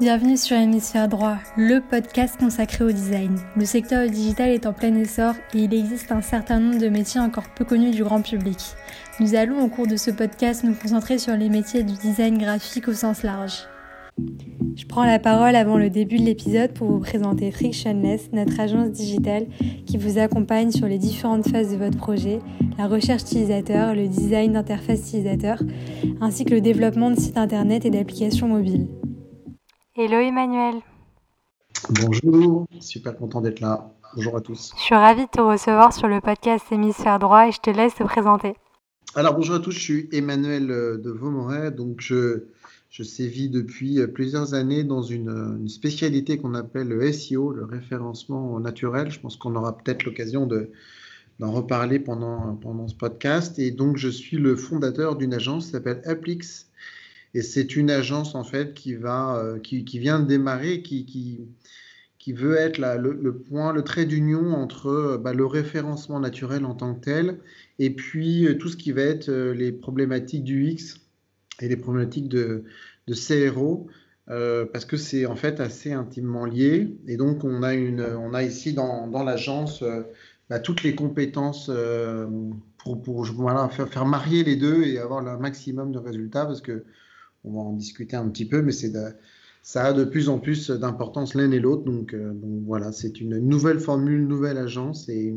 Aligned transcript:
Bienvenue 0.00 0.36
sur 0.36 0.56
Hémisphère 0.56 1.08
Droit, 1.08 1.36
le 1.56 1.78
podcast 1.78 2.36
consacré 2.36 2.82
au 2.82 2.90
design. 2.90 3.38
Le 3.54 3.64
secteur 3.64 4.10
digital 4.10 4.50
est 4.50 4.66
en 4.66 4.72
plein 4.72 4.92
essor 4.96 5.34
et 5.54 5.58
il 5.58 5.72
existe 5.72 6.10
un 6.10 6.20
certain 6.20 6.58
nombre 6.58 6.80
de 6.80 6.88
métiers 6.88 7.20
encore 7.20 7.48
peu 7.54 7.64
connus 7.64 7.92
du 7.92 8.02
grand 8.02 8.20
public. 8.20 8.58
Nous 9.20 9.36
allons 9.36 9.62
au 9.62 9.68
cours 9.68 9.86
de 9.86 9.94
ce 9.94 10.10
podcast 10.10 10.64
nous 10.64 10.74
concentrer 10.74 11.18
sur 11.18 11.36
les 11.36 11.48
métiers 11.48 11.84
du 11.84 11.92
design 11.92 12.38
graphique 12.38 12.88
au 12.88 12.92
sens 12.92 13.22
large. 13.22 13.68
Je 14.74 14.84
prends 14.86 15.04
la 15.04 15.20
parole 15.20 15.54
avant 15.54 15.76
le 15.76 15.90
début 15.90 16.16
de 16.18 16.24
l'épisode 16.24 16.72
pour 16.72 16.90
vous 16.90 16.98
présenter 16.98 17.52
Frictionless, 17.52 18.30
notre 18.32 18.58
agence 18.58 18.90
digitale 18.90 19.46
qui 19.86 19.96
vous 19.96 20.18
accompagne 20.18 20.72
sur 20.72 20.88
les 20.88 20.98
différentes 20.98 21.48
phases 21.48 21.70
de 21.70 21.76
votre 21.76 21.98
projet, 21.98 22.40
la 22.78 22.88
recherche 22.88 23.22
utilisateur, 23.22 23.94
le 23.94 24.08
design 24.08 24.54
d'interface 24.54 25.02
utilisateur, 25.02 25.62
ainsi 26.20 26.44
que 26.44 26.54
le 26.54 26.60
développement 26.60 27.12
de 27.12 27.18
sites 27.18 27.38
internet 27.38 27.84
et 27.84 27.90
d'applications 27.90 28.48
mobiles. 28.48 28.88
Hello 29.96 30.18
Emmanuel. 30.18 30.80
Bonjour, 31.88 32.66
super 32.80 33.16
content 33.16 33.40
d'être 33.40 33.60
là. 33.60 33.94
Bonjour 34.16 34.36
à 34.36 34.40
tous. 34.40 34.72
Je 34.76 34.82
suis 34.82 34.94
ravie 34.96 35.26
de 35.26 35.30
te 35.30 35.40
recevoir 35.40 35.92
sur 35.92 36.08
le 36.08 36.20
podcast 36.20 36.64
Hémisphère 36.72 37.20
droit 37.20 37.46
et 37.46 37.52
je 37.52 37.60
te 37.60 37.70
laisse 37.70 37.94
te 37.94 38.02
présenter. 38.02 38.54
Alors 39.14 39.36
bonjour 39.36 39.54
à 39.54 39.60
tous, 39.60 39.70
je 39.70 39.78
suis 39.78 40.08
Emmanuel 40.10 40.68
euh, 40.72 40.96
de 40.98 41.12
Vaumoret, 41.12 41.70
donc 41.70 42.00
je, 42.00 42.46
je 42.90 43.04
sévis 43.04 43.48
depuis 43.48 44.00
euh, 44.00 44.08
plusieurs 44.08 44.54
années 44.54 44.82
dans 44.82 45.02
une, 45.02 45.68
spécialité 45.68 46.38
qu'on 46.38 46.54
appelle 46.54 46.88
le 46.88 47.12
SEO, 47.12 47.52
le 47.52 47.64
référencement 47.64 48.58
naturel. 48.58 49.12
Je 49.12 49.20
pense 49.20 49.36
qu'on 49.36 49.54
aura 49.54 49.78
peut-être 49.78 50.02
l'occasion 50.02 50.46
de, 50.46 50.72
d'en 51.38 51.52
reparler 51.52 52.00
pendant, 52.00 52.56
pendant 52.56 52.88
ce 52.88 52.96
podcast. 52.96 53.60
Et 53.60 53.70
donc 53.70 53.96
je 53.96 54.08
suis 54.08 54.38
le 54.38 54.56
fondateur 54.56 55.14
d'une 55.14 55.34
agence 55.34 55.66
qui 55.66 55.70
s'appelle 55.70 56.02
Applix 56.04 56.66
et 57.34 57.42
c'est 57.42 57.76
une 57.76 57.90
agence 57.90 58.34
en 58.34 58.44
fait 58.44 58.74
qui 58.74 58.94
va, 58.94 59.36
euh, 59.36 59.58
qui, 59.58 59.98
vient 59.98 60.20
de 60.20 60.26
démarrer, 60.26 60.82
qui, 60.82 61.04
qui, 61.04 62.32
veut 62.32 62.56
être 62.56 62.78
le, 62.78 63.36
point, 63.36 63.72
le 63.72 63.82
trait 63.82 64.06
d'union 64.06 64.54
entre 64.54 64.86
euh, 64.86 65.18
bah, 65.18 65.34
le 65.34 65.44
référencement 65.44 66.20
naturel 66.20 66.64
en 66.64 66.74
tant 66.74 66.94
que 66.94 67.00
tel, 67.00 67.38
et 67.78 67.90
puis 67.90 68.46
euh, 68.46 68.56
tout 68.56 68.68
ce 68.68 68.76
qui 68.76 68.92
va 68.92 69.02
être 69.02 69.30
les 69.30 69.72
problématiques 69.72 70.44
du 70.44 70.68
X 70.70 71.00
et 71.60 71.68
les 71.68 71.76
problématiques 71.76 72.28
de, 72.28 72.64
de 73.08 73.14
CRO. 73.14 73.88
parce 74.26 74.84
que 74.84 74.96
c'est 74.96 75.26
en 75.26 75.36
fait 75.36 75.60
assez 75.60 75.92
intimement 75.92 76.46
lié. 76.46 76.96
Et 77.08 77.16
donc, 77.16 77.44
on 77.44 77.62
a, 77.62 77.74
une, 77.74 78.00
on 78.00 78.32
a 78.32 78.42
ici 78.44 78.72
dans, 78.72 79.08
dans 79.08 79.24
l'agence 79.24 79.84
bah, 80.48 80.60
toutes 80.60 80.82
les 80.82 80.94
compétences 80.94 81.70
pour, 82.78 83.02
pour 83.02 83.24
voilà, 83.24 83.68
faire, 83.68 83.88
faire, 83.88 84.06
marier 84.06 84.44
les 84.44 84.56
deux 84.56 84.84
et 84.84 84.98
avoir 84.98 85.20
le 85.20 85.36
maximum 85.38 85.92
de 85.92 85.98
résultats 85.98 86.46
parce 86.46 86.60
que 86.60 86.84
on 87.44 87.52
va 87.52 87.60
en 87.60 87.72
discuter 87.72 88.16
un 88.16 88.28
petit 88.28 88.46
peu, 88.46 88.62
mais 88.62 88.72
c'est 88.72 88.92
ça 89.62 89.86
a 89.86 89.92
de 89.94 90.04
plus 90.04 90.28
en 90.28 90.38
plus 90.38 90.70
d'importance 90.70 91.34
l'un 91.34 91.50
et 91.50 91.58
l'autre. 91.58 91.84
Donc, 91.84 92.12
euh, 92.12 92.34
voilà, 92.66 92.92
c'est 92.92 93.20
une 93.20 93.38
nouvelle 93.38 93.80
formule, 93.80 94.20
une 94.20 94.28
nouvelle 94.28 94.58
agence 94.58 95.08
et, 95.08 95.34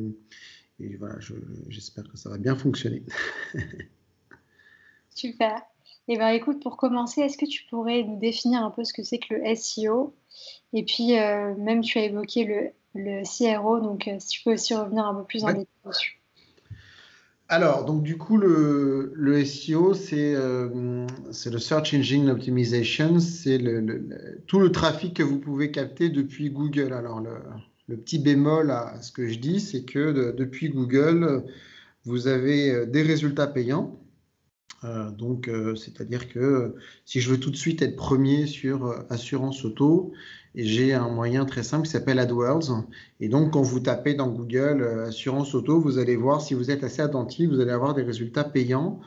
voilà, 1.00 1.16
j'espère 1.69 2.03
que 2.09 2.17
ça 2.17 2.30
va 2.30 2.38
bien 2.38 2.55
fonctionner. 2.55 3.03
Super. 5.16 5.61
Et 6.09 6.13
eh 6.13 6.17
bien, 6.17 6.30
écoute, 6.30 6.61
pour 6.61 6.78
commencer, 6.78 7.22
est-ce 7.22 7.38
que 7.38 7.45
tu 7.45 7.66
pourrais 7.69 8.03
nous 8.03 8.17
définir 8.17 8.63
un 8.63 8.72
peu 8.72 8.85
ce 8.85 8.94
que 8.94 9.03
c'est 9.03 9.17
que 9.17 9.33
le 9.33 9.55
SEO 9.55 10.16
Et 10.72 10.85
puis, 10.85 11.19
euh, 11.19 11.53
même 11.55 11.81
tu 11.81 11.97
as 11.97 12.05
évoqué 12.05 12.45
le, 12.45 12.72
le 12.94 13.23
CRO, 13.23 13.80
donc 13.80 14.08
euh, 14.08 14.16
si 14.19 14.28
tu 14.30 14.44
peux 14.44 14.53
aussi 14.53 14.73
revenir 14.73 15.05
un 15.05 15.16
peu 15.16 15.25
plus 15.25 15.44
en 15.44 15.47
détail 15.47 15.67
dessus. 15.85 16.17
Alors, 17.50 17.86
donc 17.86 18.03
du 18.03 18.17
coup, 18.17 18.38
le, 18.38 19.45
SEO, 19.45 19.94
euh, 20.14 21.08
c'est 21.31 21.50
le 21.50 21.59
Search 21.59 21.94
Engine 21.94 22.30
Optimization, 22.30 23.22
c'est 23.22 23.58
tout 24.48 24.59
le 24.59 24.72
trafic 24.72 25.14
que 25.14 25.23
vous 25.23 25.40
pouvez 25.40 25.72
capter 25.72 26.09
depuis 26.09 26.50
Google. 26.50 26.92
Alors, 26.92 27.22
le, 27.22 27.95
petit 27.95 28.20
bémol 28.20 28.70
à 28.70 29.02
ce 29.02 29.14
que 29.14 29.28
je 29.30 29.40
dis, 29.40 29.62
c'est 29.62 29.84
que 29.84 30.34
depuis 30.34 30.69
Google, 30.69 31.46
vous 32.03 32.28
avez 32.28 32.69
euh, 32.69 32.85
des 32.85 33.02
résultats 33.02 33.47
payants. 33.47 33.97
Euh, 34.84 35.09
donc, 35.12 35.50
c'est-à-dire 35.78 36.28
que 36.28 36.75
si 37.06 37.22
je 37.22 37.31
veux 37.31 37.40
tout 37.40 37.50
de 37.50 37.56
suite 37.56 37.81
être 37.81 37.96
premier 37.96 38.46
sur 38.46 39.06
assurance 39.09 39.64
auto, 39.64 40.12
j'ai 40.66 40.95
un 40.95 41.07
moyen 41.07 41.45
très 41.45 41.62
simple 41.62 41.85
qui 41.85 41.91
s'appelle 41.91 42.18
AdWords. 42.18 42.84
Et 43.19 43.29
donc, 43.29 43.53
quand 43.53 43.62
vous 43.62 43.79
tapez 43.79 44.16
dans 44.16 44.28
Google 44.28 44.81
euh, 44.81 45.07
assurance 45.07 45.53
auto, 45.53 45.79
vous 45.79 46.00
allez 46.00 46.16
voir 46.16 46.41
si 46.41 46.56
vous 46.56 46.72
êtes 46.72 46.84
assez 46.84 47.01
attentif, 47.01 47.50
vous 47.50 47.59
allez 47.59 47.72
avoir 47.72 47.94
des 47.94 48.01
résultats 48.01 48.44
payants, 48.44 49.00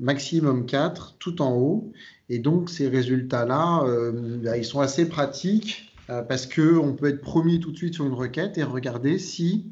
maximum 0.00 0.66
4, 0.66 1.14
tout 1.20 1.40
en 1.42 1.54
haut. 1.54 1.92
Et 2.28 2.40
donc, 2.40 2.70
ces 2.70 2.88
résultats-là, 2.88 3.84
euh, 3.84 4.40
bah, 4.42 4.58
ils 4.58 4.64
sont 4.64 4.80
assez 4.80 5.08
pratiques 5.08 5.92
euh, 6.10 6.22
parce 6.22 6.46
qu'on 6.46 6.96
peut 6.98 7.06
être 7.06 7.20
premier 7.20 7.60
tout 7.60 7.70
de 7.70 7.76
suite 7.76 7.94
sur 7.94 8.04
une 8.04 8.12
requête 8.12 8.58
et 8.58 8.64
regarder 8.64 9.18
si 9.18 9.66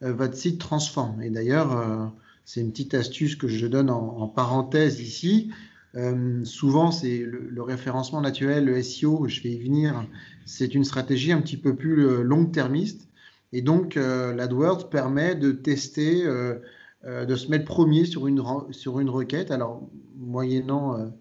votre 0.00 0.34
site 0.36 0.60
transforme. 0.60 1.22
Et 1.22 1.30
d'ailleurs, 1.30 2.12
c'est 2.44 2.60
une 2.60 2.72
petite 2.72 2.92
astuce 2.92 3.36
que 3.36 3.48
je 3.48 3.66
donne 3.66 3.88
en 3.88 4.28
parenthèse 4.28 5.00
ici. 5.00 5.50
Euh, 5.96 6.44
souvent, 6.44 6.90
c'est 6.90 7.18
le, 7.18 7.62
référencement 7.62 8.20
naturel, 8.20 8.64
le 8.64 8.82
SEO, 8.82 9.26
je 9.28 9.40
vais 9.42 9.50
y 9.50 9.62
venir, 9.62 10.04
c'est 10.44 10.74
une 10.74 10.84
stratégie 10.84 11.32
un 11.32 11.40
petit 11.40 11.56
peu 11.56 11.74
plus 11.74 12.06
euh, 12.06 12.22
long-termiste. 12.22 13.08
Et 13.52 13.62
donc, 13.62 13.96
euh, 13.96 14.34
l'AdWords 14.34 14.90
permet 14.90 15.36
de 15.36 15.52
tester, 15.52 16.24
de 16.24 17.36
se 17.36 17.48
mettre 17.48 17.66
premier 17.66 18.04
sur 18.04 18.26
une, 18.26 18.42
sur 18.70 18.98
une 18.98 19.10
requête. 19.10 19.52
Alors, 19.52 19.88
moyennant, 20.16 21.12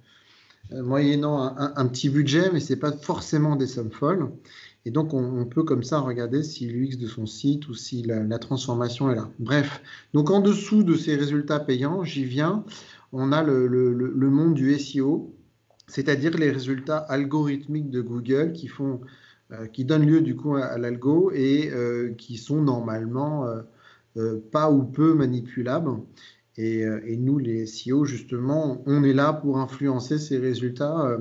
moyennant 0.71 1.55
un, 1.57 1.85
petit 1.87 2.09
budget, 2.09 2.49
mais 2.51 2.59
ce 2.59 2.73
n'est 2.73 2.79
pas 2.79 2.91
forcément 2.91 3.55
des 3.55 3.67
sommes 3.67 3.91
folles. 3.91 4.31
Et 4.85 4.91
donc, 4.91 5.13
on, 5.13 5.45
peut 5.45 5.63
comme 5.63 5.83
ça 5.83 5.99
regarder 5.99 6.41
si 6.41 6.65
l'UX 6.65 6.97
de 6.97 7.07
son 7.07 7.27
site 7.27 7.67
ou 7.67 7.75
si 7.75 8.01
la, 8.01 8.23
la, 8.23 8.39
transformation 8.39 9.11
est 9.11 9.15
là. 9.15 9.29
Bref, 9.37 9.81
donc 10.13 10.31
en 10.31 10.41
dessous 10.41 10.83
de 10.83 10.95
ces 10.95 11.15
résultats 11.15 11.59
payants, 11.59 12.03
j'y 12.03 12.25
viens 12.25 12.65
on 13.13 13.31
a 13.31 13.43
le, 13.43 14.29
monde 14.29 14.55
du 14.55 14.77
SEO, 14.77 15.33
c'est-à-dire 15.87 16.35
les 16.35 16.49
résultats 16.49 16.97
algorithmiques 16.97 17.91
de 17.91 18.01
Google 18.01 18.53
qui 18.53 18.69
euh, 19.51 19.67
donnent 19.79 20.07
lieu 20.07 20.21
du 20.21 20.35
coup 20.35 20.55
à, 20.55 20.77
l'algo 20.79 21.31
et 21.31 21.69
euh, 21.71 22.13
qui 22.17 22.37
sont 22.37 22.61
normalement 22.61 23.45
euh, 24.17 24.39
pas 24.51 24.71
ou 24.71 24.83
peu 24.83 25.13
manipulables. 25.13 25.91
Et, 26.57 26.85
nous, 27.17 27.39
les 27.39 27.65
SEO, 27.65 28.05
justement, 28.05 28.83
on 28.85 29.03
est 29.03 29.13
là 29.13 29.33
pour 29.33 29.57
influencer 29.57 30.19
ces 30.19 30.37
résultats 30.37 31.17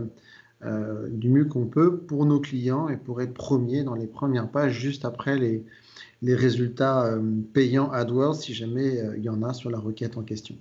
du 1.09 1.31
mieux 1.31 1.47
qu'on 1.47 1.65
peut 1.65 1.97
pour 1.97 2.27
nos 2.27 2.39
clients 2.39 2.91
et 2.91 2.99
pour 2.99 3.23
être 3.23 3.33
premier 3.33 3.83
dans 3.83 3.95
les 3.95 4.07
premières 4.07 4.51
pages 4.51 4.79
juste 4.79 5.07
après 5.07 5.39
les 5.39 6.35
résultats 6.35 7.19
payants 7.55 7.91
AdWords 7.91 8.37
si 8.37 8.53
jamais 8.53 9.01
il 9.17 9.25
y 9.25 9.31
en 9.31 9.43
a 9.43 9.55
sur 9.55 9.71
la 9.71 9.79
requête 9.79 10.19
en 10.19 10.23
question. 10.23 10.55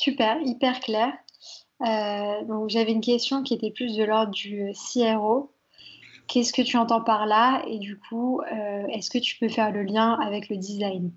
Super, 0.00 0.38
hyper 0.42 0.80
clair. 0.80 1.12
Euh, 1.82 2.68
j'avais 2.68 2.92
une 2.92 3.02
question 3.02 3.42
qui 3.42 3.52
était 3.52 3.70
plus 3.70 3.98
de 3.98 4.04
l'ordre 4.04 4.32
du 4.32 4.72
CRO. 4.72 5.52
Qu'est-ce 6.26 6.54
que 6.54 6.62
tu 6.62 6.78
entends 6.78 7.02
par 7.02 7.26
là? 7.26 7.62
Et 7.68 7.78
du 7.78 7.98
coup, 7.98 8.40
euh, 8.40 8.86
est-ce 8.86 9.10
que 9.10 9.18
tu 9.18 9.36
peux 9.38 9.50
faire 9.50 9.70
le 9.70 9.82
lien 9.82 10.14
avec 10.14 10.48
le 10.48 10.56
design? 10.56 11.12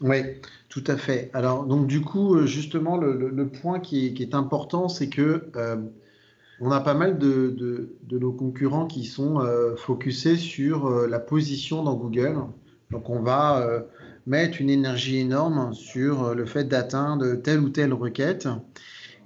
Oui, 0.00 0.22
tout 0.70 0.84
à 0.86 0.96
fait. 0.96 1.30
Alors 1.34 1.66
donc 1.66 1.86
du 1.86 2.00
coup, 2.00 2.34
euh, 2.34 2.46
justement, 2.46 2.96
le, 2.96 3.46
point 3.46 3.78
qui 3.78 4.06
est, 4.06 4.34
important, 4.34 4.88
c'est 4.88 5.10
que 5.10 5.50
on 6.60 6.70
a 6.70 6.80
pas 6.80 6.94
mal 6.94 7.18
de, 7.18 7.94
nos 8.10 8.32
concurrents 8.32 8.86
qui 8.86 9.04
sont 9.04 9.46
focusés 9.76 10.36
sur 10.36 10.88
la 11.06 11.18
position 11.18 11.82
dans 11.82 11.94
Google. 11.94 12.38
Donc 12.90 13.10
on 13.10 13.20
va 13.20 13.84
mettre 14.26 14.60
une 14.60 14.70
énergie 14.70 15.18
énorme 15.18 15.72
sur 15.74 16.24
euh, 16.24 16.34
le 16.34 16.46
fait 16.46 16.64
d'atteindre 16.64 17.34
telle 17.36 17.60
ou 17.60 17.68
telle 17.68 17.92
requête. 17.92 18.48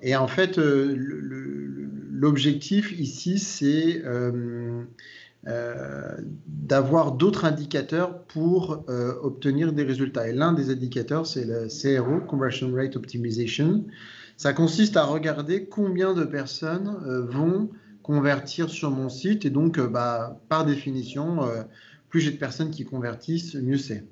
Et 0.03 0.17
en 0.17 0.29
fait, 0.29 0.59
euh, 0.59 0.95
l'objectif 2.11 2.99
ici, 2.99 3.39
c'est 3.39 4.03
euh, 4.05 4.85
d'avoir 6.47 7.13
d'autres 7.13 7.45
indicateurs 7.45 8.23
pour 8.25 8.85
obtenir 9.23 9.73
des 9.73 9.83
résultats. 9.83 10.29
Et 10.29 10.33
l'un 10.33 10.53
des 10.53 10.71
indicateurs, 10.71 11.27
c'est 11.27 11.45
le 11.45 11.69
CRO, 11.69 12.21
Conversion 12.21 12.73
Rate 12.75 12.97
Optimization. 12.97 13.85
Ça 14.37 14.53
consiste 14.53 14.97
à 14.97 15.05
regarder 15.05 15.65
combien 15.65 16.13
de 16.13 16.25
personnes 16.25 16.97
vont 17.31 17.71
convertir 18.03 18.69
sur 18.69 18.91
mon 18.91 19.09
site. 19.09 19.47
Et 19.47 19.51
donc, 19.51 19.81
bah, 19.81 20.39
par 20.49 20.67
définition, 20.67 21.39
plus 22.09 22.21
j'ai 22.21 22.33
de 22.33 22.37
personnes 22.37 22.71
qui 22.71 22.85
convertissent, 22.85 23.55
mieux 23.55 23.79
c'est. 23.79 24.05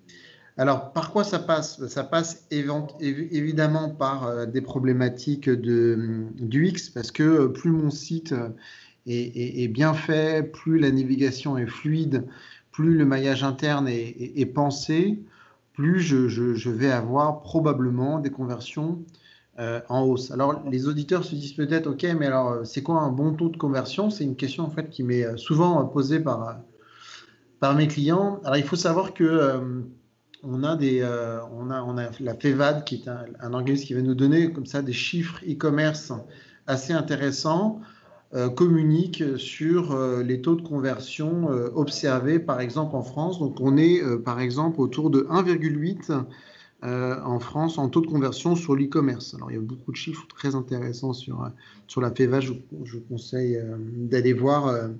Alors, 0.59 0.93
par 0.93 1.13
quoi 1.13 1.23
ça 1.23 1.39
passe? 1.39 1.87
Ça 1.89 2.03
passe 2.03 2.47
évidemment 2.51 3.91
par 3.91 4.27
euh, 4.27 4.47
des 4.47 4.63
problématiques 4.63 5.51
de, 5.51 6.29
du 6.35 6.69
X, 6.69 6.89
parce 6.89 7.11
que 7.11 7.23
euh, 7.23 7.49
plus 7.49 7.71
mon 7.71 7.91
site 7.91 8.33
euh, 8.33 8.49
est, 9.07 9.69
bien 9.69 9.93
fait, 9.93 10.51
plus 10.51 10.79
la 10.79 10.91
navigation 10.91 11.59
est 11.59 11.67
fluide, 11.67 12.25
plus 12.73 12.97
le 12.97 13.05
maillage 13.05 13.45
interne 13.45 13.87
est, 13.89 14.47
pensé, 14.47 15.23
plus 15.75 16.01
je, 16.01 16.71
vais 16.71 16.91
avoir 16.91 17.43
probablement 17.43 18.19
des 18.19 18.31
conversions 18.31 18.99
en 19.59 20.03
hausse. 20.03 20.33
Alors, 20.33 20.63
les 20.69 20.89
auditeurs 20.89 21.25
se 21.25 21.37
disent 21.37 21.55
peut-être, 21.55 21.87
OK, 21.87 22.05
mais 22.19 22.27
alors, 22.27 22.67
c'est 22.67 22.83
quoi 22.83 23.01
un 23.01 23.11
bon 23.11 23.33
taux 23.33 23.49
de 23.49 23.57
conversion? 23.57 24.11
C'est 24.11 24.25
une 24.25 24.37
question, 24.37 24.65
en 24.65 24.71
fait, 24.71 24.91
qui 24.91 25.05
m'est 25.05 25.37
souvent 25.37 25.83
posée 25.87 26.19
par, 26.19 26.59
par 27.61 27.75
mes 27.75 27.87
clients. 27.87 28.41
Alors, 28.45 28.57
il 28.57 28.65
faut 28.65 28.77
savoir 28.77 29.15
que 29.15 29.87
on 30.47 30.63
a, 30.63 30.77
des, 30.77 31.03
on, 31.53 31.71
a, 31.71 32.11
la 32.21 32.35
FEVAD, 32.35 32.85
qui 32.85 32.97
est 32.97 33.09
un, 33.09 33.25
un, 33.41 33.53
organisme 33.53 33.85
qui 33.85 33.95
va 33.95 34.03
nous 34.03 34.15
donner 34.15 34.53
comme 34.53 34.67
ça 34.67 34.83
des 34.83 34.93
chiffres 34.93 35.41
e-commerce 35.49 36.13
assez 36.67 36.93
intéressants, 36.93 37.81
communique 38.57 39.23
sur 39.39 39.97
les 40.23 40.41
taux 40.41 40.57
de 40.57 40.63
conversion 40.63 41.49
observés, 41.75 42.39
par 42.39 42.61
exemple, 42.61 42.97
en 42.97 43.03
France. 43.03 43.39
Donc, 43.39 43.61
on 43.61 43.77
est, 43.77 44.03
par 44.25 44.41
exemple, 44.41 44.81
autour 44.81 45.11
de 45.11 45.21
1,8 45.31 46.25
euh, 46.85 47.19
en 47.23 47.41
France 47.41 47.79
en 47.79 47.89
taux 47.89 48.03
de 48.03 48.07
conversion 48.07 48.55
sur 48.55 48.77
l'e-commerce. 48.77 49.35
Alors, 49.35 49.51
il 49.51 49.55
y 49.55 49.57
a 49.57 49.61
beaucoup 49.63 49.93
de 49.93 49.97
chiffres 49.97 50.27
très 50.29 50.55
intéressants 50.55 51.15
sur, 51.15 51.43
euh, 51.43 52.01
la 52.01 52.11
FEVA. 52.11 52.41
Je, 52.41 52.53
je 52.85 52.99
conseille 52.99 53.57
euh, 53.57 53.77
d'aller 53.79 54.35
voir 54.35 54.91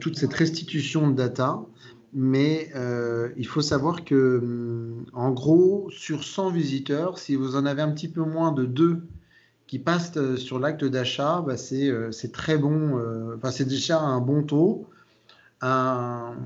toute 0.00 0.16
cette 0.16 0.32
restitution 0.32 1.10
de 1.10 1.16
data. 1.16 1.60
Mais 2.14 2.70
il 3.36 3.46
faut 3.46 3.62
savoir 3.62 4.04
que, 4.04 4.38
hum, 4.38 5.06
en 5.12 5.32
gros, 5.32 5.88
sur 5.90 6.24
100 6.24 6.50
visiteurs, 6.50 7.18
si 7.18 7.34
vous 7.34 7.56
en 7.56 7.66
avez 7.66 7.82
un 7.82 7.90
petit 7.90 8.08
peu 8.08 8.22
moins 8.22 8.52
de 8.52 8.64
2 8.64 9.02
qui 9.66 9.78
passent 9.78 10.36
sur 10.36 10.58
l'acte 10.58 10.84
d'achat, 10.84 11.42
bah, 11.46 11.56
c'est 11.56 12.32
très 12.32 12.58
bon. 12.58 13.00
Enfin, 13.36 13.50
c'est 13.50 13.64
déjà 13.64 14.00
un 14.00 14.20
bon 14.20 14.42
taux. 14.44 14.86
Un, 15.60 16.36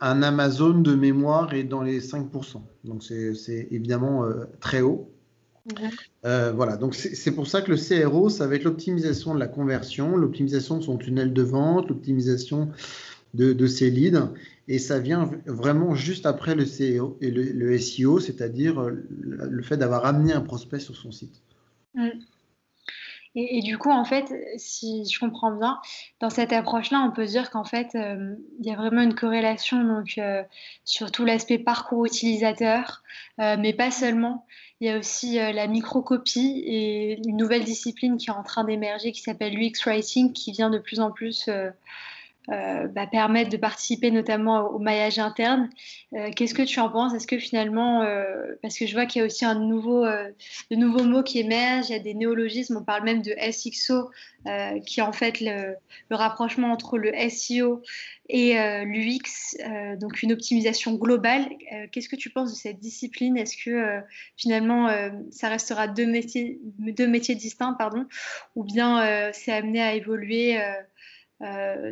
un 0.00 0.22
Amazon 0.22 0.80
de 0.80 0.94
mémoire 0.94 1.52
est 1.54 1.64
dans 1.64 1.82
les 1.82 2.00
5%. 2.00 2.62
Donc 2.84 3.02
c'est 3.02 3.68
évidemment 3.70 4.24
euh, 4.24 4.44
très 4.60 4.80
haut. 4.80 5.10
Euh, 6.24 6.52
voilà, 6.52 6.76
donc 6.76 6.94
c'est 6.94 7.30
pour 7.32 7.46
ça 7.46 7.60
que 7.60 7.70
le 7.70 7.76
CRO, 7.76 8.28
ça 8.28 8.46
va 8.46 8.56
être 8.56 8.64
l'optimisation 8.64 9.34
de 9.34 9.38
la 9.38 9.46
conversion, 9.46 10.16
l'optimisation 10.16 10.78
de 10.78 10.82
son 10.82 10.96
tunnel 10.96 11.32
de 11.32 11.42
vente, 11.42 11.88
l'optimisation 11.88 12.70
de, 13.34 13.66
ses 13.66 13.90
leads. 13.90 14.32
Et 14.68 14.78
ça 14.78 15.00
vient 15.00 15.30
vraiment 15.46 15.94
juste 15.94 16.26
après 16.26 16.54
le, 16.54 16.64
CEO 16.64 17.18
et 17.20 17.30
le, 17.30 17.78
SEO, 17.78 18.20
c'est-à-dire 18.20 18.80
euh, 18.80 19.04
le, 19.20 19.62
fait 19.62 19.76
d'avoir 19.76 20.06
amené 20.06 20.32
un 20.32 20.40
prospect 20.40 20.78
sur 20.78 20.96
son 20.96 21.10
site. 21.10 21.42
Mm. 21.94 22.10
Et, 23.36 23.62
du 23.62 23.78
coup, 23.78 23.90
en 23.90 24.04
fait, 24.04 24.32
si 24.56 25.04
je 25.08 25.20
comprends 25.20 25.52
bien, 25.52 25.78
dans 26.18 26.30
cette 26.30 26.52
approche-là, 26.52 27.06
on 27.08 27.12
peut 27.12 27.26
dire 27.26 27.50
qu'en 27.50 27.62
fait, 27.64 27.94
euh, 27.94 28.34
il 28.58 28.66
y 28.66 28.72
a 28.72 28.76
vraiment 28.76 29.02
une 29.02 29.14
corrélation 29.14 29.84
donc, 29.84 30.18
euh, 30.18 30.42
sur 30.84 31.12
tout 31.12 31.24
l'aspect 31.24 31.58
parcours 31.58 32.06
utilisateur, 32.06 33.04
mais 33.38 33.72
pas 33.72 33.92
seulement. 33.92 34.46
Il 34.80 34.88
y 34.88 34.90
a 34.90 34.98
aussi 34.98 35.36
la 35.36 35.68
microcopie 35.68 36.64
et 36.66 37.20
une 37.24 37.36
nouvelle 37.36 37.62
discipline 37.62 38.16
qui 38.16 38.30
est 38.30 38.32
en 38.32 38.42
train 38.42 38.64
d'émerger 38.64 39.12
qui 39.12 39.20
s'appelle 39.20 39.54
l'UX 39.54 39.84
Writing, 39.86 40.32
qui 40.32 40.50
vient 40.50 40.70
de 40.70 40.78
plus 40.78 40.98
en 40.98 41.12
plus 41.12 41.48
euh, 42.48 42.88
bah, 42.88 43.06
permettre 43.06 43.50
de 43.50 43.56
participer 43.56 44.10
notamment 44.10 44.70
au, 44.70 44.78
maillage 44.78 45.18
interne. 45.18 45.68
Euh, 46.14 46.30
qu'est-ce 46.34 46.54
que 46.54 46.62
tu 46.62 46.80
en 46.80 46.88
penses? 46.88 47.14
Est-ce 47.14 47.26
que 47.26 47.38
finalement, 47.38 48.02
euh, 48.02 48.54
parce 48.62 48.78
que 48.78 48.86
je 48.86 48.94
vois 48.94 49.06
qu'il 49.06 49.20
y 49.20 49.22
a 49.22 49.26
aussi 49.26 49.44
un 49.44 49.54
nouveau, 49.54 50.06
de 50.06 50.76
nouveaux 50.76 51.04
mots 51.04 51.22
qui 51.22 51.38
émergent, 51.38 51.90
il 51.90 51.92
y 51.92 51.96
a 51.96 52.02
des 52.02 52.14
néologismes, 52.14 52.78
on 52.78 52.84
parle 52.84 53.04
même 53.04 53.22
de 53.22 53.34
SXO, 53.38 54.10
qui 54.86 55.00
est 55.00 55.02
en 55.02 55.12
fait 55.12 55.40
le, 55.40 55.76
rapprochement 56.10 56.72
entre 56.72 56.98
le 56.98 57.12
SEO 57.28 57.82
et 58.28 58.54
l'UX, 58.84 59.56
donc 59.98 60.22
une 60.22 60.32
optimisation 60.32 60.94
globale. 60.94 61.46
Qu'est-ce 61.92 62.08
que 62.08 62.16
tu 62.16 62.30
penses 62.30 62.52
de 62.52 62.56
cette 62.56 62.78
discipline? 62.78 63.36
Est-ce 63.36 63.56
que 63.62 64.00
finalement 64.36 64.88
ça 65.30 65.48
restera 65.48 65.88
deux 65.88 66.06
métiers, 66.06 66.58
deux 66.78 67.06
métiers 67.06 67.34
distincts, 67.34 67.74
pardon, 67.78 68.06
ou 68.56 68.64
bien 68.64 69.30
c'est 69.32 69.52
amené 69.52 69.82
à 69.82 69.94
évoluer 69.94 70.58
euh, 70.60 70.72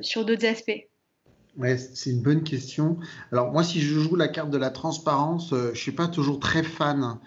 sur 0.03 0.25
d'autres 0.25 0.47
aspects 0.47 0.89
c'est 1.77 2.11
une 2.11 2.23
bonne 2.23 2.43
question. 2.43 2.99
Alors 3.33 3.53
moi, 3.53 3.63
si 3.63 3.81
je 3.81 3.99
joue 3.99 4.17
la 4.17 4.29
carte 4.29 4.51
de 4.51 4.59
la 4.59 4.71
transparence, 4.71 5.53
euh, 5.53 5.71
je 5.75 5.79
suis 5.79 5.93
pas 5.93 6.09
toujours 6.09 6.39
très 6.39 6.63
fan 6.63 7.19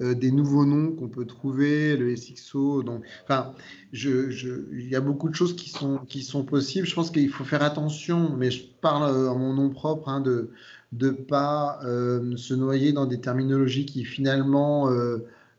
euh, 0.00 0.14
des 0.14 0.30
nouveaux 0.30 0.64
noms 0.64 0.92
qu'on 0.92 1.08
peut 1.08 1.24
trouver, 1.24 1.96
le 1.96 2.14
SXO. 2.14 2.82
Donc, 2.82 3.02
enfin, 3.24 3.54
je, 3.92 4.30
je, 4.30 4.50
il 4.72 4.88
y 4.88 4.96
a 4.96 5.00
beaucoup 5.00 5.28
de 5.28 5.34
choses 5.34 5.56
qui 5.56 5.70
sont, 5.70 6.44
possibles. 6.44 6.86
Je 6.86 6.94
pense 6.94 7.10
qu'il 7.10 7.30
faut 7.30 7.44
faire 7.44 7.62
attention, 7.62 8.34
mais 8.36 8.50
je 8.50 8.64
parle 8.80 9.28
en 9.28 9.38
mon 9.38 9.54
nom 9.54 9.70
propre, 9.70 10.08
hein, 10.08 10.20
de 10.20 10.50
ne 10.92 11.10
pas 11.10 11.80
se 11.82 12.54
noyer 12.54 12.92
dans 12.92 13.06
des 13.06 13.20
terminologies 13.20 13.86
qui 13.86 14.04
finalement 14.04 14.88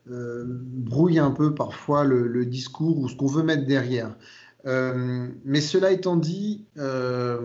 brouillent 0.07 1.19
un 1.19 1.31
peu 1.31 1.53
parfois 1.53 2.03
le 2.03 2.45
discours 2.45 2.97
ou 2.97 3.09
ce 3.09 3.15
qu'on 3.15 3.27
veut 3.27 3.43
mettre 3.43 3.65
derrière. 3.65 4.15
Euh, 4.69 5.27
mais 5.45 5.61
cela 5.61 5.91
étant 5.91 6.15
dit, 6.15 6.65
euh, 6.77 7.39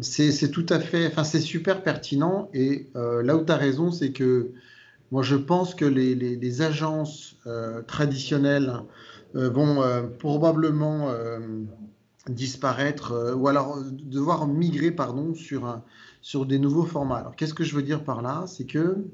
c'est 0.00 0.50
tout 0.50 0.66
à 0.68 0.80
fait, 0.80 1.06
enfin 1.06 1.22
c'est 1.22 1.40
super 1.40 1.82
pertinent. 1.82 2.50
Et 2.54 2.90
euh, 2.96 3.22
là 3.22 3.36
où 3.36 3.44
tu 3.44 3.52
as 3.52 3.56
raison, 3.56 3.92
c'est 3.92 4.10
que 4.10 4.50
moi 5.12 5.22
je 5.22 5.36
pense 5.36 5.76
que 5.76 5.84
les, 5.84 6.62
agences 6.62 7.36
traditionnelles 7.86 8.72
vont 9.34 9.82
probablement 10.18 11.12
disparaître 12.28 13.34
ou 13.36 13.46
alors 13.46 13.78
devoir 13.84 14.48
migrer 14.48 14.90
pardon 14.90 15.34
sur 15.34 15.80
sur 16.22 16.46
des 16.46 16.58
nouveaux 16.58 16.84
formats. 16.84 17.18
Alors 17.18 17.36
qu'est-ce 17.36 17.54
que 17.54 17.62
je 17.62 17.76
veux 17.76 17.82
dire 17.82 18.02
par 18.02 18.22
là? 18.22 18.44
C'est 18.48 18.64
que 18.64 19.04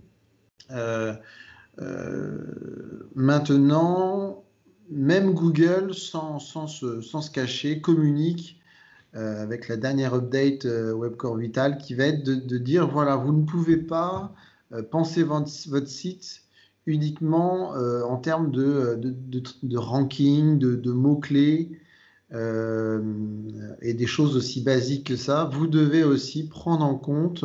maintenant 3.14 4.44
même 4.90 5.32
Google, 5.32 5.94
sans, 5.94 6.38
se, 6.38 7.30
cacher, 7.30 7.80
communique 7.80 8.60
euh, 9.14 9.42
avec 9.42 9.68
la 9.68 9.76
dernière 9.76 10.14
update 10.14 10.64
euh, 10.64 10.94
WebCore 10.94 11.36
Vital 11.36 11.78
qui 11.78 11.94
va 11.94 12.06
être 12.06 12.24
de, 12.24 12.58
dire 12.58 12.88
voilà, 12.88 13.16
vous 13.16 13.32
ne 13.32 13.44
pouvez 13.44 13.76
pas 13.76 14.34
euh, 14.72 14.82
penser 14.82 15.22
votre, 15.22 15.48
site 15.86 16.42
uniquement 16.86 17.74
en 17.74 18.16
termes 18.16 18.50
de, 18.50 18.98
de, 19.00 19.42
de 19.62 19.78
ranking, 19.78 20.58
de, 20.58 20.90
mots-clés 20.90 21.78
et 22.32 23.94
des 23.94 24.06
choses 24.06 24.36
aussi 24.36 24.62
basiques 24.62 25.06
que 25.06 25.16
ça. 25.16 25.48
Vous 25.52 25.68
devez 25.68 26.02
aussi 26.02 26.48
prendre 26.48 26.84
en 26.84 26.96
compte 26.96 27.44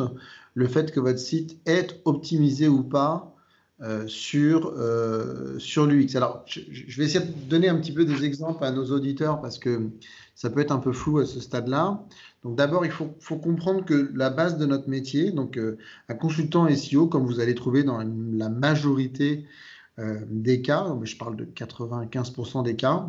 le 0.54 0.66
fait 0.66 0.90
que 0.90 0.98
votre 0.98 1.20
site 1.20 1.56
est 1.66 2.00
optimisé 2.04 2.66
ou 2.66 2.82
pas 2.82 3.37
euh, 3.80 4.08
sur, 4.08 4.72
euh, 4.76 5.56
sur 5.60 5.86
l'UX. 5.86 6.16
Alors, 6.16 6.42
je, 6.46 6.62
vais 6.98 7.04
essayer 7.04 7.24
de 7.24 7.48
donner 7.48 7.68
un 7.68 7.76
petit 7.76 7.92
peu 7.92 8.04
des 8.04 8.24
exemples 8.24 8.64
à 8.64 8.72
nos 8.72 8.86
auditeurs 8.86 9.40
parce 9.40 9.56
que 9.56 9.90
ça 10.34 10.50
peut 10.50 10.58
être 10.58 10.72
un 10.72 10.80
peu 10.80 10.92
flou 10.92 11.18
à 11.18 11.26
ce 11.26 11.38
stade-là. 11.38 12.02
Donc, 12.42 12.56
d'abord, 12.56 12.84
il 12.84 12.90
faut, 12.90 13.36
comprendre 13.36 13.84
que 13.84 14.10
la 14.16 14.30
base 14.30 14.58
de 14.58 14.66
notre 14.66 14.88
métier, 14.88 15.30
donc 15.30 15.56
euh, 15.56 15.78
un 16.08 16.16
consultant 16.16 16.68
SEO, 16.74 17.06
comme 17.06 17.24
vous 17.24 17.38
allez 17.38 17.54
trouver 17.54 17.84
dans 17.84 17.98
la 17.98 18.48
majorité 18.48 19.46
des 20.28 20.62
cas, 20.62 20.86
je 21.02 21.16
parle 21.16 21.36
de 21.36 21.44
95% 21.44 22.64
des 22.64 22.76
cas, 22.76 23.08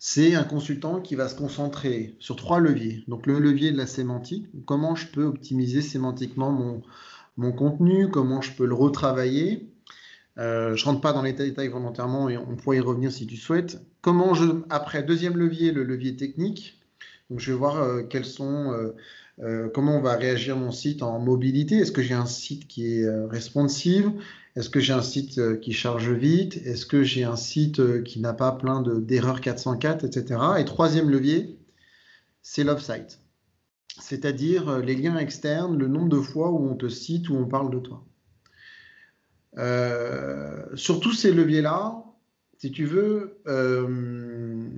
c'est 0.00 0.34
un 0.34 0.44
consultant 0.44 1.00
qui 1.00 1.14
va 1.14 1.28
se 1.28 1.34
concentrer 1.36 2.16
sur 2.18 2.34
trois 2.34 2.58
leviers. 2.58 3.04
Donc, 3.06 3.26
le 3.26 3.38
levier 3.38 3.70
de 3.70 3.76
la 3.76 3.86
sémantique, 3.86 4.46
comment 4.66 4.96
je 4.96 5.06
peux 5.08 5.24
optimiser 5.24 5.82
sémantiquement 5.82 6.50
mon, 6.50 6.82
mon 7.40 7.52
contenu, 7.52 8.10
comment 8.10 8.42
je 8.42 8.52
peux 8.52 8.66
le 8.66 8.74
retravailler. 8.74 9.72
Euh, 10.38 10.76
je 10.76 10.84
ne 10.84 10.90
rentre 10.90 11.00
pas 11.00 11.14
dans 11.14 11.22
les 11.22 11.32
détails 11.32 11.68
volontairement 11.68 12.28
et 12.28 12.36
on 12.36 12.54
pourrait 12.54 12.76
y 12.76 12.80
revenir 12.80 13.10
si 13.10 13.26
tu 13.26 13.36
souhaites. 13.36 13.80
Comment 14.02 14.34
je, 14.34 14.44
après, 14.68 15.02
deuxième 15.02 15.38
levier, 15.38 15.72
le 15.72 15.82
levier 15.82 16.16
technique. 16.16 16.78
Donc, 17.30 17.40
je 17.40 17.50
vais 17.50 17.56
voir 17.56 17.78
euh, 17.78 18.02
quels 18.02 18.26
sont, 18.26 18.92
euh, 19.40 19.68
comment 19.72 19.96
on 19.96 20.02
va 20.02 20.16
réagir 20.16 20.56
mon 20.56 20.70
site 20.70 21.02
en 21.02 21.18
mobilité. 21.18 21.76
Est-ce 21.76 21.92
que 21.92 22.02
j'ai 22.02 22.14
un 22.14 22.26
site 22.26 22.68
qui 22.68 22.98
est 22.98 23.08
responsive? 23.30 24.12
Est-ce 24.54 24.68
que 24.68 24.80
j'ai 24.80 24.92
un 24.92 25.02
site 25.02 25.60
qui 25.60 25.72
charge 25.72 26.10
vite? 26.10 26.58
Est-ce 26.66 26.84
que 26.84 27.02
j'ai 27.02 27.24
un 27.24 27.36
site 27.36 28.02
qui 28.04 28.20
n'a 28.20 28.34
pas 28.34 28.52
plein 28.52 28.82
d'erreurs 28.82 29.40
404, 29.40 30.04
etc. 30.04 30.40
Et 30.58 30.64
troisième 30.66 31.08
levier, 31.08 31.58
c'est 32.42 32.64
l'off-site 32.64 33.19
c'est-à-dire 34.00 34.68
euh, 34.68 34.80
les 34.80 34.96
liens 34.96 35.16
externes, 35.18 35.78
le 35.78 35.88
nombre 35.88 36.08
de 36.08 36.20
fois 36.20 36.50
où 36.50 36.68
on 36.68 36.74
te 36.74 36.88
cite, 36.88 37.28
où 37.28 37.36
on 37.36 37.46
parle 37.46 37.70
de 37.70 37.78
toi. 37.78 38.04
Euh, 39.58 40.64
sur 40.74 41.00
tous 41.00 41.12
ces 41.12 41.32
leviers-là, 41.32 42.04
si 42.58 42.70
tu 42.70 42.84
veux, 42.84 43.40
euh, 43.46 44.68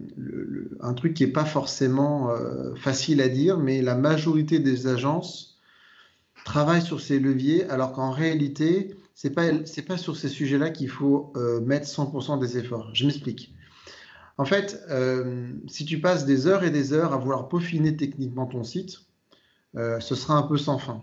un 0.81 0.95
truc 0.95 1.15
qui 1.15 1.27
n'est 1.27 1.33
pas 1.33 1.45
forcément 1.45 2.31
facile 2.77 3.21
à 3.21 3.29
dire, 3.29 3.59
mais 3.59 3.83
la 3.83 3.97
majorité 3.97 4.61
des 4.61 4.87
agences 4.87 5.59
travaillent 6.45 6.85
sur 6.85 7.01
ces 7.01 7.19
leviers, 7.19 7.69
alors 7.69 7.93
qu'en 7.93 8.13
réalité, 8.13 8.95
ce 9.17 9.27
n'est 9.27 9.35
pas, 9.35 9.49
pas 9.89 9.99
sur 9.99 10.17
ces 10.17 10.29
sujets-là 10.29 10.71
qu'il 10.71 10.91
faut 10.91 11.33
mettre 11.67 11.89
100% 11.89 12.39
des 12.39 12.57
efforts. 12.57 12.95
Je 12.95 13.05
m'explique. 13.05 13.53
En 14.39 14.45
fait, 14.45 14.81
si 15.67 15.85
tu 15.85 16.01
passes 16.01 16.25
des 16.25 16.47
heures 16.47 16.63
et 16.63 16.71
des 16.71 16.93
heures 16.93 17.13
à 17.13 17.17
vouloir 17.17 17.49
peaufiner 17.49 17.97
techniquement 17.97 18.47
ton 18.47 18.63
site, 18.63 19.01
euh, 19.77 20.01
ce 20.01 20.15
sera 20.15 20.37
un 20.37 20.43
peu 20.43 20.57
sans 20.57 20.79
fin. 20.79 21.03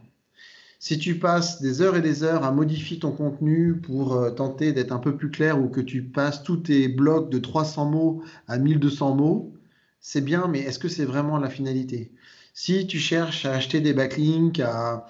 Si 0.82 0.98
tu 0.98 1.20
passes 1.20 1.62
des 1.62 1.82
heures 1.82 1.98
et 1.98 2.02
des 2.02 2.24
heures 2.24 2.46
à 2.46 2.52
modifier 2.52 3.00
ton 3.00 3.12
contenu 3.12 3.76
pour 3.82 4.14
euh, 4.14 4.32
tenter 4.32 4.72
d'être 4.72 4.94
un 4.94 5.00
peu 5.00 5.18
plus 5.18 5.30
clair 5.30 5.60
ou 5.62 5.68
que 5.68 5.82
tu 5.82 6.04
passes 6.04 6.44
tous 6.44 6.58
tes 6.58 6.88
blocs 6.88 7.30
de 7.30 7.38
300 7.40 7.86
mots 7.90 8.24
à 8.48 8.58
1200 8.58 9.16
mots, 9.16 9.54
c'est 10.00 10.22
bien, 10.22 10.48
mais 10.48 10.60
est-ce 10.60 10.80
que 10.80 10.88
c'est 10.88 11.06
vraiment 11.06 11.38
la 11.38 11.50
finalité? 11.50 12.14
Si 12.54 12.88
tu 12.88 13.00
cherches 13.00 13.46
à 13.46 13.54
acheter 13.54 13.82
des 13.82 13.94
backlinks, 13.94 14.60
à, 14.62 15.06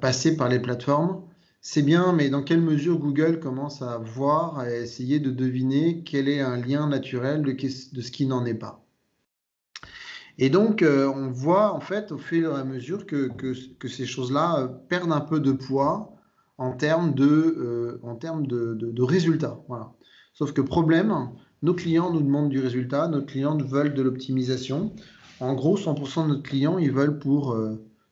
passer 0.00 0.36
par 0.36 0.48
les 0.48 0.60
plateformes, 0.60 1.22
c'est 1.60 1.82
bien, 1.82 2.12
mais 2.12 2.30
dans 2.30 2.42
quelle 2.42 2.60
mesure 2.60 2.98
Google 2.98 3.40
commence 3.40 3.82
à 3.82 3.98
voir, 3.98 4.58
à 4.58 4.70
essayer 4.70 5.20
de 5.20 5.30
deviner 5.30 6.02
quel 6.04 6.28
est 6.28 6.40
un 6.40 6.56
lien 6.56 6.88
naturel 6.88 7.42
de, 7.42 7.52
de 7.52 8.00
ce 8.02 8.10
qui 8.10 8.26
n'en 8.26 8.44
est 8.46 8.54
pas? 8.54 8.83
Et 10.38 10.50
donc, 10.50 10.82
euh, 10.82 11.06
on 11.14 11.30
voit 11.30 11.72
en 11.72 11.80
fait 11.80 12.10
au 12.10 12.18
fur 12.18 12.56
et 12.56 12.60
à 12.60 12.64
mesure 12.64 13.06
que, 13.06 13.28
que, 13.28 13.88
ces 13.88 14.06
choses-là 14.06 14.58
euh, 14.58 14.68
perdent 14.88 15.12
un 15.12 15.20
peu 15.20 15.38
de 15.38 15.52
poids 15.52 16.12
en 16.58 16.72
termes 16.72 17.14
de, 17.14 17.24
euh, 17.24 18.00
en 18.02 18.16
termes 18.16 18.46
de, 18.46 18.74
de, 18.74 19.02
résultats. 19.02 19.60
Voilà. 19.68 19.92
Sauf 20.32 20.52
que 20.52 20.60
problème, 20.60 21.30
nos 21.62 21.74
clients 21.74 22.12
nous 22.12 22.20
demandent 22.20 22.48
du 22.48 22.60
résultat, 22.60 23.06
nos 23.08 23.22
clients 23.22 23.56
veulent 23.56 23.94
de 23.94 24.02
l'optimisation. 24.02 24.92
En 25.38 25.54
gros, 25.54 25.76
100% 25.76 26.24
de 26.28 26.34
nos 26.34 26.42
clients, 26.42 26.78
ils 26.78 26.92
veulent 26.92 27.18
pour 27.18 27.56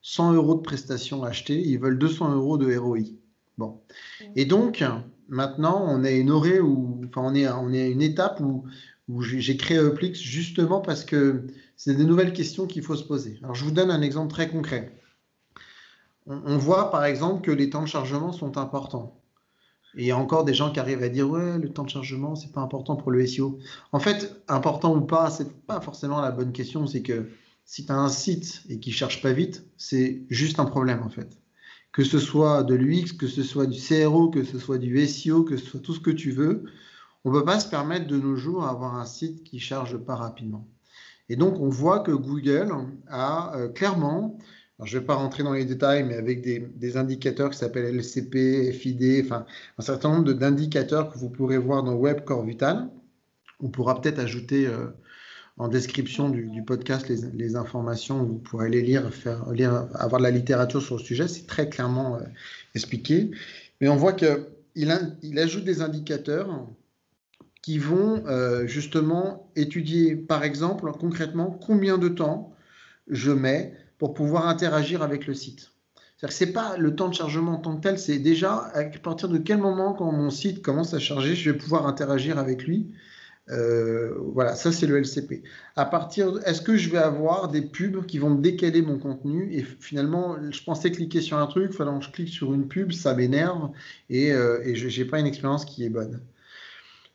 100 0.03 0.35
euros 0.35 0.55
de 0.55 0.61
prestations 0.61 1.25
achetées, 1.25 1.61
ils 1.61 1.79
veulent 1.79 1.99
200 1.99 2.35
euros 2.35 2.59
de 2.59 2.77
ROI. 2.77 2.99
Bon. 3.59 3.81
Et 4.37 4.45
donc, 4.45 4.85
maintenant, 5.29 5.85
on 5.89 6.05
est 6.05 6.19
une 6.19 6.31
où, 6.31 7.01
enfin, 7.09 7.23
on 7.25 7.35
est, 7.35 7.49
on 7.49 7.73
est 7.73 7.83
à 7.83 7.89
une 7.89 8.03
étape 8.03 8.41
où, 8.41 8.65
où 9.13 9.23
j'ai 9.23 9.57
créé 9.57 9.79
Uplix 9.79 10.21
justement 10.21 10.81
parce 10.81 11.05
que 11.05 11.47
c'est 11.77 11.95
des 11.95 12.05
nouvelles 12.05 12.33
questions 12.33 12.67
qu'il 12.67 12.83
faut 12.83 12.97
se 12.97 13.05
poser. 13.05 13.39
Alors, 13.43 13.55
je 13.55 13.65
vous 13.65 13.71
donne 13.71 13.91
un 13.91 14.01
exemple 14.01 14.33
très 14.33 14.49
concret. 14.49 14.99
On, 16.27 16.57
voit 16.57 16.91
par 16.91 17.05
exemple 17.05 17.43
que 17.43 17.51
les 17.51 17.69
temps 17.69 17.83
de 17.83 17.89
chargement 17.89 18.33
sont 18.33 18.57
importants. 18.57 19.21
Et 19.97 20.03
il 20.03 20.07
y 20.07 20.13
a 20.13 20.17
encore 20.17 20.45
des 20.45 20.55
gens 20.55 20.71
qui 20.71 20.79
arrivent 20.79 21.03
à 21.03 21.09
dire 21.09 21.29
ouais, 21.29 21.59
le 21.59 21.69
temps 21.69 21.83
de 21.83 21.91
chargement, 21.91 22.37
c'est 22.37 22.53
pas 22.53 22.61
important 22.61 22.97
pour 22.97 23.11
le 23.11 23.27
SEO. 23.27 23.59
En 23.91 23.99
fait, 23.99 24.43
important 24.49 24.97
ou 24.97 25.03
pas, 25.03 25.31
c'est 25.31 25.53
pas 25.67 25.81
forcément 25.81 26.21
la 26.21 26.31
bonne 26.31 26.53
question. 26.53 26.87
C'est 26.87 27.03
que 27.03 27.29
si 27.65 27.85
tu 27.85 27.93
as 27.93 27.97
un 27.97 28.09
site 28.09 28.63
et 28.69 28.79
qui 28.79 28.93
cherche 28.93 29.21
pas 29.21 29.33
vite, 29.33 29.67
c'est 29.77 30.23
juste 30.31 30.61
un 30.61 30.65
problème 30.65 31.03
en 31.03 31.11
fait. 31.11 31.37
Que 31.91 32.05
ce 32.05 32.21
soit 32.21 32.63
de 32.63 32.75
l'UX, 32.75 33.13
que 33.19 33.27
ce 33.27 33.43
soit 33.43 33.67
du 33.67 33.79
CRO, 33.79 34.31
que 34.31 34.45
ce 34.45 34.59
soit 34.59 34.79
du 34.79 35.07
SEO, 35.07 35.43
que 35.43 35.57
ce 35.57 35.67
soit 35.67 35.81
tout 35.81 35.93
ce 35.93 36.01
que 36.01 36.13
tu 36.13 36.31
veux, 36.31 36.65
on 37.25 37.31
ne 37.31 37.39
peut 37.39 37.45
pas 37.45 37.61
se 37.61 37.69
permettre 37.69 38.07
de 38.07 38.19
nos 38.19 38.37
jours 38.37 38.63
d'avoir 38.63 38.97
un 38.97 39.05
site 39.05 39.45
qui 39.45 39.61
charge 39.61 39.97
pas 39.97 40.17
rapidement. 40.17 40.67
Et 41.29 41.37
donc, 41.37 41.61
on 41.61 41.69
voit 41.69 42.01
que 42.01 42.11
Google 42.11 42.73
a 43.09 43.57
euh, 43.57 43.69
clairement, 43.69 44.39
je 44.83 44.97
ne 44.97 45.01
vais 45.01 45.07
pas 45.07 45.15
rentrer 45.15 45.43
dans 45.43 45.53
les 45.53 45.65
détails, 45.65 46.03
mais 46.03 46.17
avec 46.17 46.43
des, 46.43 46.97
indicateurs 46.97 47.51
qui 47.51 47.59
s'appellent 47.59 47.97
LCP, 47.97 48.73
FID, 48.73 49.25
enfin, 49.25 49.47
un 49.79 49.83
certain 49.83 50.11
nombre 50.11 50.33
d'indicateurs 50.33 51.13
que 51.13 51.19
vous 51.19 51.31
pourrez 51.31 51.59
voir 51.59 51.85
dans 51.85 51.95
Web 51.95 52.25
Core 52.25 52.45
Vital. 52.45 52.91
On 53.61 53.69
pourra 53.69 54.01
peut-être 54.01 54.19
ajouter 54.19 54.67
euh, 54.67 54.89
en 55.59 55.69
description 55.69 56.29
du, 56.29 56.63
podcast 56.65 57.09
les, 57.09 57.57
informations, 57.57 58.25
vous 58.25 58.39
pourrez 58.39 58.69
les 58.69 58.83
lire, 58.83 59.13
faire, 59.15 59.49
lire, 59.53 59.87
avoir 59.95 60.19
de 60.19 60.25
la 60.25 60.33
littérature 60.33 60.83
sur 60.83 60.97
le 60.97 61.03
sujet, 61.03 61.29
c'est 61.29 61.47
très 61.47 61.69
clairement 61.69 62.17
euh, 62.17 62.21
expliqué. 62.75 63.31
Mais 63.81 63.89
on 63.89 63.97
voit 63.97 64.13
qu'il 64.13 64.45
il 64.75 65.39
ajoute 65.39 65.65
des 65.65 65.83
indicateurs 65.83 66.67
qui 67.63 67.79
vont 67.79 68.25
euh, 68.27 68.67
justement 68.67 69.51
étudier, 69.57 70.17
par 70.17 70.45
exemple, 70.45 70.91
concrètement, 70.99 71.51
combien 71.65 71.97
de 71.97 72.09
temps 72.09 72.53
je 73.09 73.31
mets 73.31 73.73
pour 73.99 74.15
pouvoir 74.15 74.49
interagir 74.49 75.03
avec 75.03 75.27
le 75.27 75.35
site. 75.35 75.71
C'est-à-dire 76.17 76.29
que 76.29 76.35
ce 76.35 76.45
n'est 76.45 76.53
pas 76.53 76.77
le 76.77 76.95
temps 76.95 77.09
de 77.09 77.15
chargement 77.15 77.53
en 77.53 77.59
tant 77.59 77.77
que 77.77 77.83
tel, 77.83 77.99
c'est 77.99 78.19
déjà 78.19 78.71
à 78.75 78.85
partir 78.85 79.29
de 79.29 79.39
quel 79.39 79.59
moment, 79.59 79.93
quand 79.93 80.11
mon 80.11 80.31
site 80.31 80.63
commence 80.63 80.93
à 80.95 80.99
charger, 80.99 81.35
je 81.35 81.51
vais 81.51 81.57
pouvoir 81.57 81.87
interagir 81.87 82.39
avec 82.39 82.65
lui. 82.65 82.93
Euh, 83.51 84.15
voilà, 84.33 84.55
ça 84.55 84.71
c'est 84.71 84.87
le 84.87 84.99
LCP. 84.99 85.43
À 85.75 85.85
partir, 85.85 86.39
est-ce 86.47 86.63
que 86.63 86.77
je 86.77 86.91
vais 86.91 86.99
avoir 86.99 87.49
des 87.49 87.63
pubs 87.63 88.07
qui 88.07 88.19
vont 88.19 88.31
me 88.31 88.41
décaler 88.41 88.83
mon 88.83 88.99
contenu? 88.99 89.53
Et 89.53 89.63
finalement, 89.81 90.37
je 90.51 90.63
pensais 90.63 90.93
cliquer 90.93 91.21
sur 91.21 91.39
un 91.39 91.47
truc, 91.47 91.77
que 91.77 91.85
je 92.01 92.11
clique 92.11 92.29
sur 92.29 92.55
une 92.55 92.69
pub, 92.69 92.93
ça 92.93 93.15
m'énerve 93.15 93.71
et, 94.11 94.33
euh, 94.33 94.61
et 94.65 94.77
je 94.77 95.01
n'ai 95.01 95.09
pas 95.09 95.19
une 95.19 95.27
expérience 95.27 95.65
qui 95.65 95.85
est 95.85 95.91
bonne. 95.91 96.21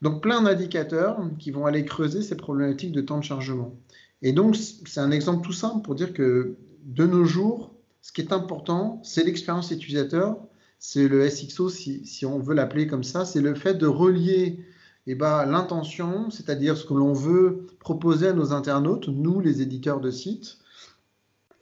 Donc 0.01 0.21
plein 0.21 0.41
d'indicateurs 0.41 1.19
qui 1.39 1.51
vont 1.51 1.65
aller 1.65 1.85
creuser 1.85 2.21
ces 2.21 2.35
problématiques 2.35 2.91
de 2.91 3.01
temps 3.01 3.17
de 3.17 3.23
chargement. 3.23 3.75
Et 4.21 4.31
donc 4.31 4.55
c'est 4.55 4.99
un 4.99 5.11
exemple 5.11 5.45
tout 5.45 5.53
simple 5.53 5.83
pour 5.83 5.95
dire 5.95 6.13
que 6.13 6.55
de 6.83 7.05
nos 7.05 7.25
jours, 7.25 7.73
ce 8.01 8.11
qui 8.11 8.21
est 8.21 8.31
important, 8.31 9.01
c'est 9.03 9.23
l'expérience 9.23 9.71
utilisateur, 9.71 10.37
c'est 10.79 11.07
le 11.07 11.27
SXO 11.29 11.69
si, 11.69 12.25
on 12.25 12.39
veut 12.39 12.53
l'appeler 12.53 12.87
comme 12.87 13.03
ça, 13.03 13.25
c'est 13.25 13.41
le 13.41 13.55
fait 13.55 13.73
de 13.73 13.87
relier 13.87 14.59
eh 15.07 15.15
ben, 15.15 15.45
l'intention, 15.45 16.29
c'est-à-dire 16.29 16.77
ce 16.77 16.85
que 16.85 16.93
l'on 16.93 17.13
veut 17.13 17.67
proposer 17.79 18.27
à 18.27 18.33
nos 18.33 18.53
internautes, 18.53 19.07
nous 19.07 19.39
les 19.39 19.61
éditeurs 19.61 20.01
de 20.01 20.11
sites, 20.11 20.57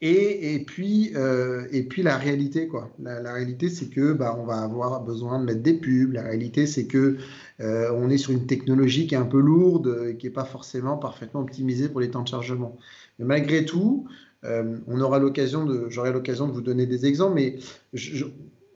et, 0.07 0.59
puis, 0.59 1.11
euh, 1.15 1.65
et 1.71 1.83
puis 1.83 2.03
la 2.03 2.17
réalité, 2.17 2.67
quoi. 2.67 2.91
La, 2.99 3.33
réalité, 3.33 3.69
c'est 3.69 3.89
que 3.89 4.13
bah, 4.13 4.37
on 4.39 4.45
va 4.45 4.57
avoir 4.57 5.03
besoin 5.03 5.39
de 5.39 5.45
mettre 5.45 5.61
des 5.61 5.73
pubs. 5.73 6.13
La 6.13 6.21
réalité, 6.21 6.67
c'est 6.67 6.85
que 6.85 7.17
euh, 7.59 7.91
on 7.95 8.09
est 8.09 8.17
sur 8.17 8.31
une 8.31 8.45
technologie 8.45 9.07
qui 9.07 9.15
est 9.15 9.17
un 9.17 9.25
peu 9.25 9.39
lourde, 9.39 10.09
et 10.09 10.17
qui 10.17 10.27
n'est 10.27 10.33
pas 10.33 10.45
forcément 10.45 10.97
parfaitement 10.97 11.41
optimisée 11.41 11.89
pour 11.89 12.01
les 12.01 12.11
temps 12.11 12.21
de 12.21 12.27
chargement. 12.27 12.77
Mais 13.17 13.25
malgré 13.25 13.65
tout, 13.65 14.07
euh, 14.43 14.77
on 14.87 15.01
aura 15.01 15.17
l'occasion 15.17 15.65
de, 15.65 15.87
j'aurai 15.89 16.11
l'occasion 16.11 16.47
de 16.47 16.51
vous 16.51 16.61
donner 16.61 16.85
des 16.85 17.05
exemples, 17.05 17.35
mais 17.35 17.57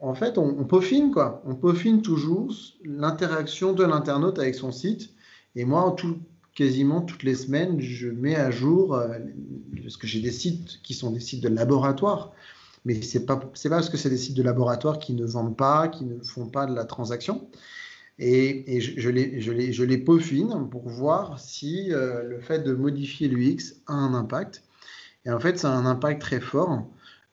en 0.01 0.15
fait, 0.15 0.37
on, 0.37 0.59
on, 0.59 0.65
peaufine 0.65 1.11
quoi. 1.11 1.43
On 1.45 1.53
peaufine 1.53 2.01
toujours 2.01 2.51
l'interaction 2.83 3.73
de 3.73 3.83
l'internaute 3.83 4.39
avec 4.39 4.55
son 4.55 4.71
site. 4.71 5.09
Et 5.55 5.65
moi, 5.65 5.93
tout, 5.97 6.17
quasiment 6.59 6.99
toutes 6.99 7.23
les 7.23 7.35
semaines, 7.35 7.79
je 7.79 8.09
mets 8.09 8.35
à 8.35 8.51
jour, 8.51 8.93
euh, 8.93 9.17
parce 9.81 9.95
que 9.95 10.07
j'ai 10.07 10.19
des 10.19 10.31
sites 10.31 10.81
qui 10.83 10.93
sont 10.93 11.09
des 11.09 11.21
sites 11.21 11.41
de 11.41 11.47
laboratoire, 11.47 12.33
mais 12.83 13.01
ce 13.01 13.17
n'est 13.17 13.25
pas, 13.25 13.37
pas 13.37 13.69
parce 13.69 13.89
que 13.89 13.95
c'est 13.95 14.09
des 14.09 14.17
sites 14.17 14.35
de 14.35 14.43
laboratoire 14.43 14.99
qui 14.99 15.13
ne 15.13 15.25
vendent 15.25 15.55
pas, 15.55 15.87
qui 15.87 16.03
ne 16.03 16.19
font 16.19 16.47
pas 16.47 16.65
de 16.65 16.75
la 16.75 16.83
transaction. 16.83 17.47
Et, 18.17 18.81
je, 18.81 19.09
les, 19.09 19.39
je, 19.39 19.53
les, 19.53 19.71
je, 19.71 19.83
les, 19.85 19.97
peaufine 19.97 20.67
pour 20.69 20.89
voir 20.89 21.39
si 21.39 21.93
euh, 21.93 22.23
le 22.23 22.41
fait 22.41 22.59
de 22.59 22.73
modifier 22.73 23.29
l'UX 23.29 23.75
a 23.87 23.93
un 23.93 24.13
impact. 24.13 24.61
Et 25.23 25.31
en 25.31 25.39
fait, 25.39 25.57
ça 25.57 25.71
a 25.71 25.77
un 25.77 25.85
impact 25.85 26.19
très 26.21 26.41
fort. 26.41 26.85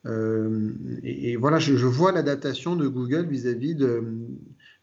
Euh, 0.05 0.71
et, 1.03 1.35
voilà, 1.35 1.59
je, 1.59 1.73
vois 1.73 2.13
l'adaptation 2.13 2.77
de 2.77 2.87
Google 2.87 3.25
vis-à-vis 3.25 3.75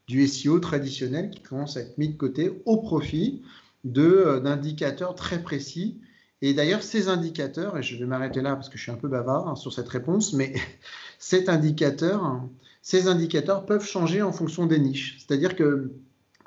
du 0.07 0.27
SEO 0.27 0.59
traditionnel 0.59 1.31
qui 1.31 1.41
commence 1.41 1.77
à 1.77 1.81
être 1.81 1.97
mis 1.97 2.09
de 2.09 2.17
côté 2.17 2.61
au 2.65 2.77
profit 2.77 3.41
d'indicateurs 3.85 5.15
très 5.15 5.41
précis. 5.41 6.01
Et 6.41 6.53
d'ailleurs, 6.53 6.83
ces 6.83 7.07
indicateurs, 7.07 7.77
et 7.77 7.83
je 7.83 7.97
vais 7.97 8.05
m'arrêter 8.05 8.41
là 8.41 8.55
parce 8.55 8.67
que 8.67 8.77
je 8.77 8.83
suis 8.83 8.91
un 8.91 8.95
peu 8.95 9.07
bavard 9.07 9.47
hein, 9.47 9.55
sur 9.55 9.71
cette 9.71 9.87
réponse, 9.87 10.33
mais 10.33 10.53
cet 11.19 11.47
indicateur, 11.47 12.41
ces 12.81 13.07
indicateurs 13.07 13.65
peuvent 13.65 13.85
changer 13.85 14.21
en 14.21 14.31
fonction 14.31 14.65
des 14.65 14.79
niches. 14.79 15.17
C'est-à-dire 15.19 15.55
que 15.55 15.91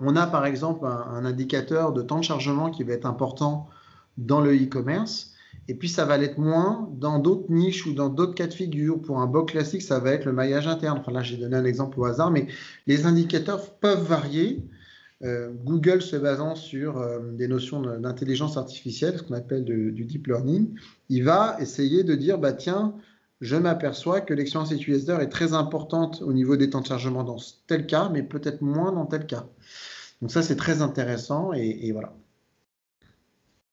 on 0.01 0.15
a 0.15 0.27
par 0.27 0.47
exemple 0.47 0.87
un, 0.87 1.25
indicateur 1.25 1.93
de 1.93 2.03
temps 2.03 2.19
de 2.19 2.25
chargement 2.25 2.71
qui 2.71 2.85
va 2.85 2.93
être 2.93 3.07
important 3.07 3.69
dans 4.17 4.41
le 4.41 4.55
e-commerce, 4.55 5.33
et 5.67 5.75
puis 5.75 5.89
ça 5.89 6.05
va 6.05 6.17
l'être 6.17 6.39
moins 6.39 6.89
dans 6.93 7.19
d'autres 7.19 7.51
niches 7.51 7.87
ou 7.87 7.93
dans 7.93 8.09
d'autres 8.09 8.35
cas 8.35 8.47
de 8.47 8.55
figure. 8.55 9.01
Pour 9.01 9.21
un 9.21 9.27
blog 9.27 9.49
classique, 9.49 9.83
ça 9.83 9.99
va 9.99 10.13
être 10.13 10.25
le 10.25 10.33
maillage 10.33 10.67
interne. 10.67 10.99
Enfin 10.99 11.13
là, 11.13 11.23
j'ai 11.23 11.37
donné 11.37 11.57
un 11.57 11.65
exemple 11.65 11.99
au 12.01 12.05
hasard, 12.05 12.31
mais 12.31 12.47
les 12.87 13.07
indicateurs 13.07 13.71
peuvent 13.75 14.05
varier 14.05 14.65
euh, 15.25 15.51
Google 15.65 16.01
se 16.01 16.17
basant 16.17 16.55
sur 16.55 16.99
euh, 16.99 17.19
des 17.33 17.49
notions 17.49 17.81
d'intelligence 17.81 18.57
artificielle, 18.57 19.19
ce 19.19 19.23
qu'on 19.23 19.35
appelle 19.35 19.65
du 19.65 20.05
deep 20.05 20.27
learning, 20.29 20.75
il 21.09 21.25
va 21.25 21.57
essayer 21.61 22.05
de 22.05 22.15
dire, 22.15 22.39
bah 22.39 22.53
tiens, 22.53 22.95
je 23.41 23.57
m'aperçois 23.57 24.21
que 24.21 24.35
l'expérience 24.35 24.71
utilisateur 24.73 25.21
est 25.21 25.29
très 25.29 25.53
importante 25.55 26.23
au 26.23 26.33
niveau 26.33 26.57
des 26.57 26.71
temps 26.71 26.81
de 26.81 26.87
chargement 26.87 27.25
dans 27.25 27.37
tel 27.67 27.87
cas, 27.87 28.09
mais 28.09 28.23
peut-être 28.23 28.63
moins 28.63 28.93
dans 28.93 29.07
tel 29.07 29.27
cas. 29.27 29.47
Donc 30.21 30.31
ça, 30.33 30.43
c'est 30.43 30.57
très 30.57 30.83
intéressant 30.83 31.53
et, 31.53 31.93
voilà. 31.93 32.13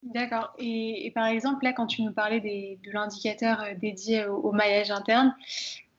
D'accord. 0.03 0.53
Et, 0.59 1.11
par 1.15 1.25
exemple, 1.25 1.63
là, 1.63 1.73
quand 1.73 1.87
tu 1.87 2.03
nous 2.03 2.11
parlais 2.11 2.39
de 2.39 2.91
l'indicateur 2.91 3.61
euh, 3.61 3.73
dédié 3.81 4.27
au, 4.27 4.51
maillage 4.51 4.91
interne, 4.91 5.33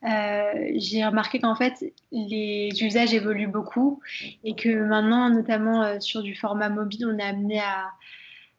euh, 0.03 0.71
j'ai 0.75 1.03
remarqué 1.05 1.39
qu'en 1.39 1.55
fait, 1.55 1.93
les 2.11 2.69
usages 2.81 3.13
évoluent 3.13 3.47
beaucoup 3.47 3.99
et 4.43 4.55
que 4.55 4.69
maintenant, 4.69 5.29
notamment 5.29 5.83
euh, 5.83 5.99
sur 5.99 6.21
du 6.21 6.35
format 6.35 6.69
mobile, 6.69 7.07
on 7.07 7.17
est 7.17 7.23
amené 7.23 7.59
à, 7.59 7.87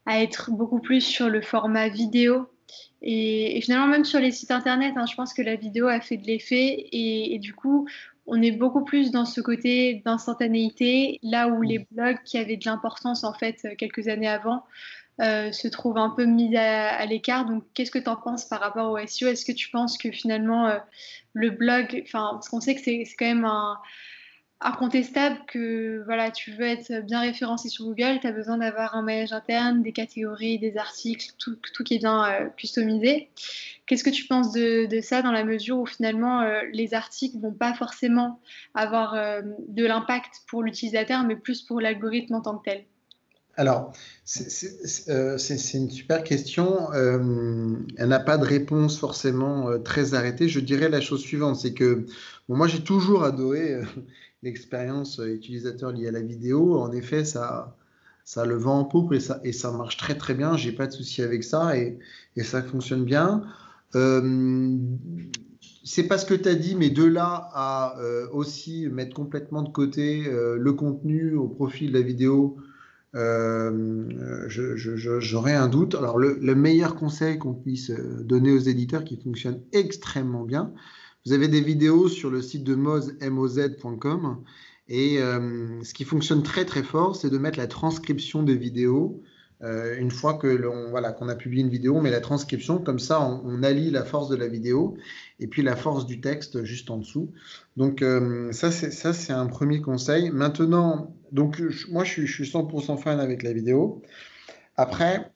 à, 0.06 0.20
être 0.22 0.50
beaucoup 0.50 0.80
plus 0.80 1.00
sur 1.00 1.28
le 1.28 1.40
format 1.40 1.88
vidéo. 1.88 2.48
Et, 3.02 3.60
finalement, 3.62 3.86
même 3.86 4.04
sur 4.04 4.20
les 4.20 4.32
sites 4.32 4.50
internet, 4.50 4.94
hein, 4.96 5.06
je 5.08 5.14
pense 5.14 5.32
que 5.32 5.42
la 5.42 5.54
vidéo 5.54 5.86
a 5.86 6.00
fait 6.00 6.16
de 6.16 6.26
l'effet 6.26 6.88
et, 6.92 7.38
du 7.38 7.54
coup, 7.54 7.88
on 8.26 8.42
est 8.42 8.50
beaucoup 8.50 8.84
plus 8.84 9.10
dans 9.10 9.24
ce 9.24 9.40
côté 9.40 10.02
d'instantanéité, 10.04 11.18
là 11.22 11.48
où 11.48 11.62
les 11.62 11.86
blogs 11.92 12.18
qui 12.24 12.36
avaient 12.36 12.58
de 12.58 12.66
l'importance 12.66 13.24
en 13.24 13.32
fait 13.32 13.66
quelques 13.78 14.08
années 14.08 14.28
avant 14.28 14.64
euh, 15.20 15.50
se 15.50 15.66
trouvent 15.66 15.98
un 15.98 16.10
peu 16.10 16.24
mis 16.24 16.56
à, 16.56 17.04
l'écart. 17.06 17.44
Donc, 17.44 17.64
qu'est-ce 17.74 17.90
que 17.90 17.98
tu 17.98 18.08
en 18.08 18.16
penses 18.16 18.44
par 18.44 18.60
rapport 18.60 18.92
au 18.92 18.98
SEO 19.04 19.28
Est-ce 19.28 19.44
que 19.44 19.52
tu 19.52 19.68
penses 19.70 19.98
que 19.98 20.12
finalement 20.12 20.68
euh, 20.68 20.78
le 21.32 21.50
blog, 21.50 22.04
parce 22.12 22.48
qu'on 22.48 22.60
sait 22.60 22.76
que 22.76 22.80
c'est 22.80 23.04
quand 23.18 23.26
même 23.26 23.48
incontestable 24.60 25.40
que 25.48 26.02
voilà, 26.04 26.30
tu 26.30 26.52
veux 26.52 26.66
être 26.66 27.04
bien 27.04 27.20
référencé 27.20 27.68
sur 27.68 27.86
Google, 27.86 28.20
tu 28.20 28.28
as 28.28 28.32
besoin 28.32 28.58
d'avoir 28.58 28.94
un 28.94 29.02
maillage 29.02 29.32
interne, 29.32 29.82
des 29.82 29.92
catégories, 29.92 30.60
des 30.60 30.76
articles, 30.76 31.32
tout, 31.38 31.56
tout 31.74 31.82
qui 31.82 31.94
est 31.94 31.98
bien 31.98 32.24
euh, 32.24 32.48
customisé. 32.56 33.28
Qu'est-ce 33.86 34.04
que 34.04 34.10
tu 34.10 34.24
penses 34.26 34.52
de, 34.52 34.86
de, 34.86 35.00
ça 35.00 35.22
dans 35.22 35.32
la 35.32 35.42
mesure 35.42 35.78
où 35.78 35.86
finalement 35.86 36.44
les 36.72 36.94
articles 36.94 37.38
vont 37.38 37.54
pas 37.54 37.74
forcément 37.74 38.38
avoir 38.74 39.14
de 39.14 39.84
l'impact 39.84 40.42
pour 40.46 40.62
l'utilisateur, 40.62 41.24
mais 41.24 41.36
plus 41.36 41.62
pour 41.62 41.80
l'algorithme 41.80 42.34
en 42.34 42.42
tant 42.42 42.58
que 42.58 42.70
tel? 42.70 42.84
Alors, 43.58 43.92
c'est 44.24 45.74
une 45.74 45.90
super 45.90 46.22
question. 46.22 46.92
elle 46.92 48.08
n'a 48.08 48.20
pas 48.20 48.38
de 48.38 48.44
réponse 48.44 48.98
forcément 48.98 49.78
très 49.80 50.14
arrêtée. 50.14 50.48
Je 50.48 50.60
dirais 50.60 50.88
la 50.88 51.00
chose 51.00 51.20
suivante, 51.20 51.56
c'est 51.56 51.74
que 51.74 52.06
moi 52.48 52.66
j'ai 52.68 52.82
toujours 52.82 53.24
adoré 53.24 53.80
l'expérience 54.42 55.20
euh, 55.20 55.34
utilisateur 55.34 55.92
liée 55.92 56.08
à 56.08 56.12
la 56.12 56.22
vidéo, 56.22 56.78
en 56.78 56.92
effet, 56.92 57.24
ça, 57.24 57.76
ça 58.24 58.44
le 58.44 58.56
vend 58.56 58.80
en 58.80 58.84
poupe 58.84 59.12
et 59.12 59.52
ça, 59.52 59.72
marche 59.72 59.96
très 59.96 60.16
très 60.16 60.34
bien. 60.34 60.56
J'ai 60.56 60.72
pas 60.72 60.86
de 60.86 60.92
souci 60.92 61.22
avec 61.22 61.44
ça 61.44 61.76
et, 61.76 61.98
ça 62.42 62.62
fonctionne 62.62 63.04
bien. 63.04 63.42
Euh, 63.94 64.76
c'est 65.84 66.04
pas 66.04 66.18
ce 66.18 66.26
que 66.26 66.34
tu 66.34 66.48
as 66.48 66.54
dit, 66.54 66.74
mais 66.76 66.90
de 66.90 67.04
là 67.04 67.48
à 67.52 67.98
euh, 68.00 68.28
aussi 68.32 68.86
mettre 68.88 69.14
complètement 69.14 69.62
de 69.62 69.70
côté 69.70 70.24
le 70.30 70.72
contenu 70.72 71.34
au 71.34 71.48
profit 71.48 71.88
de 71.88 71.94
la 71.94 72.02
vidéo, 72.02 72.58
j'aurais 74.48 75.54
un 75.54 75.68
doute. 75.68 75.94
Alors, 75.94 76.18
le, 76.18 76.38
le 76.40 76.54
meilleur 76.54 76.94
conseil 76.94 77.38
qu'on 77.38 77.54
puisse 77.54 77.90
donner 77.90 78.52
aux 78.52 78.58
éditeurs 78.58 79.04
qui 79.04 79.16
fonctionne 79.16 79.60
extrêmement 79.72 80.44
bien, 80.44 80.72
vous 81.26 81.32
avez 81.32 81.48
des 81.48 81.60
vidéos 81.60 82.08
sur 82.08 82.30
le 82.30 82.40
site 82.40 82.64
de 82.64 82.74
moz.com 82.74 84.42
et 84.88 85.20
euh, 85.20 85.82
ce 85.84 85.92
qui 85.92 86.04
fonctionne 86.04 86.42
très 86.42 86.64
très 86.64 86.82
fort, 86.82 87.14
c'est 87.14 87.30
de 87.30 87.38
mettre 87.38 87.58
la 87.58 87.66
transcription 87.66 88.42
des 88.42 88.56
vidéos. 88.56 89.22
Euh, 89.62 89.98
une 89.98 90.12
fois 90.12 90.34
que 90.34 90.46
l'on 90.46 90.90
voilà 90.90 91.10
qu'on 91.10 91.28
a 91.28 91.34
publié 91.34 91.62
une 91.64 91.68
vidéo, 91.68 91.96
on 91.96 92.00
met 92.00 92.12
la 92.12 92.20
transcription, 92.20 92.78
comme 92.78 93.00
ça 93.00 93.20
on, 93.20 93.62
allie 93.64 93.90
la 93.90 94.04
force 94.04 94.28
de 94.28 94.36
la 94.36 94.46
vidéo 94.46 94.96
et 95.40 95.48
puis 95.48 95.62
la 95.62 95.74
force 95.74 96.06
du 96.06 96.20
texte 96.20 96.62
juste 96.62 96.90
en 96.90 96.98
dessous. 96.98 97.32
Donc 97.76 98.02
euh, 98.02 98.52
ça 98.52 98.70
c'est 98.70 99.32
un 99.32 99.46
premier 99.46 99.80
conseil. 99.80 100.30
Maintenant, 100.30 101.12
donc 101.32 101.60
moi 101.90 102.04
je 102.04 102.10
suis, 102.10 102.26
je 102.26 102.32
suis 102.32 102.52
100% 102.52 102.98
fan 102.98 103.18
avec 103.18 103.42
la 103.42 103.52
vidéo. 103.52 104.00
Après, 104.76 105.32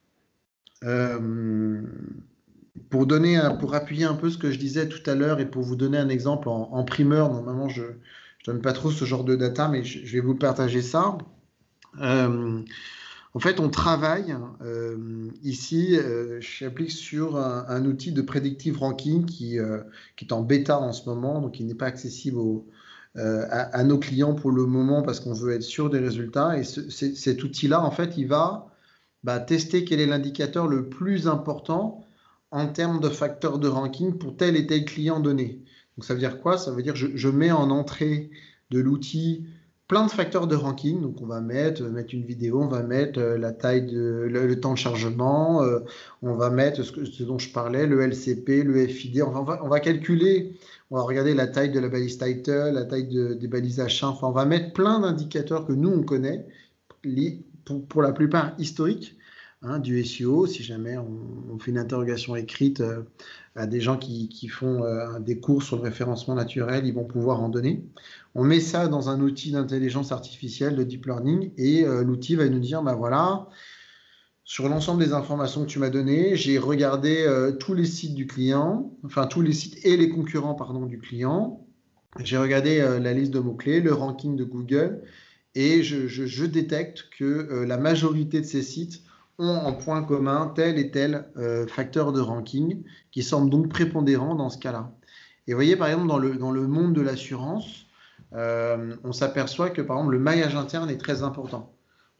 pour, 2.91 3.07
donner 3.07 3.41
pour 3.59 3.75
appuyer 3.75 4.05
un 4.05 4.15
peu 4.15 4.31
ce 4.31 4.39
que 4.39 4.53
je 4.53 4.59
disais 4.59 4.89
tout 4.89 5.03
à 5.11 5.15
l'heure 5.15 5.41
et 5.41 5.51
pour 5.51 5.63
vous 5.63 5.75
donner 5.75 5.99
un 5.99 6.09
exemple 6.09 6.49
en, 6.49 6.85
primeur, 6.85 7.29
normalement 7.31 7.69
je 7.69 7.83
ne 7.83 7.93
donne 8.47 8.63
pas 8.63 8.73
trop 8.73 8.93
ce 8.93 9.05
genre 9.05 9.25
de 9.25 9.35
data, 9.35 9.69
mais 9.69 9.83
je, 9.83 10.13
vais 10.13 10.21
vous 10.21 10.37
partager 10.37 10.81
ça. 10.81 11.19
Euh, 12.01 12.63
en 13.35 13.41
fait, 13.41 13.61
on 13.61 13.71
travaille 13.71 14.37
euh, 14.63 15.29
ici, 15.43 15.97
euh, 15.97 16.41
sur 16.89 17.37
un, 17.37 17.85
outil 17.87 18.13
de 18.13 18.23
predictive 18.23 18.79
ranking 18.79 19.25
qui, 19.25 19.59
qui, 20.17 20.25
est 20.25 20.33
en 20.33 20.43
bêta 20.43 20.79
en 20.79 20.93
ce 20.93 21.09
moment, 21.09 21.41
donc 21.41 21.59
il 21.59 21.67
n'est 21.67 21.75
pas 21.75 21.87
accessible 21.87 22.39
à, 23.15 23.85
nos 23.85 23.99
clients 23.99 24.35
pour 24.35 24.51
le 24.51 24.67
moment 24.67 25.03
parce 25.03 25.21
qu'on 25.21 25.35
veut 25.35 25.55
être 25.55 25.63
sûr 25.63 25.91
des 25.91 25.99
résultats. 25.99 26.59
Et 26.59 26.65
cet 26.65 27.43
outil-là, 27.43 27.83
en 27.83 27.91
fait, 27.91 28.17
il 28.17 28.27
va 28.27 28.71
bah, 29.25 29.39
tester 29.39 29.85
quel 29.85 30.01
est 30.01 30.07
l'indicateur 30.07 30.67
le 30.67 30.89
plus 30.89 31.29
important 31.29 32.07
en 32.51 32.67
termes 32.67 33.01
de 33.01 33.09
facteurs 33.09 33.59
de 33.59 33.67
ranking 33.67 34.19
pour 34.19 34.37
tel 34.37 34.57
et 34.57 34.67
tel 34.67 34.85
client 34.85 35.21
donné. 35.21 35.63
Donc 35.97 36.05
ça 36.05 36.15
veut 36.15 36.21
dire 36.21 36.41
quoi? 36.41 36.59
Ça 36.59 36.71
veut 36.71 36.83
dire 36.83 36.95
que 36.95 37.17
je, 37.17 37.29
mets 37.29 37.51
en 37.51 37.71
entrée 37.71 38.31
de 38.71 38.79
l'outil 38.79 39.47
plein 39.89 40.07
de 40.07 40.11
facteurs 40.11 40.47
de 40.47 40.57
ranking. 40.57 41.01
Donc 41.01 41.21
on 41.21 41.27
va 41.27 41.41
mettre, 41.41 41.83
mettre 41.85 42.15
une 42.15 42.25
vidéo, 42.25 42.63
on 42.63 42.69
va 42.69 42.83
mettre 42.83 43.19
euh, 43.21 43.39
la 43.39 43.53
taille 43.53 43.87
de 43.87 44.27
le, 44.31 44.61
temps 44.61 44.73
de 44.73 44.79
chargement, 44.79 45.63
euh, 45.63 45.81
on 46.23 46.35
va 46.35 46.51
mettre 46.51 46.83
ce, 46.83 47.23
dont 47.23 47.39
je 47.39 47.51
parlais, 47.53 47.87
le 47.87 48.01
LCP, 48.01 48.63
le 48.65 48.87
FID. 48.87 49.23
On 49.23 49.31
va, 49.43 49.61
on 49.63 49.69
va, 49.69 49.81
calculer, 49.81 50.55
on 50.91 50.97
va 50.97 51.03
regarder 51.03 51.35
la 51.35 51.47
taille 51.47 51.71
de 51.71 51.81
la 51.81 51.89
balise 51.89 52.19
title, 52.19 52.71
la 52.73 52.85
taille 52.85 53.09
des 53.39 53.49
balises 53.49 53.79
H1. 53.79 54.07
Enfin, 54.07 54.29
on 54.29 54.33
va 54.33 54.45
mettre 54.45 54.73
plein 54.73 55.01
d'indicateurs 55.01 55.67
que 55.67 55.73
nous 55.73 55.91
on 55.91 56.03
connaît, 56.03 56.47
pour, 57.65 57.87
pour 57.87 58.03
la 58.03 58.13
plupart 58.13 58.55
historiques 58.59 59.17
Hein, 59.65 59.79
du 59.79 60.05
SEO, 60.05 60.47
si 60.49 60.65
jamais 60.65 60.97
on, 60.99 61.57
fait 61.61 61.71
une 61.71 61.79
interrogation 61.79 62.35
écrite 62.35 62.81
euh, 62.81 63.03
à 63.55 63.67
des 63.67 63.81
gens 63.81 63.99
qui, 63.99 64.49
font 64.49 64.85
euh, 64.85 65.19
des 65.19 65.39
cours 65.39 65.63
sur 65.63 65.77
le 65.77 65.83
référencement 65.83 66.35
naturel, 66.35 66.87
ils 66.87 66.95
vont 66.95 67.05
pouvoir 67.05 67.43
en 67.43 67.49
donner. 67.49 67.85
On 68.35 68.45
met 68.45 68.61
ça 68.61 68.89
dans 68.89 69.11
un 69.11 69.21
outil 69.21 69.53
d'intelligence 69.53 70.11
artificielle, 70.11 70.75
de 70.75 70.85
deep 70.85 71.07
learning, 71.07 71.53
et 71.59 71.85
euh, 71.85 72.03
l'outil 72.03 72.35
va 72.35 72.49
nous 72.49 72.61
dire, 72.61 72.83
bah 72.83 72.95
voilà, 72.95 73.49
sur 74.45 74.69
l'ensemble 74.69 75.05
des 75.05 75.13
informations 75.13 75.63
que 75.63 75.69
tu 75.69 75.79
m'as 75.79 75.91
données, 75.91 76.35
j'ai 76.37 76.59
regardé 76.59 77.27
tous 77.61 77.75
les 77.75 77.85
sites 77.85 78.15
du 78.15 78.27
client, 78.27 78.93
enfin 79.05 79.27
tous 79.27 79.41
les 79.41 79.53
sites 79.53 79.79
et 79.87 79.97
les 79.97 80.09
concurrents 80.09 80.55
pardon, 80.55 80.85
du 80.85 80.99
client. 80.99 81.65
J'ai 82.19 82.37
regardé 82.37 82.81
la 83.01 83.13
liste 83.15 83.31
de 83.31 83.39
mots-clés, 83.39 83.81
le 83.81 83.95
ranking 83.95 84.35
de 84.35 84.43
Google, 84.43 85.01
et 85.55 85.85
je 85.85 86.45
détecte 86.45 87.05
que 87.17 87.65
la 87.67 87.79
majorité 87.79 88.41
de 88.41 88.47
ces 88.47 88.63
sites 88.63 89.05
ont 89.39 89.57
en 89.57 89.73
point 89.73 90.03
commun 90.03 90.53
tel 90.55 90.79
et 90.79 90.91
tel 90.91 91.27
euh, 91.37 91.67
facteur 91.67 92.13
de 92.13 92.21
ranking 92.21 92.83
qui 93.11 93.23
semble 93.23 93.51
donc 93.51 93.69
prépondérant 93.69 94.35
dans 94.35 94.51
ce 94.51 94.59
cas-là. 94.59 94.93
Et 95.47 95.53
vous 95.53 95.57
voyez, 95.57 95.77
par 95.77 95.89
exemple, 95.89 96.09
dans 96.09 96.19
le, 96.19 96.37
dans 96.37 96.51
le 96.51 96.67
monde 96.69 96.93
de 96.93 97.01
l'assurance, 97.01 97.87
euh, 98.35 98.95
on 99.05 99.13
s'aperçoit 99.13 99.71
que, 99.71 99.83
par 99.83 99.97
exemple, 99.99 100.13
le 100.13 100.21
maillage 100.21 100.55
interne 100.55 100.89
est 100.91 100.99
très 100.99 101.23
important. 101.23 101.75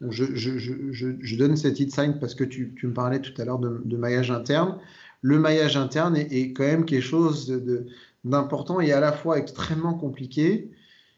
Je, 0.09 0.25
je, 0.35 0.57
je, 0.57 0.73
je 0.91 1.35
donne 1.37 1.55
cette 1.55 1.77
sign 1.77 2.19
parce 2.19 2.35
que 2.35 2.43
tu, 2.43 2.73
tu, 2.75 2.87
me 2.87 2.93
parlais 2.93 3.21
tout 3.21 3.39
à 3.41 3.45
l'heure 3.45 3.59
de, 3.59 3.81
de, 3.85 3.97
maillage 3.97 4.31
interne. 4.31 4.77
Le 5.21 5.39
maillage 5.39 5.77
interne 5.77 6.17
est, 6.17 6.33
est 6.33 6.51
quand 6.51 6.65
même 6.65 6.83
quelque 6.83 7.01
chose 7.01 7.63
d'important 8.25 8.81
et 8.81 8.91
à 8.91 8.99
la 8.99 9.13
fois 9.13 9.37
extrêmement 9.37 9.93
compliqué 9.93 10.71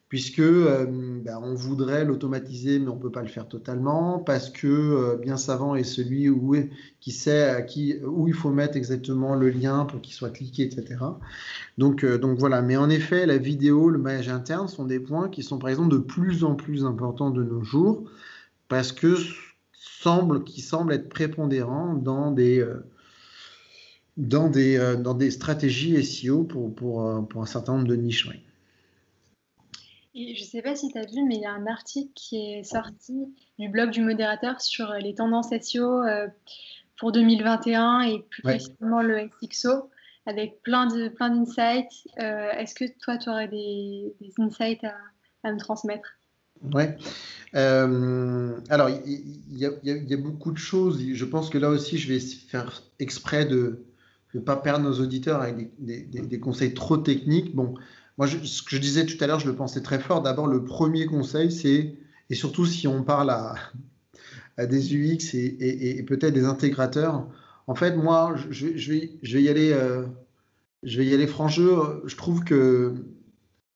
puisque 0.09 0.39
euh, 0.39 0.85
ben, 1.23 1.39
on 1.41 1.55
voudrait 1.55 2.05
l'automatiser, 2.05 2.79
mais 2.79 2.89
on 2.89 2.95
ne 2.95 3.01
peut 3.01 3.11
pas 3.11 3.23
le 3.23 3.27
faire 3.27 3.47
totalement, 3.47 4.19
parce 4.19 4.49
que 4.49 4.67
euh, 4.67 5.17
bien 5.17 5.37
savant 5.37 5.75
est 5.75 5.83
celui 5.83 6.29
qui 6.99 7.11
sait 7.11 7.49
à 7.49 7.61
qui, 7.61 7.95
où 8.03 8.27
il 8.27 8.33
faut 8.33 8.51
mettre 8.51 8.77
exactement 8.77 9.35
le 9.35 9.49
lien 9.49 9.85
pour 9.85 10.01
qu'il 10.01 10.13
soit 10.13 10.29
cliqué, 10.29 10.63
etc. 10.63 10.97
Donc, 11.77 12.03
euh, 12.03 12.17
donc 12.17 12.37
voilà, 12.37 12.61
mais 12.61 12.77
en 12.77 12.89
effet, 12.89 13.25
la 13.25 13.37
vidéo, 13.37 13.89
le 13.89 13.97
maillage 13.97 14.29
interne 14.29 14.67
sont 14.67 14.85
des 14.85 14.99
points 14.99 15.29
qui 15.29 15.41
sont 15.43 15.57
par 15.57 15.69
exemple 15.69 15.91
de 15.91 15.99
plus 15.99 16.43
en 16.43 16.55
plus 16.55 16.85
importants 16.85 17.31
de 17.31 17.43
nos 17.43 17.63
jours, 17.63 18.09
parce 18.67 18.91
que 18.91 19.15
semble, 19.73 20.43
qui 20.43 20.61
semblent 20.61 20.93
être 20.93 21.09
prépondérants 21.09 21.95
dans 21.95 22.31
des... 22.31 22.63
dans 24.17 24.49
des, 24.49 24.95
dans 25.03 25.15
des 25.15 25.31
stratégies 25.31 26.03
SEO 26.03 26.43
pour, 26.43 26.73
pour, 26.75 27.27
pour 27.27 27.41
un 27.41 27.45
certain 27.47 27.73
nombre 27.73 27.87
de 27.87 27.95
niches. 27.95 28.29
Je 30.15 30.41
ne 30.41 30.45
sais 30.45 30.61
pas 30.61 30.75
si 30.75 30.91
tu 30.91 30.97
as 30.97 31.05
vu, 31.05 31.23
mais 31.27 31.35
il 31.35 31.41
y 31.41 31.45
a 31.45 31.51
un 31.51 31.67
article 31.67 32.11
qui 32.15 32.37
est 32.37 32.63
sorti 32.63 33.13
du 33.59 33.69
blog 33.69 33.91
du 33.91 34.01
modérateur 34.01 34.61
sur 34.61 34.91
euh, 34.91 34.99
les 34.99 35.13
tendances 35.13 35.49
SEO 35.61 36.03
euh, 36.03 36.27
pour 36.97 37.11
2021 37.11 38.01
et 38.01 38.25
plus 38.29 38.41
précisément 38.41 39.01
le 39.01 39.29
SXO 39.41 39.89
avec 40.25 40.61
plein 40.63 40.87
de 40.87 41.09
plein 41.09 41.29
d'insights. 41.29 42.07
Euh, 42.19 42.49
est-ce 42.51 42.73
que 42.75 42.85
toi, 43.03 43.17
tu 43.17 43.29
aurais 43.29 43.49
des, 43.49 44.15
insights 44.39 44.85
à, 44.85 44.95
à, 45.43 45.51
me 45.51 45.59
transmettre? 45.59 46.17
Ouais. 46.73 46.97
alors, 47.53 48.89
il 48.89 49.57
y, 49.57 49.65
a 49.65 50.17
beaucoup 50.17 50.51
de 50.51 50.57
choses. 50.57 51.03
Je 51.13 51.25
pense 51.25 51.49
que 51.49 51.57
là 51.57 51.69
aussi, 51.69 51.97
je 51.97 52.11
vais 52.11 52.19
faire 52.19 52.81
exprès 52.99 53.45
de 53.45 53.85
ne 54.33 54.39
pas 54.39 54.55
perdre 54.55 54.85
nos 54.85 54.99
auditeurs 55.01 55.41
avec 55.41 55.69
des, 55.77 56.03
des 56.03 56.39
conseils 56.39 56.73
trop 56.73 56.97
techniques. 56.97 57.53
Bon, 57.53 57.75
moi, 58.17 58.27
ce 58.27 58.61
que 58.61 58.69
je 58.69 58.77
disais 58.77 59.05
tout 59.05 59.21
à 59.23 59.27
l'heure, 59.27 59.39
je 59.39 59.47
le 59.47 59.55
pensais 59.55 59.81
très 59.81 59.99
fort. 59.99 60.21
D'abord, 60.21 60.47
le 60.47 60.63
premier 60.63 61.05
conseil, 61.05 61.51
c'est, 61.51 61.95
et 62.29 62.35
surtout 62.35 62.65
si 62.65 62.87
on 62.87 63.03
parle 63.03 63.29
à, 63.29 63.55
des 64.65 64.95
UX 64.95 65.33
et, 65.33 66.03
peut-être 66.07 66.33
des 66.33 66.45
intégrateurs, 66.45 67.27
en 67.67 67.75
fait, 67.75 67.95
moi, 67.95 68.35
je, 68.49 68.67
vais, 68.67 69.41
y 69.41 69.49
aller, 69.49 69.73
euh, 69.73 70.05
je 70.83 70.97
vais 70.97 71.05
y 71.05 71.13
aller 71.13 71.27
franc 71.27 71.49
jeu. 71.49 72.01
Je 72.05 72.15
trouve 72.15 72.43
que 72.43 72.93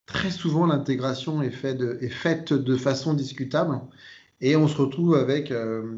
très 0.06 0.32
souvent, 0.32 0.66
l'intégration 0.66 1.42
est, 1.42 1.50
faite 1.50 2.54
de 2.54 2.76
façon 2.78 3.14
discutable 3.14 3.82
et 4.42 4.56
on 4.56 4.68
se 4.68 4.78
retrouve 4.78 5.16
avec, 5.16 5.52
euh, 5.52 5.98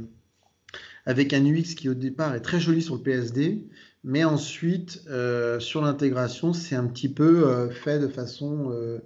avec 1.06 1.34
un 1.34 1.46
UX 1.46 1.76
qui, 1.76 1.90
au 1.90 1.94
départ, 1.94 2.34
est 2.34 2.42
très 2.42 2.60
joli 2.60 2.82
sur 2.82 2.96
le 2.96 3.02
PSD, 3.02 3.68
mais 4.04 4.24
ensuite, 4.24 5.04
euh, 5.10 5.60
sur 5.60 5.82
l'intégration, 5.82 6.54
c'est 6.54 6.76
un 6.76 6.88
petit 6.88 7.10
peu 7.10 7.48
euh, 7.48 7.70
fait 7.70 8.00
de 8.00 8.08
façon 8.08 8.72
euh, 8.72 9.00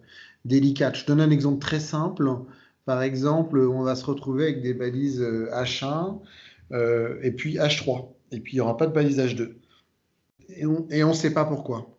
délicates. 0.46 0.96
Je 0.96 1.06
donne 1.06 1.20
un 1.20 1.32
exemple 1.32 1.60
très 1.60 1.82
simple. 1.82 2.30
Par 2.86 3.02
exemple, 3.02 3.60
on 3.60 3.82
va 3.84 3.96
se 3.96 4.06
retrouver 4.06 4.46
avec 4.46 4.62
des 4.62 4.74
balises 4.74 5.22
H1 5.22 6.20
et 7.24 7.32
puis 7.32 7.58
H3. 7.58 8.10
Et 8.32 8.40
puis, 8.40 8.54
il 8.54 8.56
n'y 8.56 8.62
aura 8.62 8.78
pas 8.78 8.88
de 8.88 8.94
balise 8.94 9.20
H2. 9.20 9.56
Et 10.50 10.66
on 11.04 11.10
ne 11.10 11.14
sait 11.14 11.34
pas 11.34 11.46
pourquoi. 11.46 11.98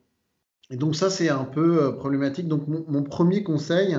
Et 0.70 0.76
donc 0.76 0.96
ça, 0.96 1.11
c'est 1.11 1.28
un 1.28 1.44
peu 1.44 1.96
problématique. 1.96 2.46
Donc 2.46 2.68
mon 2.68 3.02
premier 3.02 3.42
conseil, 3.42 3.96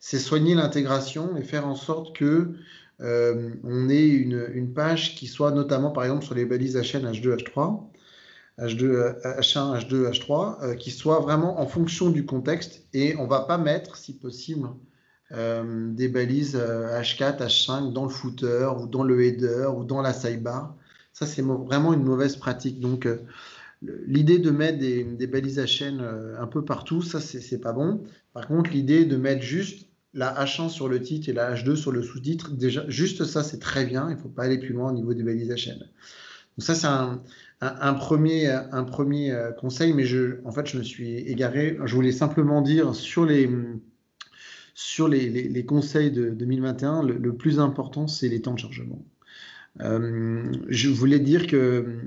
c'est 0.00 0.18
soigner 0.18 0.56
l'intégration 0.56 1.36
et 1.36 1.42
faire 1.42 1.68
en 1.68 1.76
sorte 1.76 2.16
que 2.16 2.54
on 2.98 3.88
ait 3.88 4.08
une, 4.08 4.72
page 4.74 5.14
qui 5.14 5.28
soit 5.28 5.52
notamment, 5.52 5.92
par 5.92 6.02
exemple, 6.02 6.24
sur 6.24 6.34
les 6.34 6.44
balises 6.44 6.76
HN, 6.76 7.06
H2, 7.12 7.36
H3, 7.36 7.80
H2, 8.58 9.20
H1, 9.22 9.80
H2, 9.80 10.10
H3, 10.10 10.76
qui 10.76 10.90
soit 10.90 11.20
vraiment 11.20 11.60
en 11.60 11.66
fonction 11.66 12.10
du 12.10 12.24
contexte 12.24 12.86
et 12.92 13.16
on 13.16 13.26
va 13.26 13.40
pas 13.40 13.58
mettre, 13.58 13.96
si 13.96 14.12
possible, 14.12 14.68
euh, 15.32 15.92
des 15.92 16.08
balises 16.08 16.56
H4, 16.56 17.42
euh, 17.42 17.46
H5 17.46 17.92
dans 17.92 18.04
le 18.04 18.10
footer 18.10 18.70
ou 18.78 18.86
dans 18.86 19.02
le 19.02 19.24
header 19.24 19.68
ou 19.76 19.84
dans 19.84 20.02
la 20.02 20.12
sidebar. 20.12 20.76
Ça, 21.12 21.26
c'est 21.26 21.42
vraiment 21.42 21.92
une 21.92 22.04
mauvaise 22.04 22.36
pratique. 22.36 22.80
Donc, 22.80 23.08
l'idée 23.82 24.38
de 24.38 24.50
mettre 24.50 24.78
des, 24.78 25.26
balises 25.26 25.58
HN 25.58 26.00
un 26.38 26.46
peu 26.46 26.64
partout, 26.64 27.02
ça, 27.02 27.20
c'est 27.20 27.58
pas 27.58 27.72
bon. 27.72 28.02
Par 28.32 28.48
contre, 28.48 28.70
l'idée 28.70 29.04
de 29.04 29.16
mettre 29.16 29.42
juste 29.42 29.86
la 30.12 30.44
H1 30.44 30.68
sur 30.68 30.88
le 30.88 31.00
titre 31.00 31.28
et 31.28 31.32
la 31.32 31.54
H2 31.54 31.76
sur 31.76 31.92
le 31.92 32.02
sous-titre, 32.02 32.50
déjà, 32.52 32.84
juste 32.88 33.24
ça, 33.24 33.42
c'est 33.42 33.60
très 33.60 33.84
bien. 33.84 34.08
Il 34.08 34.16
ne 34.16 34.20
faut 34.20 34.28
pas 34.28 34.44
aller 34.44 34.58
plus 34.58 34.72
loin 34.72 34.90
au 34.90 34.94
niveau 34.94 35.14
des 35.14 35.22
balises 35.22 35.50
HN. 35.50 35.84
Donc 36.56 36.64
ça, 36.64 36.74
c'est 36.74 36.86
un, 37.60 37.94
premier, 37.94 38.48
euh, 38.48 39.52
conseil, 39.52 39.92
mais 39.92 40.04
je, 40.04 40.36
en 40.44 40.52
fait, 40.52 40.66
je 40.66 40.78
me 40.78 40.82
suis 40.84 41.16
égaré. 41.16 41.76
Je 41.84 41.94
voulais 41.94 42.12
simplement 42.12 42.62
dire 42.62 42.94
sur 42.94 43.24
les, 43.24 43.48
conseils 45.66 46.12
de 46.12 46.30
2021, 46.30 47.02
le, 47.02 47.36
plus 47.36 47.58
important, 47.58 48.06
c'est 48.06 48.28
les 48.28 48.40
temps 48.40 48.54
de 48.54 48.60
chargement. 48.60 49.04
Euh, 49.80 50.52
je 50.68 50.88
voulais 50.88 51.18
dire 51.18 51.48
que, 51.48 51.98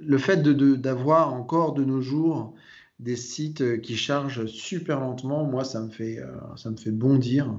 le 0.00 0.18
fait 0.18 0.42
d'avoir 0.42 1.32
encore 1.32 1.72
de 1.72 1.84
nos 1.84 2.02
jours 2.02 2.54
des 2.98 3.16
sites 3.16 3.60
euh, 3.62 3.76
qui 3.78 3.96
chargent 3.96 4.44
super 4.46 5.00
lentement, 5.00 5.44
moi, 5.44 5.64
ça 5.64 5.80
me 5.80 5.88
fait, 5.88 6.20
ça 6.56 6.70
me 6.70 6.76
fait 6.76 6.90
bondir. 6.90 7.58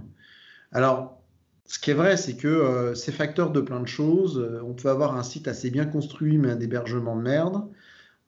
Alors, 0.71 1.24
ce 1.65 1.79
qui 1.79 1.91
est 1.91 1.95
vrai, 1.95 2.15
c'est 2.15 2.35
que 2.35 2.47
euh, 2.47 2.93
c'est 2.93 3.11
facteur 3.11 3.51
de 3.51 3.59
plein 3.59 3.79
de 3.79 3.87
choses. 3.87 4.43
On 4.63 4.73
peut 4.73 4.89
avoir 4.89 5.17
un 5.17 5.23
site 5.23 5.47
assez 5.47 5.71
bien 5.71 5.85
construit, 5.85 6.37
mais 6.37 6.51
un 6.51 6.59
hébergement 6.59 7.15
de 7.15 7.21
merde. 7.21 7.55
On 7.55 7.69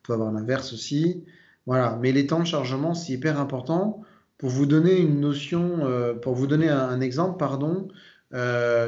peut 0.04 0.14
avoir 0.14 0.32
l'inverse 0.32 0.74
aussi. 0.74 1.24
Voilà. 1.68 1.98
Mais 2.02 2.12
les 2.12 2.28
temps 2.28 2.40
de 2.40 2.48
chargement, 2.48 2.94
c'est 2.96 3.14
hyper 3.14 3.40
important. 3.40 4.02
Pour 4.38 4.50
vous 4.50 4.66
donner 4.66 5.00
une 5.00 5.20
notion, 5.20 5.82
pour 6.22 6.36
vous 6.36 6.48
donner 6.48 6.70
un, 6.70 7.02
exemple, 7.02 7.38
pardon, 7.38 7.88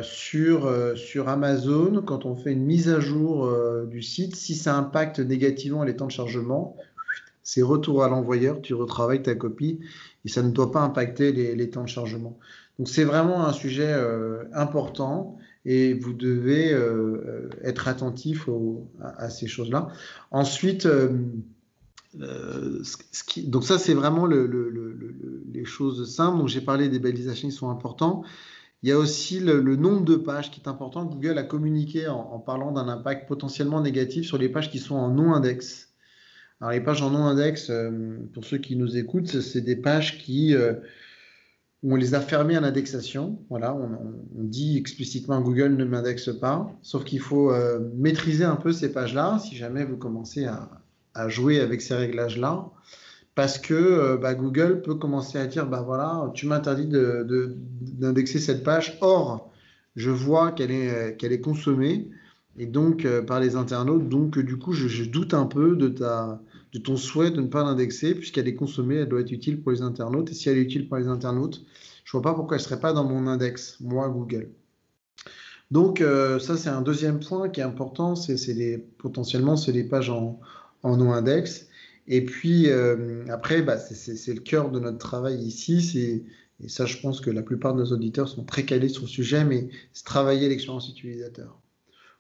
sur, 0.04 0.72
sur 0.96 1.28
Amazon, 1.28 2.04
quand 2.06 2.26
on 2.26 2.36
fait 2.36 2.52
une 2.52 2.64
mise 2.64 2.88
à 2.90 3.00
jour 3.00 3.52
du 3.88 4.04
site, 4.04 4.36
si 4.36 4.54
ça 4.54 4.76
impacte 4.76 5.20
négativement 5.20 5.84
les 5.84 5.96
temps 5.96 6.06
de 6.06 6.12
chargement, 6.12 6.76
c'est 7.44 7.62
retour 7.62 8.04
à 8.04 8.10
l'envoyeur, 8.10 8.62
tu 8.62 8.74
retravailles 8.74 9.24
ta 9.24 9.36
copie 9.36 9.80
et 10.26 10.30
ça 10.30 10.44
ne 10.44 10.52
doit 10.52 10.72
pas 10.72 10.82
impacter 10.82 11.32
les, 11.32 11.70
temps 11.70 11.84
de 11.84 11.90
chargement. 11.90 12.38
Donc 12.78 12.88
c'est 12.88 13.04
vraiment 13.04 13.46
un 13.46 13.54
sujet 13.54 13.92
euh, 13.92 14.44
important 14.54 15.38
et 15.66 15.94
vous 15.94 16.14
devez 16.14 16.72
euh, 16.74 17.50
être 17.64 17.88
attentif 17.88 18.48
à, 19.02 19.30
ces 19.30 19.48
choses-là. 19.48 19.90
Ensuite, 20.32 20.86
euh, 20.86 21.10
donc 23.44 23.64
ça 23.64 23.78
c'est 23.78 23.94
vraiment 23.94 24.26
les 24.26 25.66
choses 25.66 26.14
simples. 26.14 26.40
Donc 26.40 26.48
j'ai 26.48 26.62
parlé 26.62 26.90
des 26.90 27.00
balisations 27.00 27.50
qui 27.50 27.56
sont 27.56 27.70
importants. 27.70 28.24
Il 28.82 28.90
y 28.90 28.94
a 28.94 28.98
aussi 28.98 29.42
le, 29.42 29.76
nombre 29.76 30.06
de 30.06 30.16
pages 30.16 30.52
qui 30.52 30.62
est 30.62 30.70
important. 30.70 31.04
Google 31.04 31.38
a 31.38 31.44
communiqué 31.44 32.08
en 32.08 32.40
parlant 32.40 32.72
d'un 32.72 32.88
impact 32.88 33.28
potentiellement 33.28 33.82
négatif 33.82 34.26
sur 34.26 34.38
les 34.38 34.48
pages 34.48 34.72
qui 34.72 34.80
sont 34.80 34.96
en 34.96 35.10
non-index. 35.10 35.89
Alors, 36.62 36.74
les 36.74 36.82
pages 36.82 37.02
en 37.02 37.12
non-index, 37.12 37.70
euh, 37.70 38.18
pour 38.34 38.44
ceux 38.44 38.58
qui 38.58 38.76
nous 38.76 38.98
écoutent, 38.98 39.40
c'est 39.40 39.62
des 39.62 39.78
pages 39.78 40.18
qui, 40.18 40.54
euh, 40.54 40.74
on 41.84 41.96
les 41.96 42.16
a 42.16 42.20
fermées 42.20 42.58
à 42.58 42.60
l'indexation. 42.60 43.40
Voilà, 43.50 43.74
on, 43.74 44.44
dit 44.44 44.78
explicitement 44.78 45.40
Google 45.40 45.78
ne 45.78 45.86
m'indexe 45.86 46.38
pas. 46.38 46.70
Sauf 46.82 47.06
qu'il 47.06 47.22
faut 47.22 47.52
euh, 47.54 47.80
maîtriser 47.96 48.44
un 48.44 48.58
peu 48.58 48.74
ces 48.74 48.92
pages-là 48.92 49.40
si 49.40 49.56
jamais 49.56 49.86
vous 49.86 49.96
commencez 49.96 50.46
à, 50.46 50.70
jouer 51.30 51.60
avec 51.60 51.82
ces 51.82 51.96
réglages-là. 51.96 52.70
Parce 53.36 53.58
que 53.58 54.18
bah, 54.18 54.36
Google 54.36 54.82
peut 54.82 54.96
commencer 54.96 55.38
à 55.38 55.46
dire 55.48 55.66
bah 55.66 55.82
voilà, 55.82 56.32
tu 56.34 56.46
m'interdis 56.46 56.88
d'indexer 56.88 58.40
cette 58.40 58.64
page. 58.64 58.98
Or, 59.02 59.52
je 59.96 60.10
vois 60.10 60.52
qu'elle 60.52 60.72
est, 60.72 61.18
qu'elle 61.18 61.32
est 61.34 61.42
consommée 61.42 62.10
et 62.58 62.66
donc 62.66 63.06
par 63.28 63.40
les 63.40 63.56
internautes. 63.56 64.08
Donc, 64.08 64.40
du 64.40 64.58
coup, 64.58 64.74
je, 64.74 65.04
doute 65.04 65.34
un 65.34 65.46
peu 65.46 65.76
de 65.76 65.90
ta, 65.90 66.42
de 66.74 66.80
ton 66.80 66.98
souhait 66.98 67.32
de 67.32 67.42
ne 67.42 67.48
pas 67.48 67.64
l'indexer, 67.64 68.14
puisqu'elle 68.14 68.48
est 68.48 68.56
consommée, 68.56 68.96
elle 68.96 69.10
doit 69.10 69.22
être 69.22 69.32
utile 69.32 69.62
pour 69.62 69.72
les 69.72 69.82
internautes. 69.82 70.32
Et 70.32 70.34
si 70.34 70.50
elle 70.50 70.58
est 70.58 70.62
utile 70.62 70.88
pour 70.88 70.98
les 70.98 71.08
internautes, 71.08 71.64
je 72.04 72.16
ne 72.16 72.22
vois 72.22 72.32
pas 72.32 72.36
pourquoi 72.36 72.58
elle 72.58 72.62
ne 72.62 72.68
serait 72.68 72.80
pas 72.80 72.94
dans 72.94 73.04
mon 73.04 73.28
index, 73.28 73.78
moi, 73.80 74.10
Google. 74.10 74.50
Donc, 75.72 76.02
euh, 76.02 76.40
ça, 76.40 76.58
c'est 76.58 76.70
un 76.70 76.82
deuxième 76.82 77.20
point 77.20 77.50
qui 77.50 77.60
est 77.60 77.64
important. 77.64 78.16
C'est 78.16 78.84
potentiellement, 78.98 79.56
c'est 79.56 79.72
les 79.72 79.84
pages 79.84 80.10
en, 80.10 80.40
en 80.84 80.98
non-index. 80.98 81.68
Et 82.08 82.26
puis, 82.26 82.70
euh, 82.70 83.24
après, 83.30 83.62
bah, 83.62 83.78
c'est 83.78 84.34
le 84.34 84.42
cœur 84.42 84.72
de 84.72 84.80
notre 84.80 84.98
travail 84.98 85.38
ici. 85.40 86.24
Et 86.62 86.68
ça, 86.68 86.86
je 86.86 86.98
pense 86.98 87.22
que 87.22 87.30
la 87.30 87.44
plupart 87.44 87.76
de 87.76 87.82
nos 87.84 87.92
auditeurs 87.92 88.28
sont 88.28 88.44
très 88.44 88.64
calés 88.66 88.90
sur 88.90 89.04
le 89.04 89.08
sujet, 89.08 89.46
mais 89.46 89.70
c'est 89.94 90.06
travailler 90.06 90.50
l'expérience 90.50 90.90
utilisateur. 90.90 91.60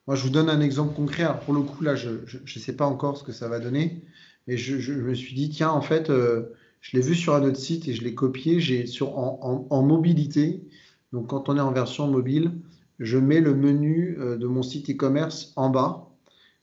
Moi, 0.06 0.16
je 0.16 0.24
vous 0.24 0.30
donne 0.30 0.50
un 0.50 0.62
exemple 0.62 0.96
concret. 0.96 1.28
Pour 1.46 1.54
le 1.54 1.62
coup, 1.62 1.84
là, 1.84 1.96
je 1.96 2.10
ne 2.10 2.60
sais 2.60 2.74
pas 2.74 2.86
encore 2.86 3.18
ce 3.18 3.24
que 3.24 3.32
ça 3.32 3.48
va 3.48 3.60
donner. 3.60 4.04
Et 4.50 4.58
je, 4.58 4.94
me 4.94 5.14
suis 5.14 5.36
dit, 5.36 5.50
tiens, 5.50 5.70
en 5.70 5.82
fait, 5.82 6.10
euh, 6.10 6.56
je 6.82 6.98
l'ai 6.98 7.04
vu 7.04 7.14
sur 7.14 7.36
un 7.36 7.44
autre 7.44 7.58
site 7.58 7.88
et 7.88 7.94
je 7.94 8.04
l'ai 8.04 8.16
copié. 8.16 8.60
J'ai 8.60 8.88
sur 8.88 9.20
en, 9.20 9.84
mobilité. 9.84 10.64
Donc, 11.14 11.28
quand 11.28 11.50
on 11.50 11.58
est 11.58 11.62
en 11.62 11.72
version 11.72 12.08
mobile, 12.08 12.54
je 12.98 13.20
mets 13.20 13.42
le 13.42 13.54
menu 13.54 14.18
euh, 14.20 14.38
de 14.38 14.48
mon 14.48 14.64
site 14.64 14.90
e-commerce 14.90 15.54
en 15.56 15.70
bas 15.70 16.10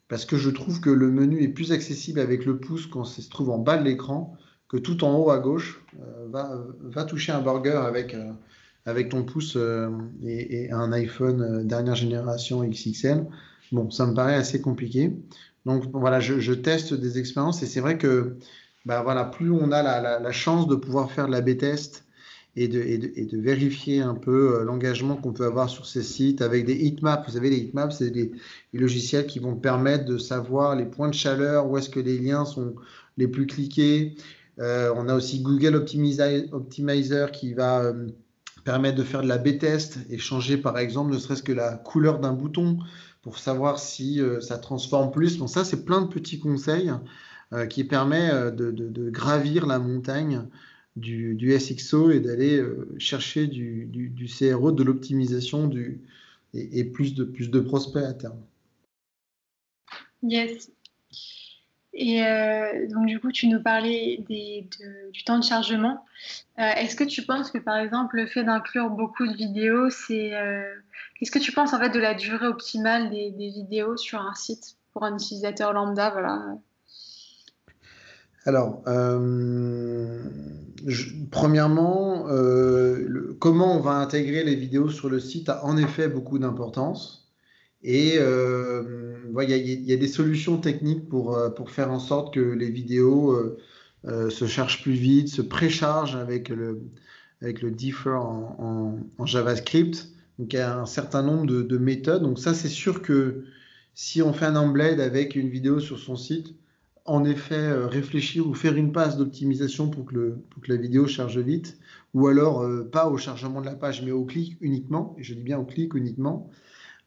parce 0.08 0.24
que 0.24 0.36
je 0.36 0.50
trouve 0.50 0.80
que 0.80 0.90
le 0.90 1.12
menu 1.12 1.42
est 1.44 1.48
plus 1.48 1.70
accessible 1.70 2.18
avec 2.18 2.44
le 2.44 2.58
pouce 2.58 2.86
quand 2.86 3.04
ça 3.04 3.22
se 3.22 3.30
trouve 3.30 3.50
en 3.50 3.58
bas 3.58 3.76
de 3.78 3.84
l'écran 3.84 4.36
que 4.68 4.76
tout 4.76 5.04
en 5.04 5.16
haut 5.16 5.30
à 5.30 5.38
gauche. 5.38 5.80
Euh, 6.00 6.26
va, 6.28 6.60
va, 6.80 7.04
toucher 7.04 7.30
un 7.30 7.40
burger 7.40 7.82
avec, 7.86 8.16
avec 8.84 9.10
ton 9.10 9.22
pouce 9.22 9.56
et, 10.24 10.72
un 10.72 10.92
iPhone 10.92 11.64
dernière 11.64 11.94
génération 11.94 12.64
XXL. 12.64 13.26
Bon, 13.70 13.90
ça 13.90 14.06
me 14.06 14.14
paraît 14.14 14.34
assez 14.34 14.60
compliqué. 14.60 15.12
Donc 15.66 15.84
voilà, 15.92 16.20
je, 16.20 16.52
teste 16.52 16.94
des 16.94 17.18
expériences 17.18 17.60
et 17.64 17.66
c'est 17.66 17.80
vrai 17.80 17.98
que 17.98 18.36
bah, 18.84 19.02
voilà, 19.02 19.24
plus 19.24 19.50
on 19.50 19.72
a 19.72 19.82
la, 19.82 20.32
chance 20.32 20.68
de 20.68 20.76
pouvoir 20.76 21.10
faire 21.10 21.26
de 21.26 21.32
la 21.32 21.40
B-test 21.40 22.04
et 22.54 22.68
de, 22.68 23.36
vérifier 23.36 24.00
un 24.00 24.14
peu 24.14 24.60
euh, 24.60 24.64
l'engagement 24.64 25.16
qu'on 25.16 25.32
peut 25.32 25.44
avoir 25.44 25.68
sur 25.68 25.84
ces 25.84 26.04
sites 26.04 26.40
avec 26.40 26.66
des 26.66 26.86
heatmaps. 26.86 27.26
Vous 27.26 27.34
savez, 27.34 27.50
les 27.50 27.58
heatmaps, 27.58 27.98
c'est 27.98 28.10
des, 28.10 28.30
logiciels 28.72 29.26
qui 29.26 29.40
vont 29.40 29.56
permettre 29.56 30.04
de 30.04 30.18
savoir 30.18 30.76
les 30.76 30.86
points 30.86 31.08
de 31.08 31.14
chaleur, 31.14 31.68
où 31.68 31.76
est-ce 31.76 31.90
que 31.90 32.00
les 32.00 32.18
liens 32.18 32.44
sont 32.44 32.76
les 33.18 33.26
plus 33.26 33.46
cliqués. 33.46 34.14
Euh, 34.60 34.92
on 34.96 35.08
a 35.08 35.16
aussi 35.16 35.40
Google 35.40 35.74
Optimizer 35.74 37.32
qui 37.32 37.54
va 37.54 37.80
euh, 37.80 38.06
permettre 38.64 38.96
de 38.96 39.02
faire 39.02 39.22
de 39.22 39.28
la 39.28 39.38
B-test 39.38 39.98
et 40.10 40.18
changer 40.18 40.58
par 40.58 40.78
exemple 40.78 41.12
ne 41.12 41.18
serait-ce 41.18 41.42
que 41.42 41.52
la 41.52 41.72
couleur 41.72 42.20
d'un 42.20 42.32
bouton 42.32 42.78
pour 43.26 43.40
savoir 43.40 43.80
si 43.80 44.20
euh, 44.20 44.40
ça 44.40 44.56
transforme 44.56 45.10
plus. 45.10 45.36
Bon, 45.36 45.48
ça, 45.48 45.64
c'est 45.64 45.84
plein 45.84 46.00
de 46.00 46.06
petits 46.06 46.38
conseils 46.38 46.92
euh, 47.52 47.66
qui 47.66 47.82
permettent 47.82 48.32
euh, 48.32 48.52
de, 48.52 49.10
gravir 49.10 49.66
la 49.66 49.80
montagne 49.80 50.46
du, 50.94 51.58
SXO 51.58 52.12
et 52.12 52.20
d'aller 52.20 52.62
chercher 52.98 53.48
du, 53.48 54.28
CRO, 54.28 54.70
de 54.70 54.84
l'optimisation 54.84 55.68
et, 55.72 55.98
et, 56.54 56.84
plus, 56.84 57.16
de, 57.16 57.24
plus 57.24 57.50
de 57.50 57.58
prospects 57.58 58.04
à 58.04 58.14
terme. 58.14 58.38
Yes. 60.22 60.70
Et 61.98 62.20
donc, 62.90 63.06
du 63.06 63.18
coup, 63.20 63.32
tu 63.32 63.48
nous 63.48 63.62
parlais 63.62 64.22
du 64.28 65.24
temps 65.24 65.38
de 65.38 65.44
chargement. 65.44 66.04
Est-ce 66.58 66.94
que 66.94 67.04
tu 67.04 67.22
penses 67.22 67.50
que, 67.50 67.58
par 67.58 67.78
exemple, 67.78 68.16
le 68.16 68.26
fait 68.26 68.44
d'inclure 68.44 68.90
beaucoup 68.90 69.26
de 69.26 69.34
vidéos, 69.34 69.88
c'est 69.88 70.32
Qu'est-ce 71.18 71.30
que 71.30 71.38
tu 71.38 71.52
penses 71.52 71.72
en 71.72 71.78
fait 71.78 71.90
de 71.90 71.98
la 71.98 72.14
durée 72.14 72.46
optimale 72.46 73.10
des, 73.10 73.30
vidéos 73.30 73.96
sur 73.96 74.20
un 74.20 74.34
site 74.34 74.76
pour 74.92 75.04
un 75.04 75.14
utilisateur 75.14 75.72
lambda 75.72 76.10
voilà? 76.10 76.58
Alors, 78.44 78.82
euh, 78.86 80.22
premièrement, 81.30 82.28
euh, 82.28 83.36
comment 83.40 83.76
on 83.76 83.80
va 83.80 83.92
intégrer 83.92 84.44
les 84.44 84.54
vidéos 84.54 84.88
sur 84.88 85.08
le 85.08 85.18
site 85.18 85.48
a 85.48 85.64
en 85.64 85.76
effet 85.76 86.08
beaucoup 86.08 86.38
d'importance. 86.38 87.25
Et 87.86 88.16
euh, 88.18 88.82
il 89.40 89.50
y, 89.50 89.92
a 89.92 89.96
des 89.96 90.08
solutions 90.08 90.58
techniques 90.58 91.08
pour, 91.08 91.38
pour 91.54 91.70
faire 91.70 91.90
en 91.90 91.98
sorte 91.98 92.34
que 92.34 92.40
les 92.40 92.70
vidéos 92.70 93.56
se 94.04 94.46
charge 94.46 94.82
plus 94.82 94.92
vite, 94.92 95.28
se 95.28 95.42
précharge 95.42 96.16
avec 96.16 96.48
le, 96.48 96.80
avec 97.42 97.62
le 97.62 97.70
differ 97.70 98.10
en, 98.10 98.98
JavaScript. 99.24 100.08
Donc 100.38 100.52
il 100.52 100.56
y 100.56 100.60
a 100.60 100.78
un 100.78 100.86
certain 100.86 101.22
nombre 101.22 101.46
de, 101.46 101.78
méthodes. 101.78 102.22
Donc 102.22 102.38
ça, 102.38 102.54
c'est 102.54 102.68
sûr 102.68 103.02
que 103.02 103.44
si 103.94 104.22
on 104.22 104.32
fait 104.32 104.46
un 104.46 104.56
embed 104.56 105.00
avec 105.00 105.34
une 105.36 105.48
vidéo 105.48 105.80
sur 105.80 105.98
son 105.98 106.16
site, 106.16 106.54
en 107.04 107.24
effet, 107.24 107.54
euh, 107.54 107.86
réfléchir 107.86 108.48
ou 108.48 108.54
faire 108.54 108.74
une 108.74 108.90
passe 108.90 109.16
d'optimisation 109.16 109.88
pour, 109.88 110.06
que 110.06 110.34
la 110.66 110.76
vidéo 110.76 111.06
charge 111.06 111.38
vite, 111.38 111.78
ou 112.14 112.26
alors 112.26 112.62
euh, 112.62 112.82
pas 112.82 113.08
au 113.08 113.16
chargement 113.16 113.60
de 113.60 113.66
la 113.66 113.76
page, 113.76 114.02
mais 114.02 114.10
au 114.10 114.24
clic 114.24 114.56
uniquement, 114.60 115.14
et 115.16 115.22
je 115.22 115.34
dis 115.34 115.42
bien 115.42 115.58
au 115.58 115.64
clic 115.64 115.94
uniquement. 115.94 116.50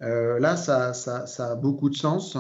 Euh, 0.02 0.40
là, 0.40 0.56
ça, 0.56 0.94
ça, 0.94 1.52
a 1.52 1.56
beaucoup 1.56 1.90
de 1.90 1.96
sens. 1.96 2.38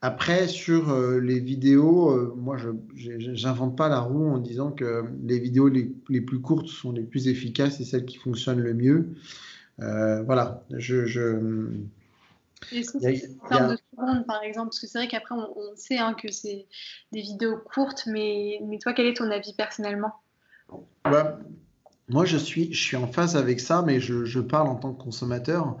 Après, 0.00 0.48
sur 0.48 0.94
les 1.20 1.40
vidéos, 1.40 2.34
moi, 2.36 2.58
je 2.58 3.42
n'invente 3.46 3.76
pas 3.76 3.88
la 3.88 4.00
roue 4.00 4.28
en 4.28 4.38
disant 4.38 4.70
que 4.70 5.04
les 5.22 5.38
vidéos 5.38 5.68
les, 5.68 5.90
les, 6.10 6.20
plus 6.20 6.40
courtes 6.40 6.68
sont 6.68 6.92
les 6.92 7.04
plus 7.04 7.26
efficaces 7.28 7.80
et 7.80 7.84
celles 7.84 8.04
qui 8.04 8.18
fonctionnent 8.18 8.60
le 8.60 8.74
mieux. 8.74 9.14
voilà, 9.78 10.62
je, 10.70 11.06
est-ce 12.72 12.92
que 12.92 12.98
c'est 13.00 13.26
une 13.26 13.38
termes 13.48 13.72
de 13.72 13.78
secondes, 13.90 14.26
par 14.26 14.42
exemple? 14.42 14.68
Parce 14.68 14.80
que 14.80 14.86
c'est 14.86 14.98
vrai 14.98 15.08
qu'après, 15.08 15.34
on, 15.34 15.76
sait 15.76 15.98
hein, 15.98 16.14
que 16.14 16.30
c'est 16.30 16.66
des 17.12 17.20
vidéos 17.20 17.58
courtes, 17.58 18.04
mais, 18.06 18.60
mais 18.64 18.78
toi, 18.78 18.92
quel 18.92 19.06
est 19.06 19.16
ton 19.16 19.30
avis 19.30 19.54
personnellement? 19.54 20.12
Bah, 21.04 21.38
Moi, 22.08 22.24
je 22.24 22.36
suis, 22.36 22.72
je 22.72 22.82
suis 22.82 22.96
en 22.96 23.06
phase 23.06 23.36
avec 23.36 23.60
ça, 23.60 23.82
mais 23.82 24.00
je, 24.00 24.24
je 24.24 24.40
parle 24.40 24.68
en 24.68 24.76
tant 24.76 24.92
que 24.92 25.02
consommateur. 25.02 25.76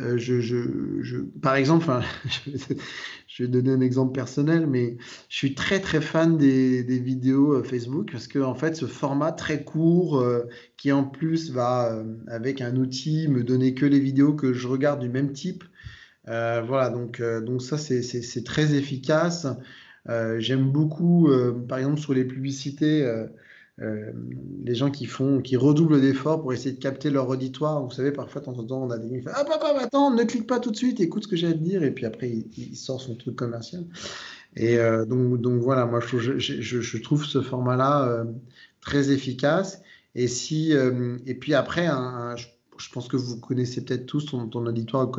Euh, 0.00 0.18
je, 0.18 0.40
je, 0.40 1.16
par 1.40 1.54
exemple, 1.54 1.86
je 3.26 3.42
vais 3.42 3.48
donner 3.48 3.70
un 3.70 3.80
exemple 3.80 4.12
personnel, 4.12 4.66
mais 4.66 4.98
je 5.30 5.36
suis 5.36 5.54
très 5.54 5.80
très 5.80 6.02
fan 6.02 6.36
des, 6.36 6.82
vidéos 6.82 7.54
euh, 7.54 7.62
Facebook 7.62 8.10
parce 8.12 8.28
que 8.28 8.38
en 8.38 8.54
fait, 8.54 8.76
ce 8.76 8.84
format 8.84 9.32
très 9.32 9.64
court, 9.64 10.18
euh, 10.20 10.48
qui 10.76 10.92
en 10.92 11.04
plus 11.04 11.50
va 11.50 12.04
avec 12.26 12.60
un 12.60 12.76
outil 12.76 13.28
me 13.28 13.42
donner 13.42 13.74
que 13.74 13.86
les 13.86 14.00
vidéos 14.00 14.34
que 14.34 14.52
je 14.52 14.68
regarde 14.68 15.00
du 15.00 15.08
même 15.08 15.32
type, 15.32 15.64
voilà, 16.26 16.90
donc, 16.90 17.22
donc 17.22 17.62
ça, 17.62 17.78
c'est 17.78 18.44
très 18.44 18.74
efficace. 18.74 19.46
J'aime 20.38 20.70
beaucoup, 20.70 21.30
par 21.68 21.78
exemple, 21.78 22.00
sur 22.00 22.12
les 22.14 22.24
publicités, 22.24 23.08
les 23.78 24.74
gens 24.74 24.90
qui 24.90 25.06
font, 25.06 25.40
qui 25.42 25.56
redoublent 25.56 26.00
d'efforts 26.00 26.40
pour 26.40 26.52
essayer 26.52 26.74
de 26.74 26.80
capter 26.80 27.10
leur 27.10 27.28
auditoire. 27.28 27.84
Vous 27.84 27.90
savez, 27.90 28.10
parfois, 28.10 28.40
de 28.40 28.46
temps 28.46 28.58
en 28.58 28.64
temps, 28.64 28.82
on 28.82 28.90
a 28.90 28.98
des 28.98 29.20
gens 29.20 29.30
Ah, 29.34 29.44
papa, 29.44 29.74
attends, 29.78 30.10
ne 30.14 30.24
clique 30.24 30.46
pas 30.46 30.60
tout 30.60 30.70
de 30.70 30.76
suite, 30.76 30.98
écoute 31.00 31.24
ce 31.24 31.28
que 31.28 31.36
j'ai 31.36 31.48
à 31.48 31.52
te 31.52 31.58
dire. 31.58 31.82
Et 31.82 31.90
puis 31.90 32.06
après, 32.06 32.30
il, 32.30 32.76
sort 32.76 33.00
son 33.00 33.14
truc 33.14 33.36
commercial. 33.36 33.84
Et 34.56 34.78
donc, 35.06 35.40
donc 35.40 35.60
voilà, 35.60 35.84
moi, 35.84 36.00
je, 36.00 36.38
je, 36.38 36.80
je 36.80 36.98
trouve 37.02 37.24
ce 37.26 37.42
format-là 37.42 38.24
très 38.80 39.10
efficace. 39.10 39.82
Et, 40.14 40.28
si, 40.28 40.72
et 41.26 41.34
puis 41.34 41.52
après, 41.52 41.86
je 42.36 42.46
pense 42.90 43.08
que 43.08 43.16
vous 43.16 43.38
connaissez 43.38 43.84
peut-être 43.84 44.06
tous, 44.06 44.26
ton, 44.26 44.48
auditoire 44.66 45.10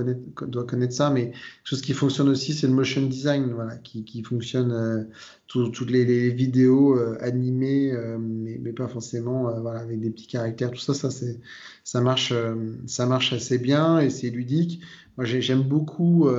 doit 0.47 0.65
connaître 0.65 0.93
ça, 0.93 1.09
mais 1.09 1.31
chose 1.63 1.81
qui 1.81 1.93
fonctionne 1.93 2.29
aussi, 2.29 2.53
c'est 2.53 2.67
le 2.67 2.73
motion 2.73 3.01
design, 3.05 3.51
voilà, 3.53 3.75
qui, 3.77 4.23
fonctionne 4.23 4.71
euh, 4.71 5.03
toutes 5.47 5.89
les, 5.89 6.29
vidéos 6.31 6.97
euh, 6.97 7.17
animées, 7.21 7.91
euh, 7.91 8.17
mais, 8.19 8.73
pas 8.73 8.87
forcément, 8.87 9.59
voilà, 9.61 9.79
avec 9.79 9.99
des 9.99 10.09
petits 10.09 10.27
caractères, 10.27 10.71
tout 10.71 10.79
ça, 10.79 10.93
ça, 10.93 11.09
ça 11.83 12.01
marche, 12.01 12.33
ça 12.85 13.05
marche 13.05 13.33
assez 13.33 13.57
bien 13.57 13.99
et 13.99 14.09
c'est 14.09 14.29
ludique. 14.29 14.81
Moi, 15.17 15.25
j'aime 15.25 15.63
beaucoup, 15.63 16.29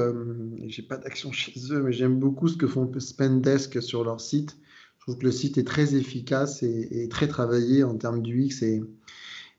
j'ai 0.67 0.83
pas 0.83 0.99
d'action 0.99 1.33
chez 1.33 1.55
eux, 1.73 1.83
mais 1.83 1.93
j'aime 1.93 2.19
beaucoup 2.19 2.49
ce 2.49 2.57
que 2.57 2.69
font 2.69 2.91
Spendesk 2.99 3.83
sur 3.83 4.05
leur 4.05 4.21
site. 4.21 4.57
Je 4.99 5.05
trouve 5.05 5.19
que 5.19 5.25
le 5.25 5.33
site 5.33 5.59
est 5.59 5.67
très 5.67 5.97
efficace 5.97 6.63
et, 6.63 6.89
et 6.91 7.09
très 7.09 7.27
travaillé 7.27 7.83
en 7.83 7.97
termes 7.97 8.23
d'UX 8.23 8.63
et 8.63 8.83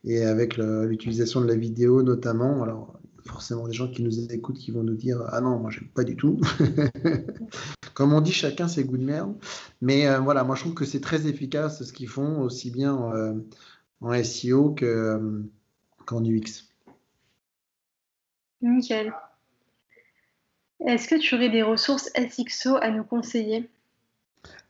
et 0.04 0.24
avec 0.24 0.56
l'utilisation 0.56 1.40
de 1.40 1.46
la 1.46 1.56
vidéo 1.56 2.02
notamment. 2.02 2.62
Alors, 2.62 3.00
forcément, 3.26 3.66
des 3.66 3.72
gens 3.72 3.88
qui 3.88 4.02
nous 4.02 4.32
écoutent 4.32 4.58
qui 4.58 4.70
vont 4.70 4.82
nous 4.82 4.94
dire 4.94 5.22
Ah 5.28 5.40
non, 5.40 5.58
moi, 5.58 5.70
j'aime 5.70 5.88
pas 5.88 6.04
du 6.04 6.16
tout. 6.16 6.40
Comme 7.94 8.12
on 8.12 8.20
dit, 8.20 8.32
chacun 8.32 8.68
ses 8.68 8.84
goûts 8.84 8.98
de 8.98 9.04
merde. 9.04 9.34
Mais 9.80 10.06
euh, 10.06 10.20
voilà, 10.20 10.44
moi, 10.44 10.56
je 10.56 10.62
trouve 10.62 10.74
que 10.74 10.84
c'est 10.84 11.00
très 11.00 11.26
efficace 11.26 11.82
ce 11.82 11.92
qu'ils 11.92 12.08
font, 12.08 12.40
aussi 12.40 12.70
bien 12.70 12.94
en 12.94 14.12
euh, 14.12 14.22
SEO 14.22 14.74
euh, 14.82 15.42
qu'en 16.06 16.24
UX. 16.24 16.68
Nickel. 18.62 19.12
Est-ce 20.86 21.08
que 21.08 21.16
tu 21.16 21.34
aurais 21.34 21.50
des 21.50 21.62
ressources 21.62 22.10
SXO 22.16 22.76
à 22.76 22.90
nous 22.90 23.04
conseiller? 23.04 23.68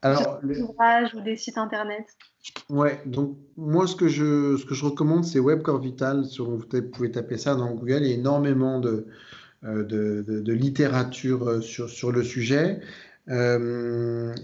Alors, 0.02 0.40
des 0.42 0.60
ouvrages 0.60 1.14
ou 1.14 1.20
des 1.20 1.36
sites 1.36 1.58
internet? 1.58 2.06
Ouais, 2.70 3.00
donc 3.04 3.36
moi 3.56 3.86
ce 3.86 3.94
que 3.94 4.08
je, 4.08 4.56
ce 4.56 4.64
que 4.64 4.74
je 4.74 4.84
recommande 4.84 5.24
c'est 5.24 5.38
Webcore 5.38 5.80
Vital, 5.80 6.24
sur, 6.24 6.50
vous 6.50 6.64
pouvez 6.92 7.10
taper 7.10 7.36
ça 7.36 7.54
dans 7.54 7.74
Google, 7.74 7.98
il 8.02 8.08
y 8.08 8.12
a 8.12 8.14
énormément 8.14 8.80
de, 8.80 9.06
euh, 9.64 9.84
de, 9.84 10.52
littérature 10.52 11.46
euh, 11.46 11.60
sur, 11.60 11.90
sur 11.90 12.12
le 12.12 12.22
sujet. 12.22 12.80
Euh, 13.28 14.34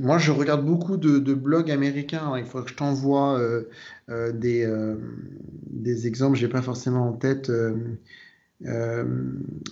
moi 0.00 0.16
je 0.16 0.30
regarde 0.32 0.64
beaucoup 0.64 0.96
de, 0.96 1.34
blogs 1.34 1.70
américains, 1.70 2.32
il 2.38 2.46
faut 2.46 2.62
que 2.62 2.70
je 2.70 2.74
t'envoie 2.74 3.38
des, 4.08 4.66
des 5.70 6.06
exemples, 6.06 6.36
j'ai 6.36 6.48
pas 6.48 6.62
forcément 6.62 7.08
en 7.08 7.12
tête. 7.12 7.52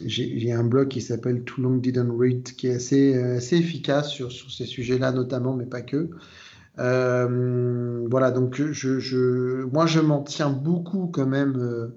j'ai 0.04 0.52
un 0.52 0.64
blog 0.64 0.88
qui 0.88 1.00
s'appelle 1.00 1.42
Too 1.44 1.62
Long 1.62 1.76
Didn't 1.76 2.14
Read 2.16 2.42
qui 2.42 2.66
est 2.66 2.74
assez, 2.74 3.14
assez 3.14 3.56
efficace 3.56 4.10
sur, 4.10 4.30
sur 4.30 4.50
ces 4.52 4.66
sujets-là 4.66 5.12
notamment, 5.12 5.54
mais 5.54 5.66
pas 5.66 5.80
que. 5.80 6.10
Euh, 6.78 8.06
voilà, 8.10 8.30
donc 8.30 8.58
moi 9.72 9.86
je 9.86 10.00
m'en 10.00 10.22
tiens 10.22 10.50
beaucoup 10.50 11.06
quand 11.08 11.26
même 11.26 11.56
euh, 11.58 11.88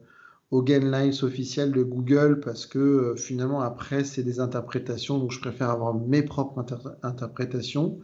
aux 0.52 0.62
guidelines 0.62 1.14
officiels 1.22 1.72
de 1.72 1.82
Google 1.82 2.42
parce 2.42 2.66
que 2.66 2.80
euh, 2.80 3.16
finalement 3.16 3.62
après 3.62 4.04
c'est 4.04 4.24
des 4.24 4.40
interprétations, 4.40 5.18
donc 5.18 5.32
je 5.32 5.40
préfère 5.40 5.70
avoir 5.70 5.94
mes 5.94 6.24
propres 6.24 6.66
interprétations, 7.04 8.00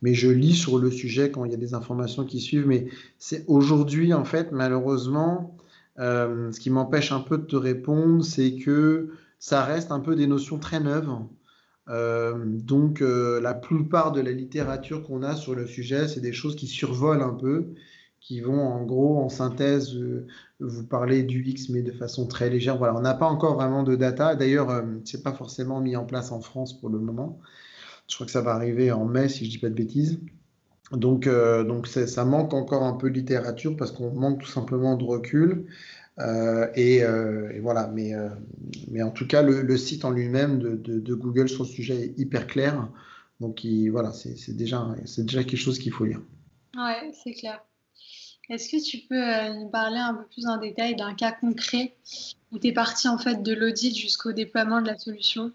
mais 0.00 0.14
je 0.14 0.30
lis 0.30 0.54
sur 0.54 0.78
le 0.78 0.90
sujet 0.90 1.30
quand 1.30 1.44
il 1.44 1.52
y 1.52 1.54
a 1.54 1.58
des 1.58 1.74
informations 1.74 2.24
qui 2.24 2.40
suivent. 2.40 2.66
Mais 2.66 2.88
c'est 3.18 3.44
aujourd'hui 3.46 4.14
en 4.14 4.24
fait 4.24 4.50
malheureusement, 4.52 5.56
ce 5.98 6.58
qui 6.58 6.70
m'empêche 6.70 7.12
un 7.12 7.20
peu 7.20 7.38
de 7.38 7.44
te 7.44 7.56
répondre, 7.56 8.24
c'est 8.24 8.56
que 8.56 9.10
ça 9.38 9.62
reste 9.64 9.92
un 9.92 10.00
peu 10.00 10.16
des 10.16 10.26
notions 10.26 10.58
très 10.58 10.80
neuves. 10.80 11.10
Euh, 11.90 12.34
donc 12.46 13.02
euh, 13.02 13.40
la 13.40 13.52
plupart 13.54 14.12
de 14.12 14.20
la 14.20 14.32
littérature 14.32 15.02
qu'on 15.06 15.22
a 15.22 15.36
sur 15.36 15.54
le 15.54 15.66
sujet, 15.66 16.08
c'est 16.08 16.20
des 16.20 16.32
choses 16.32 16.56
qui 16.56 16.66
survolent 16.66 17.22
un 17.22 17.34
peu, 17.34 17.74
qui 18.20 18.40
vont 18.40 18.60
en 18.60 18.84
gros 18.84 19.18
en 19.18 19.28
synthèse 19.28 19.94
euh, 19.94 20.26
vous 20.60 20.86
parler 20.86 21.22
du 21.24 21.44
X 21.44 21.68
mais 21.68 21.82
de 21.82 21.92
façon 21.92 22.26
très 22.26 22.48
légère. 22.48 22.78
Voilà, 22.78 22.96
on 22.96 23.02
n'a 23.02 23.14
pas 23.14 23.26
encore 23.26 23.54
vraiment 23.54 23.82
de 23.82 23.96
data. 23.96 24.34
D'ailleurs, 24.34 24.82
c'est 25.04 25.22
pas 25.22 25.32
forcément 25.32 25.80
mis 25.80 25.96
en 25.96 26.04
place 26.04 26.32
en 26.32 26.40
France 26.40 26.78
pour 26.80 26.88
le 26.88 26.98
moment. 26.98 27.38
Je 28.08 28.14
crois 28.14 28.26
que 28.26 28.32
ça 28.32 28.40
va 28.40 28.52
arriver 28.54 28.92
en 28.92 29.04
mai 29.04 29.28
si 29.28 29.44
je 29.44 29.50
dis 29.50 29.58
pas 29.58 29.68
de 29.68 29.74
bêtises. 29.74 30.20
Donc, 30.92 31.28
donc 31.28 31.86
ça 31.86 32.24
manque 32.24 32.54
encore 32.54 32.82
un 32.84 32.94
peu 32.94 33.10
de 33.10 33.14
littérature 33.14 33.76
parce 33.76 33.90
qu'on 33.90 34.12
manque 34.12 34.42
tout 34.42 34.48
simplement 34.48 34.96
de 34.96 35.04
recul. 35.04 35.66
Euh, 36.20 36.68
euh, 36.76 37.50
et, 37.52 37.60
voilà, 37.60 37.88
mais, 37.88 38.14
euh, 38.14 38.28
mais 38.88 39.02
en 39.02 39.10
tout 39.10 39.26
cas, 39.26 39.42
le, 39.42 39.76
site 39.76 40.04
en 40.04 40.10
lui-même 40.10 40.58
de, 40.58 41.14
Google 41.14 41.48
sur 41.48 41.64
le 41.64 41.68
sujet 41.68 42.02
est 42.02 42.18
hyper 42.18 42.46
clair. 42.46 42.88
Donc 43.40 43.66
voilà, 43.90 44.12
c'est 44.12 44.56
déjà, 44.56 44.94
déjà 45.18 45.44
quelque 45.44 45.58
chose 45.58 45.78
qu'il 45.78 45.92
faut 45.92 46.04
lire. 46.04 46.20
Ouais, 46.76 47.12
c'est 47.22 47.32
clair. 47.32 47.60
Est-ce 48.50 48.68
que 48.68 48.82
tu 48.82 48.98
peux 49.08 49.58
nous 49.58 49.68
parler 49.68 49.98
un 49.98 50.14
peu 50.14 50.24
plus 50.26 50.46
en 50.46 50.58
détail 50.58 50.96
d'un 50.96 51.14
cas 51.14 51.32
concret 51.32 51.94
où 52.52 52.58
tu 52.58 52.68
es 52.68 52.72
parti 52.72 53.08
en 53.08 53.18
fait 53.18 53.42
de 53.42 53.54
l'audit 53.54 53.96
jusqu'au 53.96 54.32
déploiement 54.32 54.82
de 54.82 54.86
la 54.86 54.98
solution? 54.98 55.50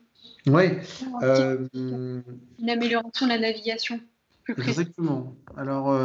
Oui. 0.47 0.63
Une 1.73 2.23
amélioration 2.67 3.27
de 3.27 3.31
la 3.31 3.39
navigation. 3.39 3.99
Exactement. 4.47 5.35
Alors, 5.55 5.95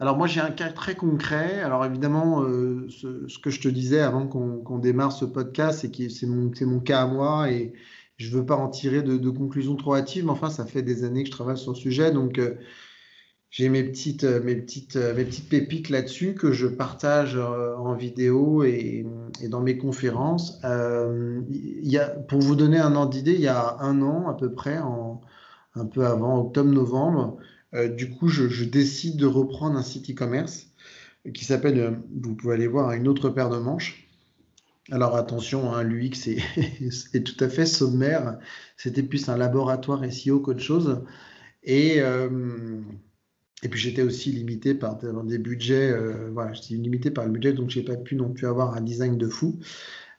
alors 0.00 0.16
moi 0.16 0.26
j'ai 0.26 0.40
un 0.40 0.50
cas 0.50 0.70
très 0.70 0.94
concret. 0.94 1.60
Alors 1.60 1.84
évidemment, 1.84 2.42
euh, 2.42 2.86
ce, 2.88 3.38
que 3.38 3.50
je 3.50 3.60
te 3.60 3.68
disais 3.68 4.00
avant 4.00 4.26
qu'on 4.26 4.78
démarre 4.78 5.12
ce 5.12 5.24
podcast, 5.24 5.80
c'est 5.80 5.90
que 5.90 6.08
c'est 6.08 6.26
mon, 6.26 6.50
mon, 6.62 6.80
cas 6.80 7.02
à 7.02 7.06
moi 7.06 7.50
et 7.50 7.72
je 8.16 8.30
ne 8.30 8.40
veux 8.40 8.46
pas 8.46 8.56
en 8.56 8.68
tirer 8.68 9.02
de, 9.02 9.30
conclusions 9.30 9.76
trop 9.76 9.94
hâtives, 9.94 10.24
mais 10.24 10.30
enfin 10.30 10.50
ça 10.50 10.66
fait 10.66 10.82
des 10.82 11.04
années 11.04 11.22
que 11.22 11.28
je 11.28 11.32
travaille 11.32 11.58
sur 11.58 11.72
le 11.72 11.76
sujet, 11.76 12.12
donc 12.12 12.38
euh, 12.38 12.54
j'ai 13.50 13.68
mes 13.68 13.84
petites, 13.84 14.24
euh, 14.24 14.42
mes, 14.42 14.56
petites, 14.56 14.96
mes 14.96 15.24
petites 15.24 15.48
pépites 15.48 15.88
là-dessus 15.90 16.34
que 16.34 16.52
je 16.52 16.66
partage 16.66 17.36
en 17.36 17.94
vidéo 17.94 18.64
et, 18.64 19.06
dans 19.48 19.60
mes 19.60 19.78
conférences. 19.78 20.60
Pour 22.28 22.40
vous 22.40 22.56
donner 22.56 22.78
un 22.78 22.94
ordre 22.96 23.10
d'idée, 23.10 23.34
il 23.34 23.40
y 23.40 23.48
a 23.48 23.76
un 23.80 24.02
an 24.02 24.28
à 24.28 24.34
peu 24.34 24.52
près, 24.52 24.76
un 24.76 25.86
peu 25.86 26.04
avant 26.06 26.40
octobre-novembre, 26.40 27.38
du 27.88 28.10
coup, 28.10 28.28
je, 28.28 28.64
décide 28.64 29.16
de 29.16 29.26
reprendre 29.26 29.76
un 29.76 29.82
site 29.82 30.10
e-commerce 30.10 30.68
qui 31.32 31.44
s'appelle, 31.44 31.78
euh, 31.78 31.90
vous 32.22 32.34
pouvez 32.34 32.54
aller 32.54 32.66
voir, 32.66 32.92
une 32.92 33.08
autre 33.08 33.30
paire 33.30 33.48
de 33.48 33.58
manches. 33.58 34.08
Alors 34.90 35.16
attention, 35.16 35.72
hein, 35.72 35.82
l'UX 35.82 36.28
est, 36.28 37.24
tout 37.24 37.44
à 37.44 37.48
fait 37.48 37.66
sommaire. 37.66 38.38
C'était 38.76 39.02
plus 39.02 39.28
un 39.28 39.36
laboratoire 39.36 40.04
SEO 40.12 40.40
qu'autre 40.40 40.60
chose. 40.60 41.02
Et, 41.62 42.00
euh, 42.00 42.80
Et 43.62 43.68
puis 43.68 43.80
j'étais 43.80 44.02
aussi 44.02 44.30
limité 44.32 44.74
par 44.74 44.98
des 44.98 45.38
budgets, 45.38 45.90
euh, 45.90 46.30
voilà, 46.32 46.52
j'étais 46.52 46.74
limité 46.74 47.10
par 47.10 47.24
le 47.24 47.30
budget, 47.30 47.54
donc 47.54 47.70
j'ai 47.70 47.82
pas 47.82 47.96
pu 47.96 48.14
non 48.16 48.30
plus 48.30 48.46
avoir 48.46 48.74
un 48.74 48.82
design 48.82 49.16
de 49.16 49.28
fou. 49.28 49.58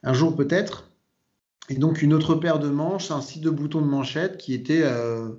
Un 0.04 0.14
jour 0.14 0.36
peut-être. 0.36 0.90
Et 1.70 1.76
donc 1.76 2.02
une 2.02 2.14
autre 2.14 2.36
paire 2.36 2.60
de 2.60 2.70
manches, 2.70 3.12
un 3.12 3.22
site 3.22 3.44
de 3.44 3.50
boutons 3.52 3.82
de 3.82 3.88
manchette 3.88 4.38
qui 4.38 4.54
était 4.54 4.84
euh, 4.84 5.30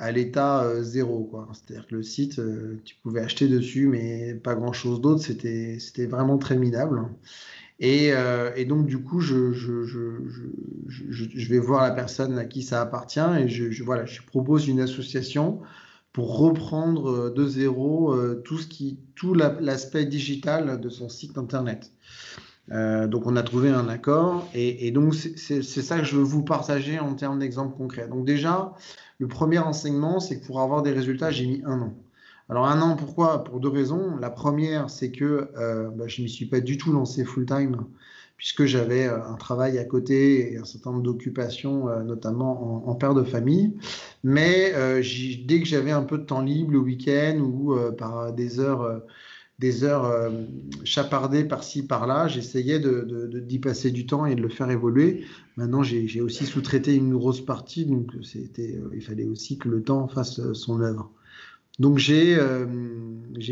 à 0.00 0.10
l'état 0.10 0.64
euh, 0.64 0.82
zéro. 0.82 1.30
C'est-à-dire 1.52 1.86
que 1.86 1.94
le 1.94 2.02
site, 2.02 2.40
tu 2.84 2.96
pouvais 3.02 3.20
acheter 3.20 3.46
dessus, 3.46 3.86
mais 3.86 4.34
pas 4.34 4.54
grand-chose 4.54 5.00
d'autre. 5.00 5.22
C'était, 5.22 6.06
vraiment 6.06 6.38
très 6.38 6.56
minable. 6.56 7.02
Et, 7.78 8.12
donc 8.66 8.86
du 8.86 8.98
coup, 8.98 9.20
je, 9.20 9.52
je, 9.52 9.84
je, 10.86 11.48
vais 11.48 11.58
voir 11.58 11.82
la 11.82 11.92
personne 11.92 12.36
à 12.38 12.44
qui 12.44 12.62
ça 12.62 12.82
appartient 12.82 13.20
et 13.38 13.48
je, 13.48 13.82
voilà, 13.84 14.04
je 14.04 14.20
propose 14.22 14.68
une 14.68 14.80
association 14.80 15.60
pour 16.12 16.38
reprendre 16.38 17.10
euh, 17.10 17.30
de 17.30 17.46
zéro 17.46 18.12
euh, 18.12 18.42
tout 18.44 18.58
ce 18.58 18.66
l'aspect 19.60 20.06
digital 20.06 20.80
de 20.80 20.88
son 20.88 21.08
site 21.08 21.38
internet. 21.38 21.92
Euh, 22.72 23.06
donc 23.06 23.26
on 23.26 23.36
a 23.36 23.42
trouvé 23.42 23.70
un 23.70 23.88
accord 23.88 24.48
et, 24.54 24.90
donc 24.92 25.14
c'est 25.14 25.62
ça 25.62 25.98
que 25.98 26.04
je 26.04 26.16
veux 26.16 26.22
vous 26.22 26.42
partager 26.42 26.98
en 26.98 27.14
termes 27.14 27.38
d'exemples 27.38 27.76
concrets. 27.76 28.08
Donc 28.08 28.24
déjà, 28.24 28.74
le 29.18 29.28
premier 29.28 29.58
enseignement, 29.58 30.20
c'est 30.20 30.40
que 30.40 30.46
pour 30.46 30.60
avoir 30.60 30.82
des 30.82 30.92
résultats, 30.92 31.30
j'ai 31.30 31.46
mis 31.46 31.62
un 31.64 31.80
an. 31.80 31.94
Alors 32.48 32.66
un 32.66 32.80
an, 32.82 32.96
pourquoi? 32.96 33.44
Pour 33.44 33.60
deux 33.60 33.68
raisons. 33.68 34.16
La 34.16 34.30
première, 34.30 34.90
c'est 34.90 35.10
que 35.12 35.50
bah, 35.96 36.08
je 36.08 36.20
ne 36.20 36.24
m'y 36.24 36.30
suis 36.30 36.46
pas 36.46 36.60
du 36.60 36.78
tout 36.78 36.92
lancé 36.92 37.24
full-time 37.24 37.76
puisque 38.40 38.64
j'avais 38.64 39.06
euh, 39.06 39.22
un 39.22 39.34
travail 39.34 39.78
à 39.78 39.84
côté 39.84 40.54
et 40.54 40.56
un 40.56 40.64
certain 40.64 40.92
nombre 40.92 41.02
d'occupations, 41.02 41.90
euh, 41.90 42.02
notamment 42.02 42.88
en, 42.88 42.94
père 42.94 43.12
de 43.12 43.22
famille. 43.22 43.76
Mais 44.24 44.72
euh, 44.74 45.02
dès 45.44 45.60
que 45.60 45.66
j'avais 45.66 45.90
un 45.90 46.04
peu 46.04 46.16
de 46.16 46.24
temps 46.24 46.40
libre 46.40 46.72
le 46.72 46.78
week-end 46.78 47.36
ou 47.38 47.76
par 47.98 48.32
des 48.32 48.58
heures, 48.58 49.02
des 49.60 49.84
heures 49.84 50.32
chapardées 50.84 51.44
par-ci, 51.44 51.82
par-là, 51.82 52.28
j'essayais 52.28 52.78
d'y 52.78 52.86
de, 52.86 53.28
de, 53.30 53.58
passer 53.58 53.90
du 53.90 54.06
temps 54.06 54.24
et 54.24 54.34
de 54.34 54.40
le 54.40 54.48
faire 54.48 54.70
évoluer. 54.70 55.24
Maintenant, 55.56 55.82
j'ai 55.82 56.20
aussi 56.22 56.46
sous-traité 56.46 56.94
une 56.94 57.12
grosse 57.12 57.44
partie, 57.44 57.84
donc 57.84 58.10
il 58.14 59.02
fallait 59.02 59.26
aussi 59.26 59.58
que 59.58 59.68
le 59.68 59.82
temps 59.82 60.08
fasse 60.08 60.52
son 60.54 60.80
œuvre. 60.80 61.12
Donc 61.78 61.98
j'ai 61.98 62.38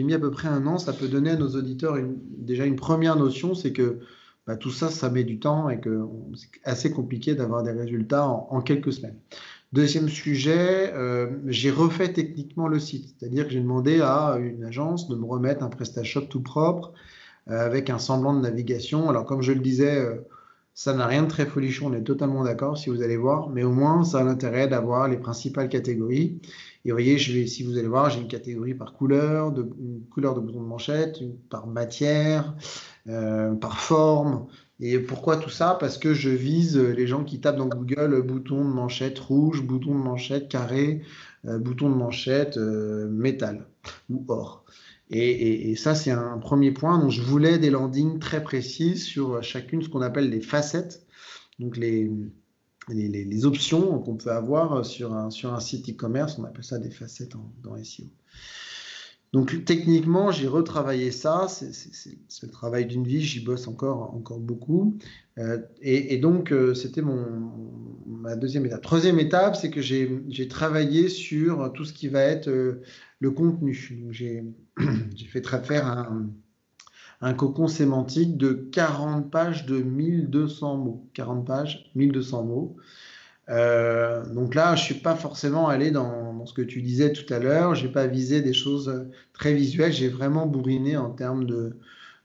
mis 0.02 0.14
à 0.14 0.18
peu 0.18 0.30
près 0.30 0.48
un 0.48 0.66
an, 0.66 0.78
ça 0.78 0.92
peut 0.92 1.08
donner 1.08 1.30
à 1.30 1.36
nos 1.36 1.48
auditeurs 1.56 1.96
déjà 2.38 2.64
une 2.64 2.76
première 2.76 3.16
notion, 3.16 3.54
c'est 3.54 3.72
que 3.72 3.98
bah, 4.48 4.56
tout 4.56 4.70
ça, 4.70 4.88
ça 4.88 5.10
met 5.10 5.24
du 5.24 5.38
temps 5.38 5.68
et 5.68 5.78
que 5.78 6.06
c'est 6.34 6.48
assez 6.64 6.90
compliqué 6.90 7.34
d'avoir 7.34 7.62
des 7.62 7.70
résultats 7.70 8.26
en, 8.26 8.62
quelques 8.62 8.94
semaines. 8.94 9.18
Deuxième 9.72 10.08
sujet, 10.08 10.90
euh, 10.94 11.26
j'ai 11.46 11.70
refait 11.70 12.10
techniquement 12.10 12.68
le 12.68 12.80
site, 12.80 13.14
c'est-à-dire 13.18 13.44
que 13.44 13.50
j'ai 13.50 13.60
demandé 13.60 14.00
à 14.00 14.38
une 14.40 14.64
agence 14.64 15.08
de 15.08 15.14
me 15.14 15.26
remettre 15.26 15.62
un 15.62 15.68
PrestaShop 15.68 16.22
tout 16.22 16.40
propre 16.40 16.94
euh, 17.50 17.66
avec 17.66 17.90
un 17.90 17.98
semblant 17.98 18.32
de 18.32 18.40
navigation. 18.40 19.10
Alors 19.10 19.26
comme 19.26 19.42
je 19.42 19.52
le 19.52 19.60
disais, 19.60 19.98
euh, 19.98 20.26
ça 20.72 20.94
n'a 20.94 21.06
rien 21.06 21.22
de 21.24 21.28
très 21.28 21.44
folichon, 21.44 21.88
on 21.88 21.92
est 21.92 22.02
totalement 22.02 22.44
d'accord 22.44 22.78
si 22.78 22.88
vous 22.88 23.02
allez 23.02 23.18
voir, 23.18 23.50
mais 23.50 23.62
au 23.62 23.70
moins 23.70 24.04
ça 24.04 24.20
a 24.20 24.24
l'intérêt 24.24 24.68
d'avoir 24.68 25.06
les 25.06 25.18
principales 25.18 25.68
catégories. 25.68 26.40
Et 26.86 26.90
vous 26.90 26.94
voyez, 26.94 27.18
si 27.18 27.62
vous 27.62 27.76
allez 27.76 27.88
voir, 27.88 28.08
j'ai 28.08 28.20
une 28.20 28.28
catégorie 28.28 28.72
par 28.72 28.94
couleur, 28.94 29.52
une 29.78 30.00
couleur 30.10 30.34
de 30.34 30.40
bouton 30.40 30.62
de 30.62 30.66
manchette, 30.66 31.18
par 31.50 31.66
matière, 31.66 32.54
par 33.04 33.78
forme. 33.80 34.46
Et 34.80 34.98
pourquoi 35.00 35.36
tout 35.36 35.50
ça? 35.50 35.76
Parce 35.80 35.98
que 35.98 36.14
je 36.14 36.30
vise 36.30 36.78
les 36.78 37.06
gens 37.06 37.24
qui 37.24 37.40
tapent 37.40 37.56
dans 37.56 37.66
Google 37.66 38.22
bouton 38.22 38.64
de 38.64 38.72
manchette 38.72 39.18
rouge, 39.18 39.62
bouton 39.62 39.94
de 39.94 40.02
manchette 40.02 40.48
carré, 40.48 41.02
euh, 41.46 41.58
bouton 41.58 41.90
de 41.90 41.96
manchette 41.96 42.56
euh, 42.58 43.08
métal 43.08 43.66
ou 44.08 44.24
or. 44.28 44.64
Et, 45.10 45.74
ça, 45.76 45.94
c'est 45.94 46.10
un 46.10 46.36
premier 46.36 46.70
point. 46.70 46.98
Donc, 46.98 47.10
je 47.10 47.22
voulais 47.22 47.58
des 47.58 47.70
landings 47.70 48.18
très 48.18 48.42
précises 48.42 49.04
sur 49.04 49.42
chacune, 49.42 49.82
ce 49.82 49.88
qu'on 49.88 50.02
appelle 50.02 50.28
les 50.28 50.42
facettes. 50.42 51.06
Donc, 51.58 51.78
les, 51.78 52.10
les, 52.88 53.46
options 53.46 53.98
qu'on 54.00 54.16
peut 54.16 54.30
avoir 54.30 54.84
sur 54.84 55.14
un, 55.14 55.30
sur 55.30 55.54
un 55.54 55.60
site 55.60 55.88
e-commerce. 55.88 56.38
On 56.38 56.44
appelle 56.44 56.64
ça 56.64 56.78
des 56.78 56.90
facettes 56.90 57.32
dans 57.62 57.82
SEO. 57.82 58.04
Donc 59.32 59.64
techniquement, 59.64 60.30
j'ai 60.30 60.46
retravaillé 60.46 61.10
ça. 61.10 61.46
C'est 61.48 62.46
le 62.46 62.50
travail 62.50 62.86
d'une 62.86 63.04
vie. 63.04 63.20
J'y 63.20 63.40
bosse 63.40 63.68
encore, 63.68 64.14
encore 64.14 64.40
beaucoup. 64.40 64.96
Euh, 65.38 65.58
et, 65.82 66.16
donc, 66.18 66.50
euh, 66.50 66.74
c'était 66.74 67.02
ma 68.06 68.36
deuxième 68.36 68.64
étape. 68.66 68.82
Troisième 68.82 69.18
étape, 69.18 69.54
c'est 69.56 69.70
que 69.70 69.82
j'ai 69.82 70.48
travaillé 70.48 71.08
sur 71.08 71.72
tout 71.74 71.84
ce 71.84 71.92
qui 71.92 72.08
va 72.08 72.20
être 72.22 72.48
euh, 72.48 72.82
le 73.20 73.30
contenu. 73.30 73.74
J'ai 74.10 75.26
fait 75.26 75.44
faire 75.64 75.86
un, 75.86 76.30
un 77.20 77.34
cocon 77.34 77.66
sémantique 77.66 78.36
de 78.36 78.52
40 78.52 79.30
pages 79.30 79.66
de 79.66 79.82
1200 79.82 80.76
mots. 80.76 81.08
40 81.14 81.46
pages, 81.46 81.90
1200 81.94 82.44
mots. 82.44 82.76
Euh, 83.50 84.26
donc 84.26 84.54
là, 84.54 84.76
je 84.76 84.84
suis 84.84 84.94
pas 84.94 85.14
forcément 85.14 85.68
allé 85.68 85.90
dans, 85.90 86.44
ce 86.46 86.52
que 86.52 86.62
tu 86.62 86.82
disais 86.82 87.12
tout 87.12 87.32
à 87.32 87.38
l'heure. 87.38 87.74
J'ai 87.74 87.88
pas 87.88 88.06
visé 88.06 88.40
des 88.42 88.52
choses 88.52 89.06
très 89.32 89.54
visuelles. 89.54 89.92
J'ai 89.92 90.08
vraiment 90.08 90.46
bourriné 90.46 90.96
en 90.96 91.10
termes 91.10 91.44
de, 91.44 91.76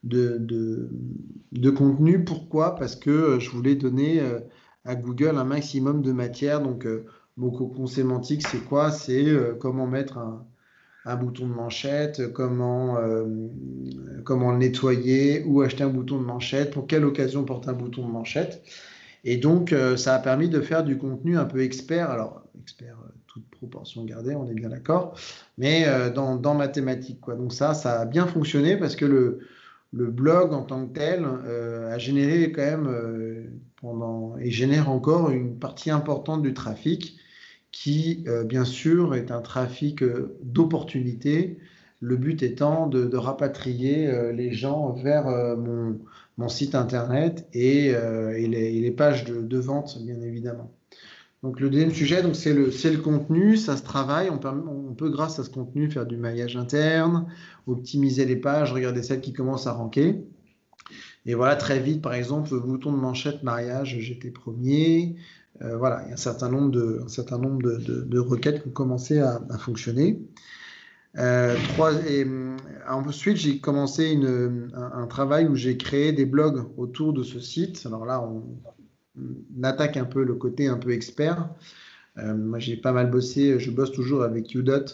de, 0.03 1.69
contenu. 1.69 2.23
Pourquoi? 2.23 2.75
Parce 2.75 2.95
que 2.95 3.39
je 3.39 3.49
voulais 3.49 3.75
donner 3.75 4.19
euh, 4.21 4.39
à 4.85 4.95
Google 4.95 5.37
un 5.37 5.43
maximum 5.43 6.01
de 6.01 6.11
matière. 6.11 6.61
Donc, 6.61 6.85
euh, 6.85 7.05
mon 7.37 7.49
cocon 7.51 7.87
sémantique, 7.87 8.45
c'est 8.47 8.63
quoi? 8.63 8.91
C'est 8.91 9.25
comment 9.59 9.87
mettre 9.87 10.19
un, 10.19 11.15
bouton 11.15 11.47
de 11.47 11.53
manchette, 11.53 12.31
comment, 12.31 12.97
comment 14.23 14.51
le 14.51 14.59
nettoyer, 14.59 15.43
ou 15.45 15.61
acheter 15.61 15.83
un 15.83 15.89
bouton 15.89 16.19
de 16.19 16.25
manchette, 16.25 16.71
pour 16.71 16.85
quelle 16.85 17.05
occasion 17.05 17.43
porter 17.43 17.69
un 17.69 17.73
bouton 17.73 18.05
de 18.07 18.11
manchette. 18.11 18.61
Et 19.23 19.37
donc, 19.37 19.71
euh, 19.71 19.95
ça 19.95 20.15
a 20.15 20.19
permis 20.19 20.49
de 20.49 20.59
faire 20.61 20.83
du 20.83 20.97
contenu 20.97 21.37
un 21.37 21.45
peu 21.45 21.61
expert. 21.61 22.09
Alors, 22.09 22.43
expert, 22.61 22.97
euh, 23.03 23.09
toute 23.27 23.49
proportion 23.49 24.03
gardée, 24.03 24.35
on 24.35 24.47
est 24.47 24.53
bien 24.53 24.69
d'accord, 24.69 25.15
mais 25.57 25.85
euh, 25.87 26.09
dans, 26.09 26.35
dans 26.35 26.53
ma 26.55 26.67
thématique. 26.67 27.21
Quoi. 27.21 27.35
Donc, 27.35 27.53
ça, 27.53 27.73
ça 27.73 28.01
a 28.01 28.05
bien 28.05 28.27
fonctionné 28.27 28.75
parce 28.77 28.95
que 28.95 29.05
le, 29.05 29.39
le 29.93 30.07
blog 30.07 30.53
en 30.53 30.63
tant 30.63 30.85
que 30.87 30.93
tel 30.93 31.25
a 31.25 31.97
généré 31.99 32.51
quand 32.51 32.63
même 32.63 33.51
pendant 33.79 34.35
et 34.39 34.49
génère 34.49 34.89
encore 34.89 35.29
une 35.29 35.59
partie 35.59 35.91
importante 35.91 36.41
du 36.41 36.55
trafic 36.55 37.19
qui, 37.71 38.25
bien 38.45 38.65
sûr, 38.65 39.13
est 39.13 39.29
un 39.29 39.41
trafic 39.41 40.03
d'opportunité. 40.41 41.59
Le 41.99 42.17
but 42.17 42.41
étant 42.41 42.87
de, 42.87 43.05
de 43.05 43.17
rapatrier 43.17 44.11
les 44.33 44.51
gens 44.51 44.93
vers 44.93 45.25
mon, 45.57 45.99
mon 46.37 46.49
site 46.49 46.75
internet 46.75 47.47
et, 47.53 47.93
euh, 47.93 48.33
les, 48.33 48.91
pages 48.91 49.25
de, 49.25 49.57
vente, 49.57 49.97
bien 50.03 50.19
évidemment. 50.21 50.71
Donc 51.43 51.59
le 51.59 51.69
deuxième 51.69 51.91
sujet, 51.91 52.23
donc 52.23 52.35
c'est 52.35 52.53
le, 52.53 52.67
le 52.67 53.01
contenu, 53.01 53.57
ça 53.57 53.75
se 53.75 53.83
travaille. 53.83 54.29
On 54.29 54.93
peut, 54.93 55.09
grâce 55.09 55.39
à 55.39 55.43
ce 55.43 55.49
contenu 55.49 55.91
faire 55.91 56.05
du 56.05 56.17
maillage 56.17 56.55
interne, 56.55 57.27
optimiser 57.67 58.25
les 58.25 58.37
pages, 58.37 58.71
regarder 58.71 59.03
celles 59.03 59.21
qui 59.21 59.33
commencent 59.33 59.67
à 59.67 59.73
ranker. 59.73 60.23
Et 61.25 61.35
voilà, 61.35 61.55
très 61.55 61.79
vite, 61.79 62.01
par 62.01 62.13
exemple, 62.13 62.53
le 62.53 62.59
bouton 62.59 62.91
de 62.91 62.97
manchette 62.97 63.43
mariage, 63.43 63.97
j'étais 63.99 64.31
premier. 64.31 65.15
Euh, 65.61 65.77
voilà, 65.77 66.01
il 66.03 66.07
y 66.07 66.11
a 66.11 66.13
un 66.13 66.17
certain 66.17 66.49
nombre 66.49 66.71
de, 66.71 67.01
un 67.03 67.07
certain 67.09 67.37
nombre 67.37 67.61
de, 67.61 68.19
requêtes 68.19 68.63
qui 68.63 68.69
ont 68.69 68.71
commencé 68.71 69.19
à 69.19 69.39
fonctionner. 69.59 70.19
Euh, 71.17 71.55
euh, 71.79 72.57
ensuite, 72.87 73.37
j'ai 73.37 73.59
commencé 73.59 74.19
un, 74.73 75.07
travail 75.07 75.45
où 75.47 75.55
j'ai 75.55 75.77
créé 75.77 76.11
des 76.11 76.25
blogs 76.25 76.65
autour 76.77 77.13
de 77.13 77.23
ce 77.23 77.39
site. 77.39 77.85
Alors 77.85 78.05
là, 78.05 78.21
on, 78.21 78.43
attaque 79.61 79.95
un 79.97 80.05
peu 80.05 80.23
le 80.23 80.33
côté 80.33 80.67
un 80.67 80.77
peu 80.77 80.91
expert. 80.91 81.49
Euh, 82.17 82.35
moi, 82.35 82.57
j'ai 82.59 82.77
pas 82.77 82.91
mal 82.91 83.11
bossé. 83.11 83.59
Je 83.59 83.69
bosse 83.69 83.91
toujours 83.91 84.23
avec 84.23 84.55
Udot, 84.55 84.85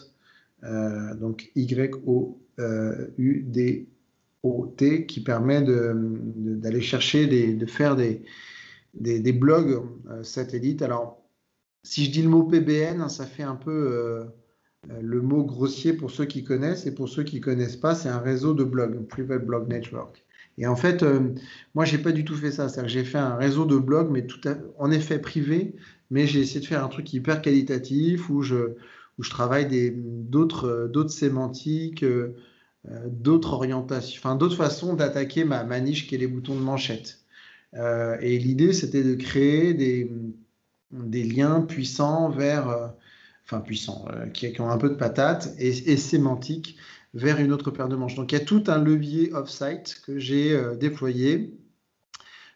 donc 1.18 1.50
Y-O-U-D-O-T, 1.56 2.36
qui 5.06 5.20
permet 5.20 5.62
d'aller 5.62 6.82
chercher, 6.82 7.26
des, 7.26 7.54
de 7.54 7.66
faire 7.66 7.96
des, 7.96 8.22
des, 8.94 9.32
blogs 9.32 9.82
satellites. 10.22 10.82
Alors, 10.82 11.22
si 11.82 12.04
je 12.04 12.10
dis 12.10 12.20
le 12.22 12.28
mot 12.28 12.42
PBN, 12.42 13.08
ça 13.08 13.24
fait 13.24 13.42
un 13.42 13.56
peu 13.56 14.26
le 14.88 15.20
mot 15.20 15.44
grossier 15.44 15.92
pour 15.92 16.10
ceux 16.10 16.24
qui 16.24 16.44
connaissent 16.44 16.86
et 16.86 16.94
pour 16.94 17.08
ceux 17.08 17.22
qui 17.22 17.36
ne 17.36 17.42
connaissent 17.42 17.76
pas, 17.76 17.94
c'est 17.94 18.08
un 18.08 18.18
réseau 18.18 18.54
de 18.54 18.64
blogs, 18.64 18.96
un 18.96 19.04
private 19.04 19.44
blog 19.44 19.68
network. 19.68 20.24
Et 20.58 20.66
en 20.66 20.76
fait, 20.76 21.02
euh, 21.02 21.20
moi, 21.74 21.84
j'ai 21.84 21.98
pas 21.98 22.12
du 22.12 22.24
tout 22.24 22.34
fait 22.34 22.50
ça. 22.50 22.68
C'est-à-dire 22.68 22.92
que 22.92 22.92
j'ai 22.92 23.04
fait 23.04 23.18
un 23.18 23.36
réseau 23.36 23.64
de 23.64 23.78
blogs, 23.78 24.10
mais 24.10 24.26
tout 24.26 24.40
en 24.78 24.90
effet 24.90 25.18
privé, 25.18 25.74
mais 26.10 26.26
j'ai 26.26 26.40
essayé 26.40 26.60
de 26.60 26.66
faire 26.66 26.84
un 26.84 26.88
truc 26.88 27.12
hyper 27.12 27.40
qualitatif 27.40 28.28
où 28.30 28.42
je, 28.42 28.74
où 29.18 29.22
je 29.22 29.30
travaille 29.30 29.92
d'autres, 29.94 30.88
d'autres 30.92 31.12
sémantiques, 31.12 32.02
euh, 32.02 32.34
d'autres 33.06 33.52
orientations, 33.52 34.18
enfin 34.22 34.36
d'autres 34.36 34.56
façons 34.56 34.94
d'attaquer 34.94 35.44
ma, 35.44 35.64
ma, 35.64 35.80
niche 35.80 36.06
qui 36.06 36.14
est 36.14 36.18
les 36.18 36.26
boutons 36.26 36.54
de 36.54 36.60
manchette. 36.60 37.20
et 37.74 38.38
l'idée, 38.38 38.72
c'était 38.72 39.04
de 39.04 39.14
créer 39.14 39.74
des, 39.74 40.10
des 40.90 41.24
liens 41.24 41.60
puissants 41.60 42.30
vers 42.30 42.94
enfin 43.50 43.60
puissants, 43.60 44.06
qui, 44.32 44.60
ont 44.60 44.70
un 44.70 44.78
peu 44.78 44.88
de 44.88 44.94
patate 44.94 45.54
et, 45.58 45.96
sémantique 45.96 46.76
vers 47.14 47.40
une 47.40 47.52
autre 47.52 47.70
paire 47.70 47.88
de 47.88 47.96
manches. 47.96 48.14
Donc 48.14 48.32
il 48.32 48.38
y 48.38 48.40
a 48.40 48.44
tout 48.44 48.64
un 48.68 48.82
levier 48.82 49.32
off-site 49.32 50.02
que 50.06 50.18
j'ai 50.18 50.56
déployé 50.78 51.52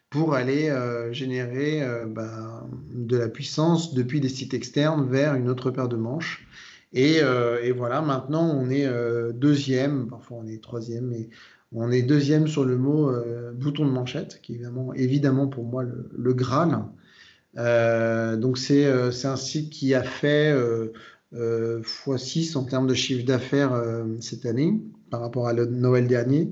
pour 0.09 0.33
aller 0.33 0.73
générer 1.11 1.85
ben, 2.07 2.69
de 2.93 3.17
la 3.17 3.27
puissance 3.27 3.93
depuis 3.93 4.21
des 4.21 4.29
sites 4.29 4.53
externes 4.53 5.09
vers 5.09 5.35
une 5.35 5.49
autre 5.49 5.71
paire 5.71 5.89
de 5.89 5.97
manches. 5.97 6.47
Et, 6.93 7.19
voilà, 7.75 8.01
maintenant 8.01 8.49
on 8.49 8.69
est 8.69 8.87
deuxième, 9.33 10.07
parfois 10.07 10.37
on 10.37 10.47
est 10.47 10.63
troisième, 10.63 11.07
mais 11.07 11.29
on 11.77 11.91
est 11.91 12.03
deuxième 12.03 12.47
sur 12.47 12.63
le 12.63 12.77
mot 12.77 13.09
euh, 13.09 13.51
bouton 13.51 13.85
de 13.85 13.91
manchette, 13.91 14.39
qui 14.41 14.55
est 14.55 14.61
évidemment 14.95 15.47
pour 15.47 15.65
moi 15.65 15.83
le, 15.83 16.33
Graal. 16.33 16.79
Euh, 17.57 18.35
donc 18.35 18.59
euh, 18.69 19.11
c'est 19.11 19.27
un 19.27 19.35
site 19.35 19.69
qui 19.69 19.93
a 19.93 20.03
fait 20.03 20.53
x6 21.33 22.57
en 22.57 22.63
termes 22.63 22.87
de 22.87 22.93
chiffre 22.93 23.25
d'affaires 23.25 23.83
cette 24.19 24.45
année 24.45 24.79
par 25.09 25.21
rapport 25.21 25.47
à 25.47 25.53
le 25.53 25.65
Noël 25.65 26.07
dernier. 26.07 26.51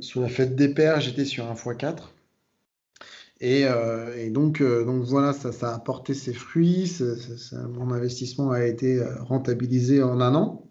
sur 0.00 0.20
la 0.20 0.28
fête 0.28 0.56
des 0.56 0.68
pères, 0.68 1.00
j'étais 1.00 1.24
sur 1.24 1.46
un 1.50 1.54
x4. 1.54 1.96
Et, 3.40 3.66
donc, 4.30 4.62
donc 4.62 5.04
voilà, 5.04 5.32
ça, 5.32 5.74
a 5.74 5.78
porté 5.78 6.14
ses 6.14 6.32
fruits. 6.32 6.98
mon 7.68 7.92
investissement 7.92 8.52
a 8.52 8.64
été 8.64 9.02
rentabilisé 9.20 10.02
en 10.02 10.20
un 10.20 10.34
an. 10.34 10.64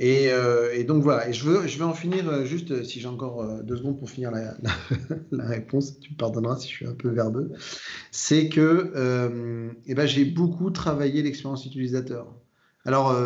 Euh, 0.00 0.72
et, 0.72 0.84
donc 0.84 1.02
voilà, 1.02 1.28
et 1.28 1.32
je, 1.32 1.44
veux, 1.44 1.66
je 1.68 1.78
vais 1.78 1.84
en 1.84 1.94
finir 1.94 2.28
euh, 2.28 2.44
juste, 2.44 2.72
euh, 2.72 2.82
si 2.82 3.00
j'ai 3.00 3.06
encore 3.06 3.62
deux 3.62 3.76
secondes 3.76 3.98
pour 3.98 4.10
finir 4.10 4.32
la, 5.30 5.44
réponse, 5.46 6.00
tu 6.00 6.12
me 6.12 6.16
pardonneras 6.16 6.56
si 6.56 6.68
je 6.68 6.74
suis 6.74 6.86
un 6.86 6.94
peu 6.94 7.10
verbeux, 7.10 7.52
c'est 8.10 8.48
que 8.48 8.92
eh 9.86 9.94
ben, 9.94 10.06
j'ai 10.06 10.24
beaucoup 10.24 10.70
travaillé 10.70 11.22
l'expérience 11.22 11.64
utilisateur. 11.66 12.26
Alors, 12.84 13.16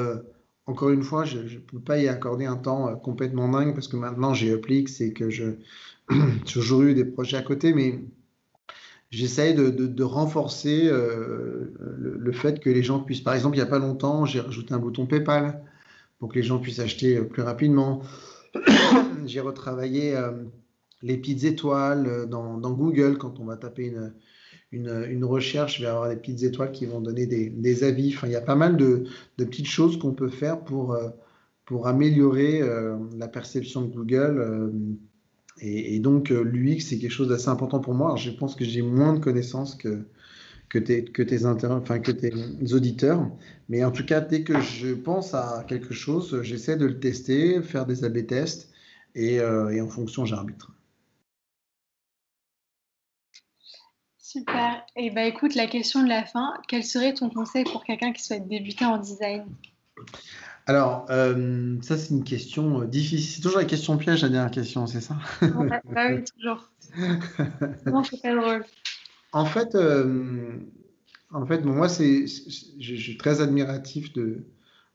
encore 0.66 0.90
une 0.90 1.02
fois, 1.02 1.24
je 1.24 1.38
ne 1.38 1.58
peux 1.58 1.80
pas 1.80 1.98
y 1.98 2.08
accorder 2.08 2.44
un 2.44 2.56
temps 2.56 2.94
complètement 2.96 3.48
dingue 3.48 3.74
parce 3.74 3.88
que 3.88 3.96
maintenant 3.96 4.34
j'ai 4.34 4.52
Uplix 4.52 5.00
et 5.00 5.12
que 5.12 5.30
j'ai 5.30 5.58
toujours 6.46 6.82
eu 6.82 6.94
des 6.94 7.04
projets 7.04 7.38
à 7.38 7.42
côté, 7.42 7.72
mais 7.72 8.00
j'essaye 9.10 9.54
de, 9.54 9.70
de, 9.70 10.04
renforcer 10.04 10.84
le, 10.84 11.72
le, 12.18 12.32
fait 12.32 12.60
que 12.60 12.68
les 12.70 12.82
gens 12.82 13.00
puissent, 13.00 13.22
par 13.22 13.34
exemple, 13.34 13.56
il 13.56 13.60
n'y 13.60 13.66
a 13.66 13.70
pas 13.70 13.78
longtemps, 13.78 14.26
j'ai 14.26 14.40
rajouté 14.40 14.74
un 14.74 14.78
bouton 14.78 15.06
PayPal 15.06 15.62
pour 16.18 16.28
que 16.28 16.36
les 16.36 16.42
gens 16.42 16.58
puissent 16.58 16.80
acheter 16.80 17.16
euh, 17.16 17.24
plus 17.24 17.42
rapidement. 17.42 18.02
J'ai 19.26 19.40
retravaillé 19.40 20.16
euh, 20.16 20.32
les 21.02 21.16
petites 21.16 21.44
étoiles 21.44 22.06
euh, 22.06 22.26
dans, 22.26 22.58
Google. 22.72 23.18
Quand 23.18 23.40
on 23.40 23.44
va 23.44 23.56
taper 23.56 23.92
une, 24.72 25.06
une, 25.10 25.24
recherche, 25.24 25.78
il 25.78 25.82
va 25.82 25.88
y 25.88 25.92
avoir 25.92 26.08
des 26.08 26.16
petites 26.16 26.42
étoiles 26.42 26.72
qui 26.72 26.86
vont 26.86 27.00
donner 27.00 27.26
des, 27.26 27.84
avis. 27.84 28.14
Enfin, 28.14 28.26
il 28.26 28.32
y 28.32 28.36
a 28.36 28.40
pas 28.40 28.56
mal 28.56 28.76
de, 28.76 29.04
petites 29.36 29.66
choses 29.66 29.98
qu'on 29.98 30.12
peut 30.12 30.28
faire 30.28 30.60
pour, 30.60 30.96
pour 31.64 31.86
améliorer 31.86 32.60
la 33.16 33.28
perception 33.28 33.80
de 33.82 33.94
Google. 33.94 34.72
Et, 35.60 35.98
donc, 36.00 36.28
l'UX, 36.28 36.80
c'est 36.80 36.98
quelque 36.98 37.10
chose 37.10 37.28
d'assez 37.28 37.48
important 37.48 37.80
pour 37.80 37.94
moi. 37.94 38.14
je 38.16 38.30
pense 38.30 38.54
que 38.54 38.64
j'ai 38.64 38.82
moins 38.82 39.14
de 39.14 39.20
connaissances 39.20 39.74
que, 39.74 40.04
que 40.68 40.78
tes, 40.78 41.04
que 41.04 41.22
tes, 41.22 41.46
enfin, 41.46 41.98
que 41.98 42.12
tes 42.12 42.32
auditeurs. 42.72 43.28
Mais 43.68 43.84
en 43.84 43.90
tout 43.90 44.04
cas, 44.04 44.20
dès 44.20 44.42
que 44.42 44.60
je 44.60 44.94
pense 44.94 45.34
à 45.34 45.64
quelque 45.66 45.94
chose, 45.94 46.42
j'essaie 46.42 46.76
de 46.76 46.86
le 46.86 46.98
tester, 47.00 47.62
faire 47.62 47.86
des 47.86 48.04
A-B 48.04 48.26
tests 48.26 48.70
et, 49.14 49.40
euh, 49.40 49.70
et 49.70 49.80
en 49.80 49.88
fonction, 49.88 50.24
j'arbitre. 50.24 50.72
Super. 54.18 54.84
Et 54.94 55.06
eh 55.06 55.10
ben, 55.10 55.26
écoute, 55.26 55.54
la 55.54 55.66
question 55.66 56.02
de 56.02 56.08
la 56.08 56.24
fin, 56.24 56.52
quel 56.68 56.84
serait 56.84 57.14
ton 57.14 57.30
conseil 57.30 57.64
pour 57.64 57.82
quelqu'un 57.82 58.12
qui 58.12 58.22
souhaite 58.22 58.46
débuter 58.46 58.84
en 58.84 58.98
design? 58.98 59.46
Alors, 60.66 61.06
euh, 61.08 61.80
ça, 61.80 61.96
c'est 61.96 62.10
une 62.10 62.24
question 62.24 62.82
euh, 62.82 62.84
difficile. 62.84 63.36
C'est 63.36 63.40
toujours 63.40 63.56
la 63.56 63.64
question 63.64 63.96
piège, 63.96 64.20
la 64.20 64.28
dernière 64.28 64.50
question, 64.50 64.86
c'est 64.86 65.00
ça? 65.00 65.16
Bah 65.40 65.80
Oui, 66.10 66.24
toujours. 66.36 66.70
Comment 67.84 68.02
je 68.02 68.16
fais 68.16 68.34
le 68.34 68.40
rôle 68.40 68.64
en 69.32 69.44
fait, 69.44 69.74
euh, 69.74 70.58
en 71.32 71.46
fait 71.46 71.64
moi, 71.64 71.88
je, 71.88 72.26
suis 72.78 73.16
très 73.16 73.40
admiratif 73.40 74.12
de, 74.12 74.44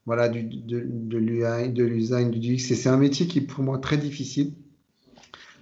voilà, 0.06 0.28
de, 0.28 0.40
de 0.42 1.18
du 1.18 2.54
UX. 2.54 2.58
c'est 2.58 2.88
un 2.88 2.96
métier 2.96 3.26
qui 3.26 3.38
est 3.38 3.46
pour 3.46 3.64
moi 3.64 3.78
très 3.78 3.96
difficile 3.96 4.52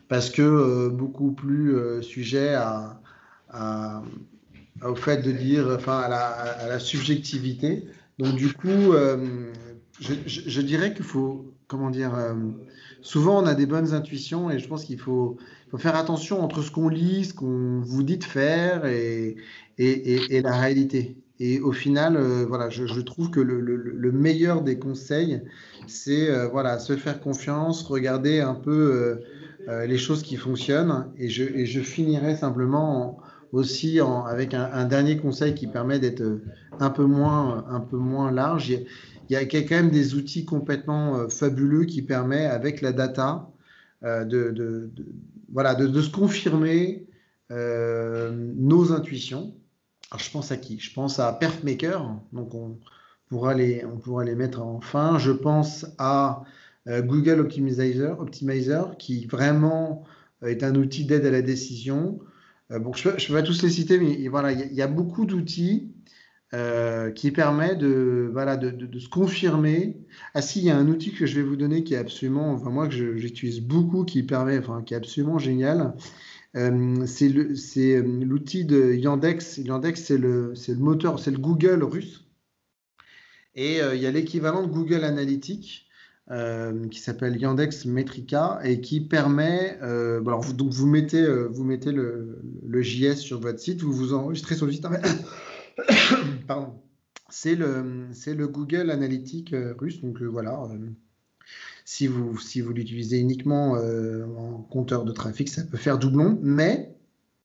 parce 0.08 0.30
que 0.30 0.42
euh, 0.42 0.90
beaucoup 0.90 1.32
plus 1.32 1.74
euh, 1.74 2.02
sujet 2.02 2.54
à, 2.54 2.98
au 4.82 4.94
fait 4.94 5.22
de 5.22 5.32
dire, 5.32 5.68
enfin, 5.74 6.00
à 6.00 6.08
la, 6.08 6.26
à 6.26 6.68
la 6.68 6.78
subjectivité. 6.78 7.86
Donc, 8.18 8.34
du 8.36 8.52
coup, 8.52 8.94
je, 10.00 10.14
je, 10.26 10.60
dirais 10.62 10.94
qu'il 10.94 11.04
faut, 11.04 11.54
comment 11.66 11.90
dire, 11.90 12.12
souvent 13.02 13.42
on 13.42 13.46
a 13.46 13.54
des 13.54 13.66
bonnes 13.66 13.92
intuitions 13.92 14.50
et 14.50 14.58
je 14.58 14.68
pense 14.68 14.84
qu'il 14.84 14.98
faut, 14.98 15.36
faire 15.76 15.96
attention 15.96 16.42
entre 16.42 16.62
ce 16.62 16.70
qu'on 16.70 16.88
lit, 16.88 17.24
ce 17.24 17.34
qu'on 17.34 17.80
vous 17.80 18.02
dit 18.02 18.18
de 18.18 18.24
faire 18.24 18.86
et, 18.86 19.36
la 19.78 20.56
réalité. 20.56 21.16
Et 21.40 21.60
au 21.60 21.72
final, 21.72 22.16
euh, 22.16 22.44
voilà, 22.46 22.70
je, 22.70 23.00
trouve 23.00 23.30
que 23.30 23.40
le, 23.40 23.60
le, 23.60 24.12
meilleur 24.12 24.62
des 24.62 24.78
conseils, 24.78 25.40
c'est 25.88 26.30
euh, 26.30 26.46
voilà, 26.46 26.78
se 26.78 26.96
faire 26.96 27.20
confiance, 27.20 27.82
regarder 27.82 28.40
un 28.40 28.54
peu 28.54 29.18
euh, 29.68 29.86
les 29.86 29.98
choses 29.98 30.22
qui 30.22 30.36
fonctionnent. 30.36 31.08
Et 31.18 31.28
je, 31.28 31.80
finirai 31.80 32.36
simplement 32.36 33.18
aussi 33.50 33.98
avec 34.00 34.54
un, 34.54 34.70
un, 34.72 34.84
dernier 34.84 35.16
conseil 35.16 35.54
qui 35.54 35.66
permet 35.66 35.98
d'être 35.98 36.22
un 36.78 36.90
peu 36.90 37.04
moins, 37.04 37.64
un 37.68 37.80
peu 37.80 37.96
moins 37.96 38.30
large. 38.30 38.78
Il 39.32 39.52
y, 39.54 39.56
a, 39.56 39.62
quand 39.62 39.76
même 39.76 39.90
des 39.90 40.14
outils 40.14 40.44
complètement 40.44 41.28
fabuleux 41.28 41.84
qui 41.84 42.02
permettent, 42.02 42.50
avec 42.50 42.80
la 42.82 42.92
data, 42.92 43.48
de, 44.02 44.50
de, 44.50 44.90
voilà, 45.52 45.74
de, 45.74 46.00
se 46.00 46.10
confirmer 46.10 47.06
euh, 47.50 48.30
nos 48.56 48.92
intuitions. 48.92 49.54
Alors, 50.10 50.20
je 50.20 50.30
pense 50.30 50.50
à 50.50 50.56
qui? 50.56 50.78
Je 50.78 50.92
pense 50.92 51.18
à 51.18 51.32
Perfmaker, 51.32 52.18
donc 52.32 52.54
on 52.54 52.78
pourra 53.28 53.54
les, 53.54 53.84
on 53.84 53.98
pourra 53.98 54.24
les 54.24 54.34
mettre 54.34 54.62
en 54.62 54.80
fin. 54.80 55.18
Je 55.18 55.32
pense 55.32 55.86
à 55.98 56.44
euh, 56.88 57.02
Google 57.02 57.40
Optimizer, 57.40 58.96
qui 58.98 59.26
vraiment 59.26 60.04
euh, 60.42 60.48
est 60.48 60.62
un 60.62 60.74
outil 60.74 61.04
d'aide 61.04 61.26
à 61.26 61.30
la 61.30 61.42
décision. 61.42 62.18
bon, 62.70 62.92
je 62.94 63.08
ne 63.08 63.14
peux, 63.14 63.34
pas 63.34 63.42
tous 63.42 63.62
les 63.62 63.70
citer, 63.70 63.98
mais 63.98 64.26
voilà, 64.28 64.52
il 64.52 64.72
y, 64.72 64.82
a 64.82 64.86
beaucoup 64.86 65.26
d'outils 65.26 65.92
qui 67.14 67.30
permet 67.30 67.76
de, 67.76 68.28
voilà, 68.32 68.56
de, 68.56 68.98
se 68.98 69.08
confirmer. 69.08 69.96
Ah 70.34 70.42
si, 70.42 70.60
il 70.60 70.66
y 70.66 70.70
a 70.70 70.76
un 70.76 70.86
outil 70.88 71.12
que 71.12 71.24
je 71.24 71.36
vais 71.36 71.42
vous 71.42 71.56
donner 71.56 71.82
qui 71.82 71.94
est 71.94 71.98
absolument, 71.98 72.52
enfin 72.52 72.70
moi 72.70 72.88
que 72.88 73.16
j'utilise 73.16 73.60
beaucoup, 73.60 74.04
qui 74.04 74.22
permet, 74.22 74.58
enfin 74.58 74.82
qui 74.82 74.94
est 74.94 74.96
absolument 74.98 75.38
génial. 75.38 75.94
Euh, 76.56 77.06
c'est 77.06 77.34
euh, 77.34 78.02
l'outil 78.24 78.64
de 78.64 78.92
Yandex. 78.92 79.58
Yandex, 79.58 80.02
c'est 80.02 80.18
le, 80.18 80.52
le 80.68 80.74
moteur, 80.76 81.18
c'est 81.18 81.30
le 81.30 81.38
Google 81.38 81.82
russe. 81.82 82.24
Et 83.54 83.82
euh, 83.82 83.94
il 83.94 84.02
y 84.02 84.06
a 84.06 84.10
l'équivalent 84.10 84.62
de 84.66 84.72
Google 84.72 85.04
Analytics 85.04 85.88
qui 86.90 86.98
s'appelle 86.98 87.36
Yandex 87.36 87.84
Metrica 87.84 88.58
et 88.64 88.80
qui 88.80 89.02
permet, 89.02 89.76
alors 89.82 90.40
vous, 90.40 90.54
donc 90.54 90.72
vous 90.72 90.86
mettez, 90.86 91.26
vous 91.50 91.62
mettez 91.62 91.92
le, 91.92 92.40
le, 92.66 92.80
JS 92.80 93.16
sur 93.16 93.38
votre 93.38 93.58
site, 93.58 93.82
vous 93.82 93.92
vous 93.92 94.14
enregistrez 94.14 94.54
sur 94.54 94.64
le 94.64 94.72
site. 94.72 94.86
Pardon. 96.46 96.82
C'est 97.32 97.54
le, 97.54 98.46
Google 98.46 98.90
Analytics 98.90 99.54
euh, 99.54 99.74
russe. 99.78 100.00
Donc 100.02 100.20
euh, 100.20 100.26
voilà, 100.26 100.62
euh, 100.70 100.90
si 101.84 102.06
vous, 102.06 102.36
l'utilisez 102.72 103.18
uniquement 103.18 103.72
en 103.72 104.62
compteur 104.62 105.04
de 105.04 105.12
trafic, 105.12 105.48
ça 105.48 105.62
peut 105.64 105.78
faire 105.78 105.98
doublon. 105.98 106.38
Mais 106.42 106.94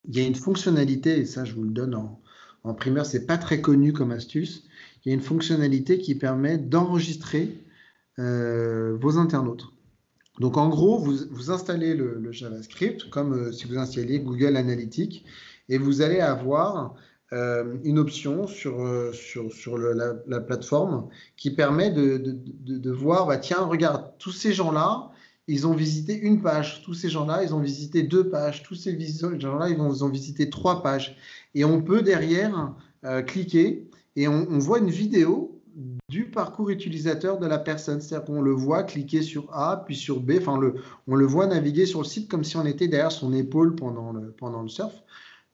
il 0.08 0.18
y 0.18 0.22
a 0.22 0.28
une 0.28 0.36
fonctionnalité, 0.36 1.20
et 1.20 1.26
ça 1.26 1.46
je 1.46 1.54
vous 1.54 1.64
le 1.64 1.72
donne 1.72 1.96
en, 1.96 2.22
en 2.64 2.74
primaire, 2.74 3.06
c'est 3.06 3.26
pas 3.26 3.38
très 3.38 3.62
connu 3.62 3.94
comme 3.94 4.12
astuce. 4.12 4.68
Il 5.04 5.10
y 5.10 5.12
a 5.12 5.16
une 5.16 5.22
fonctionnalité 5.22 6.00
qui 6.00 6.16
permet 6.16 6.58
d'enregistrer 6.58 7.64
vos 8.18 9.18
internautes. 9.18 9.68
Donc 10.40 10.58
en 10.58 10.70
gros, 10.70 10.98
vous, 11.00 11.18
vous 11.30 11.52
installez 11.52 11.96
le, 11.96 12.32
JavaScript 12.32 13.10
comme 13.10 13.54
si 13.54 13.66
vous 13.66 13.78
installiez 13.78 14.20
Google 14.20 14.58
Analytics 14.58 15.24
et 15.70 15.78
vous 15.78 16.02
allez 16.02 16.20
avoir 16.20 16.96
euh, 17.34 17.76
une 17.84 18.00
option 18.00 18.48
sur, 18.48 18.82
euh, 18.82 19.12
sur, 19.12 19.52
sur 19.52 19.78
la, 19.78 20.40
plateforme 20.40 21.10
qui 21.36 21.52
permet 21.52 21.92
de, 21.92 22.18
de, 22.18 22.78
de, 22.78 22.92
voir, 22.92 23.28
bah, 23.28 23.38
tiens, 23.38 23.66
regarde, 23.66 24.14
tous 24.18 24.32
ces 24.32 24.54
gens-là, 24.54 25.12
ils 25.50 25.68
ont 25.68 25.74
visité 25.74 26.18
une 26.18 26.42
page, 26.42 26.84
tous 26.84 26.94
ces 26.94 27.10
gens-là, 27.10 27.44
ils 27.44 27.54
ont 27.54 27.60
visité 27.60 28.04
deux 28.04 28.30
pages, 28.30 28.64
tous 28.64 28.76
ces 28.76 28.98
gens-là, 29.40 29.70
ils, 29.70 29.82
ont 29.82 30.10
visité 30.10 30.50
trois 30.50 30.82
pages. 30.82 31.18
Et 31.54 31.66
on 31.66 31.82
peut 31.82 32.02
derrière 32.02 32.74
euh, 33.04 33.22
cliquer 33.22 33.90
et 34.16 34.30
on, 34.30 34.48
on, 34.50 34.60
voit 34.60 34.80
une 34.80 34.90
vidéo 34.90 35.62
du 36.10 36.26
parcours 36.26 36.70
utilisateur 36.70 37.40
de 37.40 37.46
la 37.46 37.60
personne. 37.60 38.00
C'est-à-dire 38.00 38.26
qu'on 38.26 38.42
le 38.42 38.52
voit 38.52 38.84
cliquer 38.84 39.22
sur 39.22 39.54
A, 39.54 39.84
puis 39.86 39.98
sur 39.98 40.22
B, 40.22 40.34
enfin, 40.40 40.58
le, 40.58 40.76
on 41.08 41.16
le 41.16 41.26
voit 41.26 41.48
naviguer 41.48 41.86
sur 41.86 42.02
le 42.02 42.06
site 42.06 42.30
comme 42.30 42.46
si 42.46 42.56
on 42.56 42.66
était 42.66 42.88
derrière 42.88 43.12
son 43.12 43.34
épaule 43.34 43.76
pendant 43.76 44.14
le, 44.14 44.32
pendant 44.32 44.62
le 44.62 44.70
surf. 44.70 45.04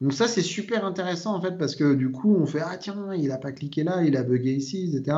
Donc 0.04 0.12
ça, 0.12 0.28
c'est 0.28 0.42
super 0.42 0.84
intéressant 0.84 1.34
en 1.34 1.42
fait 1.42 1.58
parce 1.58 1.78
que 1.78 1.94
du 1.94 2.12
coup, 2.12 2.36
on 2.36 2.46
fait 2.46 2.60
ah 2.62 2.76
tiens, 2.78 3.16
il 3.16 3.32
a 3.32 3.38
pas 3.38 3.54
cliqué 3.54 3.86
là, 3.86 4.04
il 4.04 4.18
a 4.18 4.24
bugué 4.24 4.52
ici, 4.52 4.94
etc. 4.94 5.18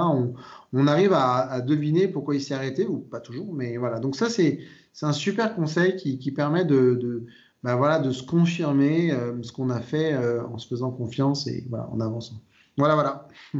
On, 0.73 0.85
arrive 0.85 1.11
à, 1.11 1.59
deviner 1.61 2.07
pourquoi 2.07 2.35
il 2.35 2.41
s'est 2.41 2.53
arrêté 2.53 2.85
ou 2.85 2.99
pas 2.99 3.19
toujours, 3.19 3.51
mais 3.51 3.77
voilà. 3.77 3.99
Donc 3.99 4.15
ça, 4.15 4.29
c'est 4.29 4.59
un 5.01 5.11
super 5.11 5.55
conseil 5.55 5.95
qui, 5.95 6.31
permet 6.31 6.65
de, 6.65 7.25
bah, 7.63 7.75
voilà, 7.75 7.97
de 7.97 8.11
se 8.11 8.21
confirmer 8.21 9.11
euh, 9.11 9.41
ce 9.41 9.51
qu'on 9.51 9.71
a 9.71 9.81
fait 9.81 10.13
euh, 10.13 10.45
en 10.45 10.59
se 10.59 10.67
faisant 10.67 10.91
confiance 10.91 11.47
et 11.47 11.65
voilà, 11.67 11.89
en 11.89 11.99
avançant. 11.99 12.39
Voilà, 12.77 12.93
voilà. 12.93 13.27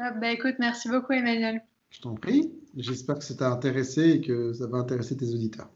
Ah, 0.00 0.12
bah, 0.12 0.30
écoute, 0.30 0.54
merci 0.60 0.88
beaucoup 0.88 1.12
Emmanuel. 1.12 1.60
Je 1.90 2.00
t'en 2.00 2.14
prie. 2.14 2.52
J'espère 2.76 3.18
que 3.18 3.24
ça 3.24 3.34
t'a 3.34 3.50
intéressé 3.50 4.10
et 4.10 4.20
que 4.20 4.52
ça 4.52 4.68
va 4.68 4.78
intéresser 4.78 5.16
tes 5.16 5.34
auditeurs. 5.34 5.68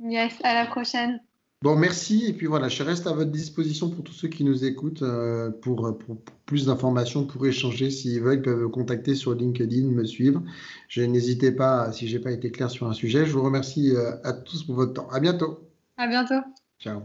Yes, 0.00 0.34
à 0.42 0.52
la 0.54 0.66
prochaine. 0.66 1.20
Bon, 1.66 1.74
merci. 1.74 2.26
Et 2.28 2.32
puis 2.32 2.46
voilà, 2.46 2.68
je 2.68 2.80
reste 2.84 3.08
à 3.08 3.12
votre 3.12 3.32
disposition 3.32 3.90
pour 3.90 4.04
tous 4.04 4.12
ceux 4.12 4.28
qui 4.28 4.44
nous 4.44 4.64
écoutent 4.64 5.02
euh, 5.02 5.50
pour, 5.50 5.98
plus 6.44 6.66
d'informations, 6.66 7.26
pour 7.26 7.44
échanger. 7.44 7.90
S'ils 7.90 8.22
veulent, 8.22 8.36
ils 8.36 8.42
peuvent 8.42 8.60
me 8.60 8.68
contacter 8.68 9.16
sur 9.16 9.34
LinkedIn, 9.34 9.88
me 9.88 10.04
suivre. 10.04 10.44
Je 10.86 11.02
n'hésitez 11.02 11.50
pas, 11.50 11.90
si 11.90 12.06
je 12.06 12.18
n'ai 12.18 12.22
pas 12.22 12.30
été 12.30 12.52
clair 12.52 12.70
sur 12.70 12.86
un 12.86 12.92
sujet. 12.92 13.26
Je 13.26 13.32
vous 13.32 13.42
remercie 13.42 13.96
euh, 13.96 14.12
à 14.22 14.32
tous 14.32 14.62
pour 14.62 14.76
votre 14.76 14.92
temps. 14.92 15.08
À 15.10 15.18
bientôt. 15.18 15.68
À 15.96 16.06
bientôt. 16.06 16.40
Ciao. 16.78 17.00